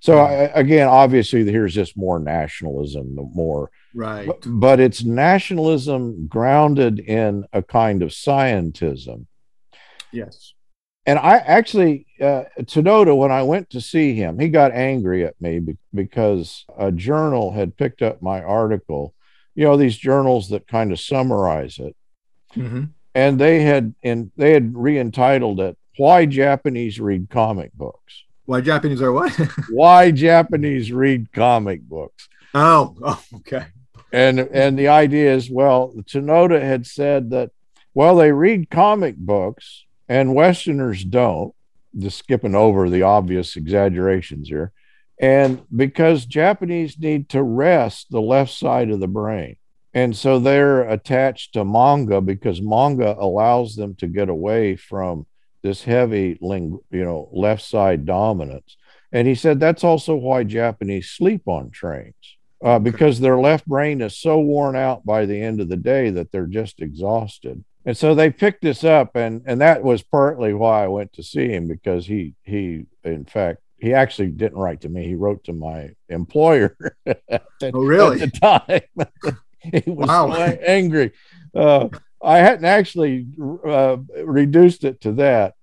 So 0.00 0.18
I, 0.18 0.50
again, 0.54 0.86
obviously, 0.86 1.44
here's 1.50 1.74
just 1.74 1.96
more 1.96 2.18
nationalism, 2.18 3.16
the 3.16 3.22
more 3.22 3.70
right, 3.94 4.26
but, 4.26 4.42
but, 4.44 4.80
it's 4.80 5.02
nationalism 5.02 6.26
grounded 6.26 7.00
in 7.00 7.46
a 7.52 7.62
kind 7.62 8.02
of 8.02 8.10
scientism. 8.10 9.26
Yes, 10.12 10.52
and 11.08 11.18
I 11.18 11.36
actually 11.38 12.06
uh, 12.20 12.44
when 13.14 13.32
I 13.32 13.42
went 13.42 13.70
to 13.70 13.80
see 13.80 14.14
him, 14.14 14.38
he 14.38 14.48
got 14.48 14.72
angry 14.72 15.24
at 15.24 15.40
me 15.40 15.58
be- 15.58 15.78
because 15.94 16.66
a 16.76 16.92
journal 16.92 17.52
had 17.52 17.78
picked 17.78 18.02
up 18.02 18.20
my 18.20 18.42
article. 18.42 19.14
You 19.54 19.64
know, 19.64 19.78
these 19.78 19.96
journals 19.96 20.50
that 20.50 20.68
kind 20.68 20.92
of 20.92 21.00
summarize 21.00 21.78
it, 21.78 21.96
mm-hmm. 22.54 22.84
and 23.14 23.40
they 23.40 23.62
had 23.62 23.94
and 24.02 24.30
they 24.36 24.52
had 24.52 24.76
re-entitled 24.76 25.60
it 25.60 25.78
"Why 25.96 26.26
Japanese 26.26 27.00
Read 27.00 27.30
Comic 27.30 27.72
Books." 27.72 28.24
Why 28.44 28.60
Japanese 28.60 29.00
are 29.00 29.12
what? 29.12 29.32
Why 29.70 30.10
Japanese 30.10 30.92
read 30.92 31.32
comic 31.32 31.82
books. 31.82 32.28
Oh, 32.54 32.96
oh, 33.02 33.22
okay. 33.36 33.66
And 34.12 34.40
and 34.40 34.78
the 34.78 34.88
idea 34.88 35.34
is, 35.34 35.50
well, 35.50 35.92
Tsunoda 35.98 36.60
had 36.60 36.86
said 36.86 37.30
that, 37.30 37.50
well, 37.92 38.16
they 38.16 38.32
read 38.32 38.70
comic 38.70 39.16
books 39.16 39.84
and 40.08 40.34
Westerners 40.34 41.04
don't. 41.04 41.54
Just 41.96 42.18
skipping 42.18 42.54
over 42.54 42.88
the 42.88 43.02
obvious 43.02 43.56
exaggerations 43.56 44.48
here. 44.48 44.72
And 45.20 45.62
because 45.74 46.26
Japanese 46.26 46.98
need 46.98 47.28
to 47.30 47.42
rest 47.42 48.06
the 48.10 48.20
left 48.20 48.52
side 48.52 48.90
of 48.90 49.00
the 49.00 49.08
brain. 49.08 49.56
And 49.94 50.16
so 50.16 50.38
they're 50.38 50.82
attached 50.82 51.54
to 51.54 51.64
manga 51.64 52.20
because 52.20 52.60
manga 52.60 53.16
allows 53.18 53.74
them 53.74 53.94
to 53.96 54.06
get 54.06 54.28
away 54.28 54.76
from 54.76 55.26
this 55.62 55.82
heavy, 55.82 56.38
ling, 56.40 56.78
you 56.90 57.04
know, 57.04 57.28
left 57.32 57.62
side 57.62 58.06
dominance. 58.06 58.76
And 59.10 59.26
he 59.26 59.34
said 59.34 59.58
that's 59.58 59.82
also 59.82 60.14
why 60.14 60.44
Japanese 60.44 61.10
sleep 61.10 61.42
on 61.46 61.70
trains 61.70 62.14
uh, 62.62 62.78
because 62.78 63.20
their 63.20 63.38
left 63.38 63.66
brain 63.66 64.00
is 64.00 64.16
so 64.16 64.40
worn 64.40 64.76
out 64.76 65.04
by 65.06 65.26
the 65.26 65.40
end 65.40 65.60
of 65.60 65.68
the 65.68 65.76
day 65.76 66.10
that 66.10 66.32
they're 66.32 66.46
just 66.46 66.80
exhausted. 66.80 67.64
And 67.84 67.96
so 67.96 68.14
they 68.14 68.30
picked 68.30 68.62
this 68.62 68.84
up, 68.84 69.16
and 69.16 69.42
and 69.46 69.60
that 69.60 69.82
was 69.82 70.02
partly 70.02 70.52
why 70.52 70.84
I 70.84 70.88
went 70.88 71.12
to 71.14 71.22
see 71.22 71.48
him 71.48 71.68
because 71.68 72.06
he 72.06 72.34
he 72.42 72.86
in 73.04 73.24
fact 73.24 73.60
he 73.78 73.94
actually 73.94 74.28
didn't 74.28 74.58
write 74.58 74.80
to 74.82 74.88
me. 74.88 75.06
He 75.06 75.14
wrote 75.14 75.44
to 75.44 75.52
my 75.52 75.90
employer. 76.08 76.76
at, 77.06 77.42
oh, 77.62 77.80
really? 77.80 78.20
At 78.20 78.32
the 78.32 78.40
time, 78.40 79.36
he 79.84 79.90
was 79.90 80.08
wow. 80.08 80.32
so 80.32 80.42
angry. 80.42 81.12
Uh, 81.54 81.88
I 82.22 82.38
hadn't 82.38 82.64
actually 82.64 83.28
uh, 83.64 83.98
reduced 84.24 84.84
it 84.84 85.00
to 85.02 85.12
that, 85.12 85.54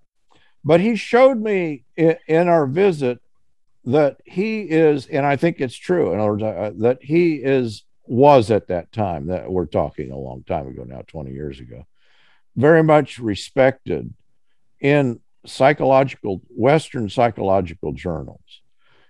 but 0.64 0.80
he 0.80 0.96
showed 0.96 1.38
me 1.42 1.84
in, 1.98 2.16
in, 2.28 2.48
our 2.48 2.66
visit 2.66 3.20
that 3.84 4.18
he 4.24 4.62
is, 4.62 5.06
and 5.08 5.26
I 5.26 5.36
think 5.36 5.60
it's 5.60 5.76
true. 5.76 6.14
In 6.14 6.20
other 6.20 6.32
words, 6.32 6.44
uh, 6.44 6.72
that 6.78 7.04
he 7.04 7.36
is 7.36 7.84
was 8.08 8.52
at 8.52 8.68
that 8.68 8.92
time 8.92 9.28
that 9.28 9.52
we're 9.52 9.66
talking 9.66 10.12
a 10.12 10.18
long 10.18 10.44
time 10.44 10.68
ago 10.68 10.86
now, 10.86 11.02
twenty 11.08 11.32
years 11.32 11.60
ago, 11.60 11.86
very 12.56 12.84
much 12.84 13.20
respected 13.20 14.14
in 14.80 15.20
psychological 15.46 16.42
Western 16.50 17.10
psychological 17.10 17.94
journals, 17.94 18.62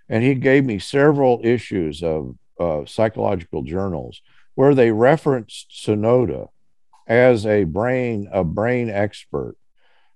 and 0.10 0.24
he 0.24 0.36
gave 0.36 0.66
me 0.66 0.80
several 0.80 1.40
issues 1.44 2.04
of 2.04 2.36
uh, 2.60 2.86
psychological 2.86 3.64
journals 3.64 4.22
where 4.56 4.74
they 4.74 4.92
referenced 4.92 5.70
Tsunoda 5.72 6.48
as 7.08 7.46
a 7.46 7.66
brain 7.66 8.28
a 8.32 8.44
brain 8.44 8.90
expert 8.90 9.56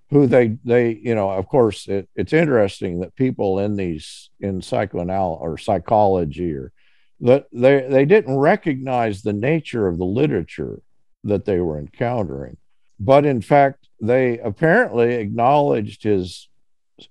who 0.10 0.26
they 0.26 0.58
they 0.64 1.00
you 1.04 1.14
know 1.14 1.30
of 1.30 1.48
course 1.48 1.88
it, 1.88 2.10
it's 2.16 2.34
interesting 2.34 3.02
that 3.02 3.16
people 3.16 3.60
in 3.60 3.76
these 3.76 4.30
in 4.40 4.62
psychoanalysis 4.62 5.42
or 5.42 5.58
psychology 5.58 6.54
or 6.54 6.72
that 7.20 7.46
they 7.52 7.88
they 7.88 8.06
didn't 8.06 8.38
recognize 8.38 9.22
the 9.22 9.34
nature 9.34 9.88
of 9.88 9.98
the 9.98 10.06
literature 10.06 10.82
that 11.24 11.46
they 11.46 11.60
were 11.60 11.78
encountering 11.78 12.58
but 13.00 13.26
in 13.26 13.42
fact, 13.42 13.88
they 14.02 14.40
apparently 14.40 15.16
acknowledged 15.16 16.04
his 16.04 16.50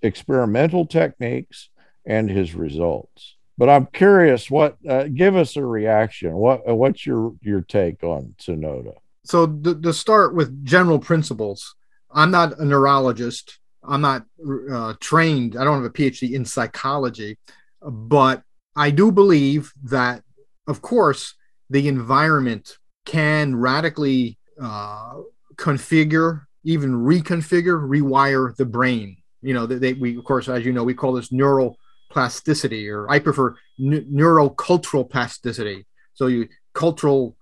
experimental 0.03 0.87
techniques 0.87 1.71
and 2.05 2.31
his 2.31 2.55
results. 2.55 3.37
But 3.57 3.69
I'm 3.69 3.87
curious, 3.87 4.51
what 4.51 4.77
uh, 4.89 5.05
give 5.05 5.35
us 5.35 5.57
a 5.57 5.65
reaction? 5.65 6.33
What 6.35 6.69
uh, 6.69 6.75
what's 6.75 7.05
your 7.05 7.35
your 7.43 7.61
take 7.61 8.05
on 8.05 8.35
Tsunoda? 8.39 8.95
So 9.25 9.47
to, 9.47 9.93
start 9.93 10.35
with 10.35 10.65
general 10.65 10.99
principles, 10.99 11.75
I'm 12.11 12.31
not 12.31 12.59
a 12.59 12.65
neurologist. 12.65 13.59
I'm 13.83 14.01
not 14.01 14.25
uh, 14.73 14.95
trained. 15.01 15.57
I 15.57 15.65
don't 15.65 15.83
have 15.83 15.85
a 15.85 15.91
PhD 15.91 16.33
in 16.33 16.45
psychology, 16.45 17.37
but 17.83 18.43
I 18.77 18.91
do 18.91 19.13
believe 19.13 19.73
that, 19.85 20.23
of 20.67 20.81
course, 20.81 21.35
the 21.69 21.89
environment 21.89 22.79
can 23.05 23.57
radically 23.57 24.39
uh, 24.61 25.15
configure, 25.59 26.43
even 26.65 26.93
reconfigure, 26.93 27.89
rewire 27.89 28.55
the 28.57 28.65
brain. 28.65 29.17
You 29.43 29.55
know, 29.55 29.67
they, 29.67 29.95
we 29.95 30.17
of 30.17 30.25
course, 30.25 30.49
as 30.49 30.65
you 30.65 30.73
know, 30.73 30.85
we 30.85 30.95
call 30.95 31.13
this 31.13 31.33
neural 31.33 31.77
plasticity, 32.11 32.89
or 32.89 33.11
I 33.11 33.19
prefer 33.19 33.57
n- 33.79 34.07
neurocultural 34.11 35.09
plasticity. 35.09 35.87
So 36.15 36.27
you 36.27 36.49
cultural 36.75 37.37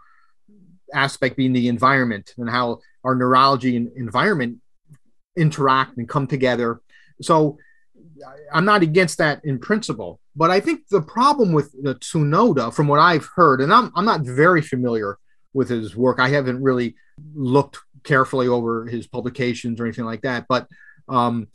aspect 0.93 1.37
being 1.37 1.53
the 1.53 1.69
environment 1.69 2.35
and 2.39 2.49
how 2.49 2.81
our 3.05 3.15
neurology 3.15 3.77
and 3.77 3.91
environment 3.97 4.59
interact 5.37 5.97
and 5.99 6.09
come 6.09 6.27
together. 6.27 6.81
So 7.21 7.59
I'm 8.53 8.65
not 8.65 8.83
against 8.83 9.19
that 9.19 9.45
in 9.45 9.59
principle, 9.59 10.21
but 10.35 10.51
I 10.51 10.61
think 10.61 10.89
the 10.91 11.03
problem 11.03 11.53
with 11.53 11.73
the 11.83 11.95
Tsunoda, 11.97 12.73
from 12.73 12.89
what 12.89 13.01
I've 13.01 13.29
heard, 13.35 13.61
and 13.61 13.73
I'm, 13.73 13.93
I'm 13.95 14.05
not 14.05 14.23
very 14.23 14.63
familiar 14.63 15.19
with 15.53 15.69
his 15.69 15.97
work. 15.97 16.19
I 16.19 16.29
haven't 16.29 16.63
really 16.63 16.97
looked 17.35 17.79
carefully 18.07 18.49
over 18.49 18.87
his 18.87 19.07
publications 19.07 19.79
or 19.79 19.85
anything 19.85 20.07
like 20.07 20.23
that, 20.23 20.47
but 20.49 20.67
um, 21.09 21.49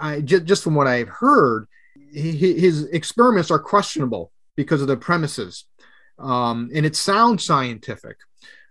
I, 0.00 0.20
just, 0.20 0.44
just 0.44 0.62
from 0.62 0.76
what 0.76 0.86
I've 0.86 1.08
heard, 1.08 1.66
he, 2.12 2.32
his 2.36 2.84
experiments 2.84 3.50
are 3.50 3.58
questionable 3.58 4.30
because 4.56 4.82
of 4.82 4.88
the 4.88 4.96
premises. 4.96 5.64
Um, 6.18 6.70
and 6.74 6.86
it 6.86 6.94
sounds 6.94 7.44
scientific, 7.44 8.16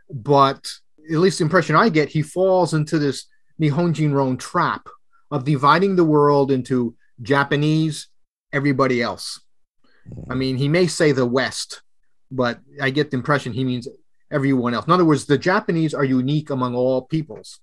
but 0.10 0.72
at 1.12 1.18
least 1.18 1.40
the 1.40 1.44
impression 1.44 1.76
I 1.76 1.90
get, 1.90 2.10
he 2.10 2.22
falls 2.22 2.74
into 2.74 3.00
this 3.00 3.26
Nihonjin 3.60 4.40
trap 4.40 4.88
of 5.32 5.44
dividing 5.44 5.96
the 5.96 6.04
world 6.04 6.52
into 6.52 6.96
Japanese, 7.22 8.08
everybody 8.54 9.02
else. 9.02 9.42
I 10.30 10.36
mean, 10.36 10.58
he 10.58 10.68
may 10.68 10.88
say 10.88 11.12
the 11.12 11.26
West, 11.26 11.82
but 12.30 12.60
I 12.82 12.90
get 12.90 13.12
the 13.12 13.18
impression 13.18 13.54
he 13.54 13.64
means 13.64 13.88
everyone 14.32 14.74
else. 14.74 14.86
In 14.86 14.94
other 14.94 15.06
words, 15.06 15.26
the 15.26 15.38
Japanese 15.38 15.94
are 15.94 16.04
unique 16.04 16.50
among 16.50 16.76
all 16.76 17.04
peoples. 17.04 17.60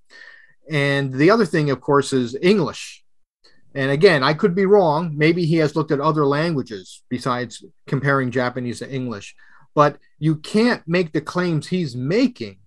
And 0.71 1.13
the 1.13 1.31
other 1.31 1.47
thing, 1.47 1.71
of 1.71 1.81
course, 1.81 2.13
is 2.13 2.37
English. 2.41 3.05
And 3.75 3.91
again, 3.91 4.23
I 4.23 4.35
could 4.35 4.55
be 4.55 4.67
wrong. 4.67 5.15
Maybe 5.17 5.45
he 5.45 5.57
has 5.57 5.77
looked 5.77 5.93
at 5.93 6.01
other 6.01 6.27
languages 6.27 7.03
besides 7.09 7.65
comparing 7.87 8.31
Japanese 8.31 8.81
to 8.81 8.91
English. 8.91 9.35
But 9.75 9.99
you 10.19 10.37
can't 10.37 10.83
make 10.87 11.13
the 11.13 11.21
claims 11.21 11.69
he's 11.69 11.95
making 11.95 12.59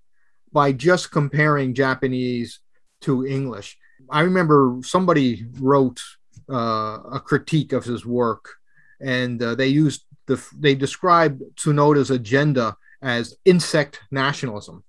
by 0.51 0.71
just 0.71 1.11
comparing 1.11 1.73
Japanese 1.73 2.59
to 3.01 3.25
English. 3.25 3.77
I 4.09 4.21
remember 4.21 4.77
somebody 4.83 5.45
wrote 5.59 6.01
uh, 6.49 6.99
a 7.11 7.21
critique 7.23 7.73
of 7.73 7.83
his 7.83 8.05
work, 8.05 8.55
and 8.99 9.41
uh, 9.41 9.55
they 9.55 9.67
used 9.67 10.03
the 10.27 10.43
they 10.57 10.75
described 10.75 11.41
Tsunoda's 11.55 12.11
agenda 12.11 12.75
as 13.01 13.35
insect 13.45 13.99
nationalism, 14.11 14.83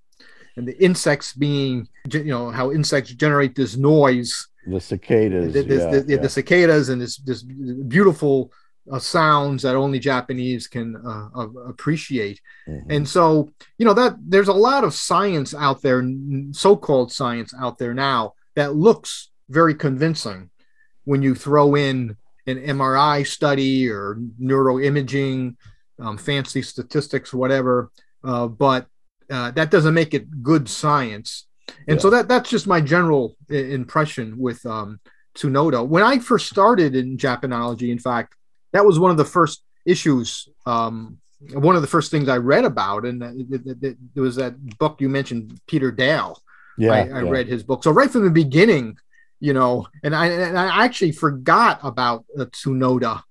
and 0.56 0.66
the 0.66 0.82
insects 0.82 1.32
being 1.32 1.88
you 2.10 2.24
know 2.24 2.50
how 2.50 2.72
insects 2.72 3.12
generate 3.12 3.54
this 3.54 3.76
noise. 3.76 4.48
The 4.66 4.80
cicadas, 4.80 5.52
the, 5.52 5.64
yeah, 5.64 5.90
the, 5.90 6.04
yeah. 6.08 6.16
the 6.18 6.28
cicadas, 6.28 6.88
and 6.88 7.00
this 7.00 7.16
this 7.18 7.42
beautiful 7.42 8.52
uh, 8.90 8.98
sounds 8.98 9.62
that 9.62 9.76
only 9.76 9.98
Japanese 9.98 10.66
can 10.66 10.96
uh, 10.96 11.28
uh, 11.36 11.48
appreciate. 11.68 12.40
Mm-hmm. 12.66 12.90
And 12.90 13.08
so, 13.08 13.50
you 13.78 13.86
know, 13.86 13.94
that 13.94 14.16
there's 14.20 14.48
a 14.48 14.52
lot 14.52 14.84
of 14.84 14.94
science 14.94 15.54
out 15.54 15.82
there, 15.82 16.02
so 16.52 16.76
called 16.76 17.12
science 17.12 17.54
out 17.58 17.78
there 17.78 17.94
now, 17.94 18.34
that 18.54 18.74
looks 18.74 19.30
very 19.48 19.74
convincing 19.74 20.50
when 21.04 21.22
you 21.22 21.34
throw 21.34 21.74
in 21.74 22.16
an 22.46 22.58
MRI 22.58 23.26
study 23.26 23.88
or 23.88 24.18
neuroimaging, 24.40 25.56
um, 26.02 26.18
fancy 26.18 26.62
statistics, 26.62 27.32
whatever. 27.32 27.90
Uh, 28.24 28.46
but 28.48 28.86
uh, 29.30 29.50
that 29.52 29.70
doesn't 29.70 29.94
make 29.94 30.14
it 30.14 30.42
good 30.42 30.68
science. 30.68 31.46
And 31.88 31.96
yeah. 31.96 32.02
so 32.02 32.10
that 32.10 32.28
that's 32.28 32.50
just 32.50 32.66
my 32.66 32.80
general 32.80 33.36
impression 33.48 34.38
with 34.38 34.64
um, 34.66 35.00
Tsunoda. 35.34 35.86
When 35.86 36.02
I 36.02 36.18
first 36.18 36.48
started 36.48 36.94
in 36.94 37.16
Japanology, 37.16 37.90
in 37.90 37.98
fact, 37.98 38.34
that 38.72 38.84
was 38.84 38.98
one 38.98 39.10
of 39.10 39.16
the 39.16 39.24
first 39.24 39.62
issues. 39.86 40.48
Um, 40.66 41.18
one 41.52 41.74
of 41.74 41.82
the 41.82 41.88
first 41.88 42.10
things 42.10 42.28
I 42.28 42.36
read 42.36 42.64
about, 42.64 43.04
and 43.04 43.22
it, 43.22 43.96
was 44.14 44.36
that 44.36 44.54
book 44.78 45.00
you 45.00 45.08
mentioned, 45.08 45.60
Peter 45.66 45.90
Dale. 45.90 46.40
Yeah, 46.78 46.92
I, 46.92 46.98
I 47.00 47.22
yeah. 47.22 47.30
read 47.30 47.48
his 47.48 47.62
book. 47.62 47.82
So 47.82 47.90
right 47.90 48.10
from 48.10 48.24
the 48.24 48.30
beginning, 48.30 48.96
you 49.40 49.52
know, 49.52 49.88
and 50.04 50.14
I 50.14 50.26
and 50.26 50.58
I 50.58 50.84
actually 50.84 51.12
forgot 51.12 51.80
about 51.82 52.24
uh, 52.38 52.44
Tsunoda, 52.46 53.22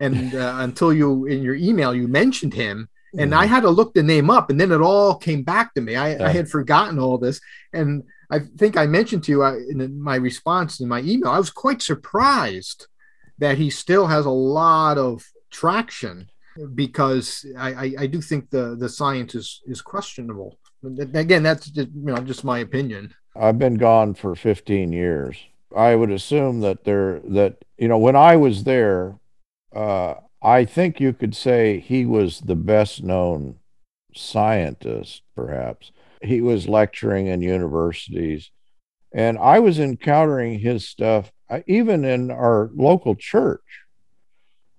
and 0.00 0.34
uh, 0.34 0.56
until 0.58 0.92
you 0.92 1.26
in 1.26 1.42
your 1.42 1.54
email 1.54 1.94
you 1.94 2.08
mentioned 2.08 2.54
him, 2.54 2.88
and 3.16 3.30
mm-hmm. 3.30 3.40
I 3.40 3.46
had 3.46 3.60
to 3.60 3.70
look 3.70 3.94
the 3.94 4.02
name 4.02 4.30
up, 4.30 4.50
and 4.50 4.60
then 4.60 4.72
it 4.72 4.80
all 4.80 5.14
came 5.16 5.42
back 5.42 5.74
to 5.74 5.80
me. 5.80 5.96
I, 5.96 6.14
yeah. 6.14 6.26
I 6.26 6.30
had 6.30 6.48
forgotten 6.48 6.98
all 6.98 7.18
this, 7.18 7.40
and 7.72 8.04
I 8.30 8.40
think 8.40 8.76
I 8.76 8.86
mentioned 8.86 9.24
to 9.24 9.32
you 9.32 9.42
uh, 9.42 9.56
in 9.68 10.00
my 10.00 10.16
response 10.16 10.80
in 10.80 10.88
my 10.88 11.00
email, 11.00 11.30
I 11.30 11.38
was 11.38 11.50
quite 11.50 11.82
surprised 11.82 12.86
that 13.38 13.58
he 13.58 13.70
still 13.70 14.06
has 14.06 14.26
a 14.26 14.30
lot 14.30 14.98
of 14.98 15.24
traction 15.50 16.30
because 16.74 17.44
I, 17.58 17.72
I, 17.72 17.94
I 18.00 18.06
do 18.06 18.20
think 18.20 18.50
the 18.50 18.76
the 18.76 18.88
science 18.88 19.34
is 19.34 19.62
is 19.66 19.82
questionable. 19.82 20.58
Again, 20.84 21.42
that's 21.42 21.68
just, 21.68 21.88
you 21.88 22.02
know 22.02 22.18
just 22.18 22.44
my 22.44 22.58
opinion. 22.58 23.14
I've 23.36 23.58
been 23.58 23.74
gone 23.74 24.14
for 24.14 24.34
15 24.34 24.92
years. 24.92 25.36
I 25.76 25.94
would 25.94 26.10
assume 26.10 26.60
that 26.60 26.84
there 26.84 27.20
that 27.20 27.64
you 27.78 27.88
know 27.88 27.98
when 27.98 28.16
I 28.16 28.36
was 28.36 28.64
there, 28.64 29.18
uh, 29.74 30.14
I 30.42 30.64
think 30.64 31.00
you 31.00 31.12
could 31.12 31.34
say 31.34 31.80
he 31.80 32.06
was 32.06 32.40
the 32.40 32.56
best 32.56 33.02
known 33.02 33.56
scientist. 34.14 35.22
Perhaps 35.36 35.92
he 36.22 36.40
was 36.40 36.68
lecturing 36.68 37.26
in 37.26 37.42
universities, 37.42 38.50
and 39.12 39.38
I 39.38 39.58
was 39.58 39.78
encountering 39.78 40.58
his 40.58 40.86
stuff 40.86 41.32
even 41.66 42.04
in 42.04 42.30
our 42.30 42.70
local 42.74 43.14
church, 43.14 43.84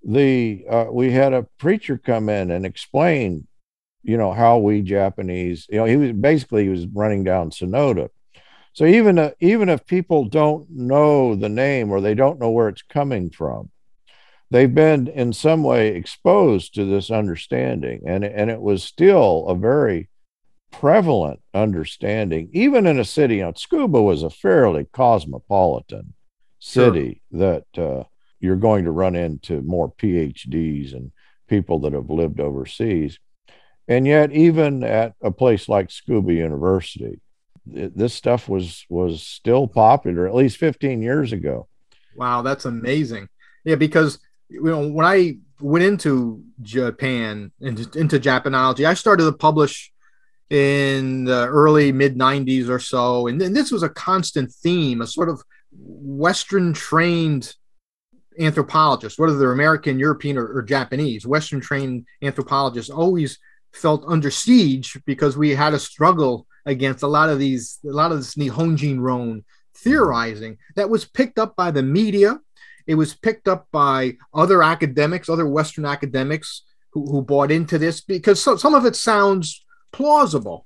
the 0.03 0.65
uh, 0.69 0.85
we 0.91 1.11
had 1.11 1.33
a 1.33 1.47
preacher 1.57 1.97
come 1.97 2.29
in 2.29 2.49
and 2.49 2.65
explain, 2.65 3.47
you 4.03 4.17
know, 4.17 4.31
how 4.31 4.57
we 4.57 4.81
Japanese, 4.81 5.67
you 5.69 5.77
know, 5.77 5.85
he 5.85 5.97
was 5.97 6.11
basically 6.13 6.63
he 6.63 6.69
was 6.69 6.87
running 6.87 7.23
down 7.23 7.51
Tsunoda. 7.51 8.09
So 8.73 8.85
even 8.85 9.19
uh, 9.19 9.31
even 9.39 9.69
if 9.69 9.85
people 9.85 10.25
don't 10.25 10.69
know 10.69 11.35
the 11.35 11.49
name 11.49 11.91
or 11.91 11.99
they 11.99 12.15
don't 12.15 12.39
know 12.39 12.49
where 12.49 12.69
it's 12.69 12.83
coming 12.83 13.29
from, 13.29 13.69
they've 14.51 14.73
been 14.73 15.07
in 15.07 15.33
some 15.33 15.63
way 15.63 15.87
exposed 15.95 16.75
to 16.75 16.85
this 16.85 17.09
understanding, 17.09 18.03
and 18.05 18.23
and 18.23 18.51
it 18.51 18.61
was 18.61 18.83
still 18.83 19.47
a 19.47 19.55
very 19.55 20.09
prevalent 20.71 21.39
understanding, 21.53 22.49
even 22.53 22.85
in 22.85 22.99
a 22.99 23.05
city. 23.05 23.37
You 23.37 23.43
know, 23.43 23.53
Tsukuba 23.53 24.03
was 24.03 24.23
a 24.23 24.29
fairly 24.29 24.87
cosmopolitan 24.91 26.13
city 26.59 27.21
sure. 27.31 27.39
that 27.39 27.81
uh, 27.81 28.03
you're 28.39 28.55
going 28.55 28.85
to 28.85 28.91
run 28.91 29.15
into 29.15 29.61
more 29.61 29.91
PhDs 29.91 30.93
and 30.93 31.11
people 31.47 31.79
that 31.79 31.93
have 31.93 32.09
lived 32.09 32.39
overseas. 32.39 33.19
And 33.87 34.05
yet, 34.05 34.31
even 34.31 34.83
at 34.83 35.15
a 35.21 35.31
place 35.31 35.67
like 35.67 35.89
Tsukuba 35.89 36.33
University, 36.33 37.19
it, 37.69 37.97
this 37.97 38.13
stuff 38.13 38.47
was 38.47 38.85
was 38.89 39.23
still 39.23 39.67
popular 39.67 40.27
at 40.27 40.35
least 40.35 40.57
15 40.57 41.01
years 41.01 41.33
ago. 41.33 41.67
Wow, 42.15 42.41
that's 42.41 42.65
amazing. 42.65 43.27
Yeah, 43.63 43.75
because 43.75 44.19
you 44.51 44.63
know 44.63 44.87
when 44.87 45.05
I 45.05 45.37
went 45.59 45.85
into 45.85 46.43
Japan 46.61 47.51
into, 47.61 47.99
into 47.99 48.19
Japanology, 48.19 48.85
I 48.85 48.93
started 48.93 49.23
to 49.25 49.31
publish 49.31 49.91
in 50.49 51.23
the 51.23 51.47
early 51.47 51.91
mid 51.91 52.17
90s 52.17 52.67
or 52.67 52.79
so, 52.79 53.27
and, 53.27 53.41
and 53.41 53.55
this 53.55 53.71
was 53.71 53.83
a 53.83 53.89
constant 53.89 54.51
theme, 54.51 55.01
a 55.01 55.07
sort 55.07 55.29
of 55.29 55.41
Western 55.71 56.73
trained 56.73 57.55
anthropologists, 58.39 59.17
whether 59.17 59.37
they're 59.37 59.53
American, 59.53 59.99
European, 59.99 60.37
or, 60.37 60.47
or 60.57 60.61
Japanese, 60.61 61.25
Western 61.25 61.61
trained 61.61 62.05
anthropologists 62.21 62.89
always 62.91 63.39
felt 63.73 64.03
under 64.07 64.29
siege 64.29 64.99
because 65.05 65.37
we 65.37 65.51
had 65.51 65.73
a 65.73 65.79
struggle 65.79 66.45
against 66.65 67.03
a 67.03 67.07
lot 67.07 67.29
of 67.29 67.39
these, 67.39 67.79
a 67.85 67.89
lot 67.89 68.11
of 68.11 68.17
this 68.17 68.35
Nihonjin 68.35 69.43
theorizing 69.75 70.57
that 70.75 70.89
was 70.89 71.05
picked 71.05 71.39
up 71.39 71.55
by 71.55 71.71
the 71.71 71.83
media. 71.83 72.39
It 72.87 72.95
was 72.95 73.13
picked 73.13 73.47
up 73.47 73.67
by 73.71 74.17
other 74.33 74.63
academics, 74.63 75.29
other 75.29 75.47
Western 75.47 75.85
academics 75.85 76.63
who, 76.91 77.05
who 77.09 77.21
bought 77.21 77.51
into 77.51 77.77
this 77.77 78.01
because 78.01 78.41
so, 78.41 78.55
some 78.55 78.75
of 78.75 78.85
it 78.85 78.95
sounds 78.95 79.63
plausible. 79.91 80.65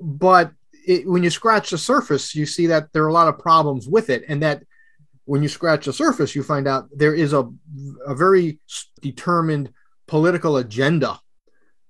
But 0.00 0.52
it, 0.86 1.08
when 1.08 1.22
you 1.22 1.30
scratch 1.30 1.70
the 1.70 1.78
surface, 1.78 2.34
you 2.34 2.46
see 2.46 2.66
that 2.66 2.92
there 2.92 3.04
are 3.04 3.08
a 3.08 3.12
lot 3.12 3.28
of 3.28 3.38
problems 3.38 3.88
with 3.88 4.10
it, 4.10 4.24
and 4.28 4.42
that 4.42 4.62
when 5.24 5.42
you 5.42 5.48
scratch 5.48 5.86
the 5.86 5.92
surface, 5.92 6.34
you 6.34 6.42
find 6.42 6.68
out 6.68 6.88
there 6.94 7.14
is 7.14 7.32
a, 7.32 7.50
a 8.06 8.14
very 8.14 8.58
determined 9.00 9.72
political 10.06 10.58
agenda 10.58 11.18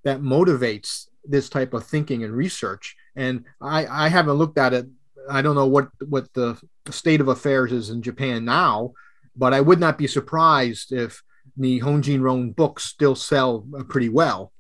that 0.05 0.21
motivates 0.21 1.07
this 1.25 1.49
type 1.49 1.75
of 1.75 1.85
thinking 1.85 2.23
and 2.23 2.33
research. 2.33 2.95
And 3.17 3.45
I, 3.61 3.87
I 3.87 4.09
haven't 4.09 4.35
looked 4.35 4.59
at 4.59 4.75
it. 4.75 4.87
I 5.29 5.43
don't 5.43 5.55
know 5.55 5.67
what 5.67 5.89
what 6.07 6.33
the 6.35 6.61
state 6.91 7.21
of 7.21 7.29
affairs 7.29 7.73
is 7.73 7.91
in 7.91 8.03
Japan 8.03 8.45
now, 8.45 8.93
but 9.37 9.55
I 9.55 9.61
would 9.61 9.81
not 9.81 9.99
be 9.99 10.07
surprised 10.07 10.93
if 10.93 11.23
the 11.57 11.81
Nihonjinron 11.81 12.57
books 12.57 12.85
still 12.85 13.15
sell 13.15 13.67
uh, 13.77 13.85
pretty 13.85 14.09
well. 14.09 14.53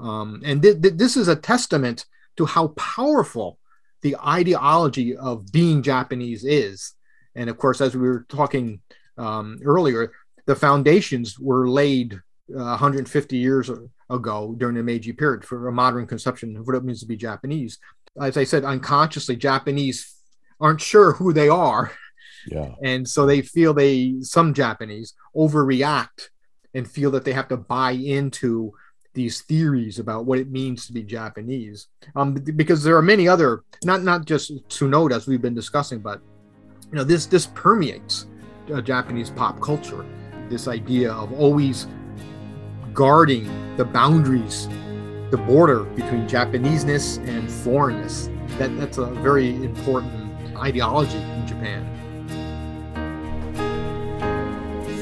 Um, 0.00 0.42
and 0.44 0.62
th- 0.62 0.80
th- 0.80 0.94
this 0.94 1.16
is 1.16 1.28
a 1.28 1.36
testament 1.36 2.06
to 2.36 2.46
how 2.46 2.68
powerful 2.68 3.58
the 4.02 4.16
ideology 4.16 5.16
of 5.16 5.50
being 5.50 5.82
Japanese 5.82 6.44
is. 6.44 6.94
And 7.34 7.50
of 7.50 7.58
course, 7.58 7.80
as 7.80 7.96
we 7.96 8.08
were 8.08 8.24
talking 8.28 8.80
um, 9.16 9.58
earlier, 9.64 10.12
the 10.46 10.56
foundations 10.56 11.38
were 11.38 11.68
laid 11.68 12.14
uh, 12.54 12.78
150 12.78 13.36
years 13.36 13.70
ago 14.08 14.54
during 14.56 14.76
the 14.76 14.82
Meiji 14.82 15.12
period 15.12 15.44
for 15.44 15.68
a 15.68 15.72
modern 15.72 16.06
conception 16.06 16.56
of 16.56 16.66
what 16.66 16.76
it 16.76 16.84
means 16.84 17.00
to 17.00 17.06
be 17.06 17.16
Japanese. 17.16 17.78
As 18.20 18.36
I 18.36 18.44
said, 18.44 18.64
unconsciously, 18.64 19.36
Japanese 19.36 20.14
aren't 20.60 20.80
sure 20.80 21.12
who 21.12 21.32
they 21.32 21.48
are. 21.48 21.92
Yeah. 22.46 22.74
And 22.82 23.08
so 23.08 23.26
they 23.26 23.42
feel 23.42 23.74
they, 23.74 24.16
some 24.20 24.54
Japanese, 24.54 25.14
overreact 25.34 26.28
and 26.74 26.88
feel 26.88 27.10
that 27.12 27.24
they 27.24 27.32
have 27.32 27.48
to 27.48 27.56
buy 27.56 27.92
into 27.92 28.72
these 29.14 29.42
theories 29.42 29.98
about 29.98 30.26
what 30.26 30.38
it 30.38 30.50
means 30.50 30.86
to 30.86 30.92
be 30.92 31.02
Japanese. 31.02 31.88
Um, 32.14 32.34
because 32.34 32.84
there 32.84 32.96
are 32.96 33.02
many 33.02 33.26
other, 33.26 33.64
not 33.84 34.02
not 34.02 34.24
just 34.26 34.52
Tsunoda 34.68 35.16
as 35.16 35.26
we've 35.26 35.42
been 35.42 35.54
discussing, 35.54 35.98
but 35.98 36.20
you 36.90 36.96
know 36.96 37.04
this 37.04 37.26
this 37.26 37.46
permeates 37.46 38.26
uh, 38.72 38.80
Japanese 38.80 39.30
pop 39.30 39.60
culture. 39.60 40.04
This 40.48 40.68
idea 40.68 41.12
of 41.12 41.32
always 41.32 41.86
guarding 42.94 43.44
the 43.76 43.84
boundaries, 43.84 44.68
the 45.30 45.36
border 45.46 45.84
between 45.84 46.26
Japaneseness 46.28 47.18
and 47.26 47.50
foreignness. 47.50 48.30
That 48.58 48.76
that's 48.78 48.98
a 48.98 49.06
very 49.06 49.54
important 49.56 50.56
ideology 50.56 51.18
in 51.18 51.46
Japan. 51.46 51.97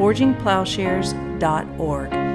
forgingplowshares.org. 0.00 2.29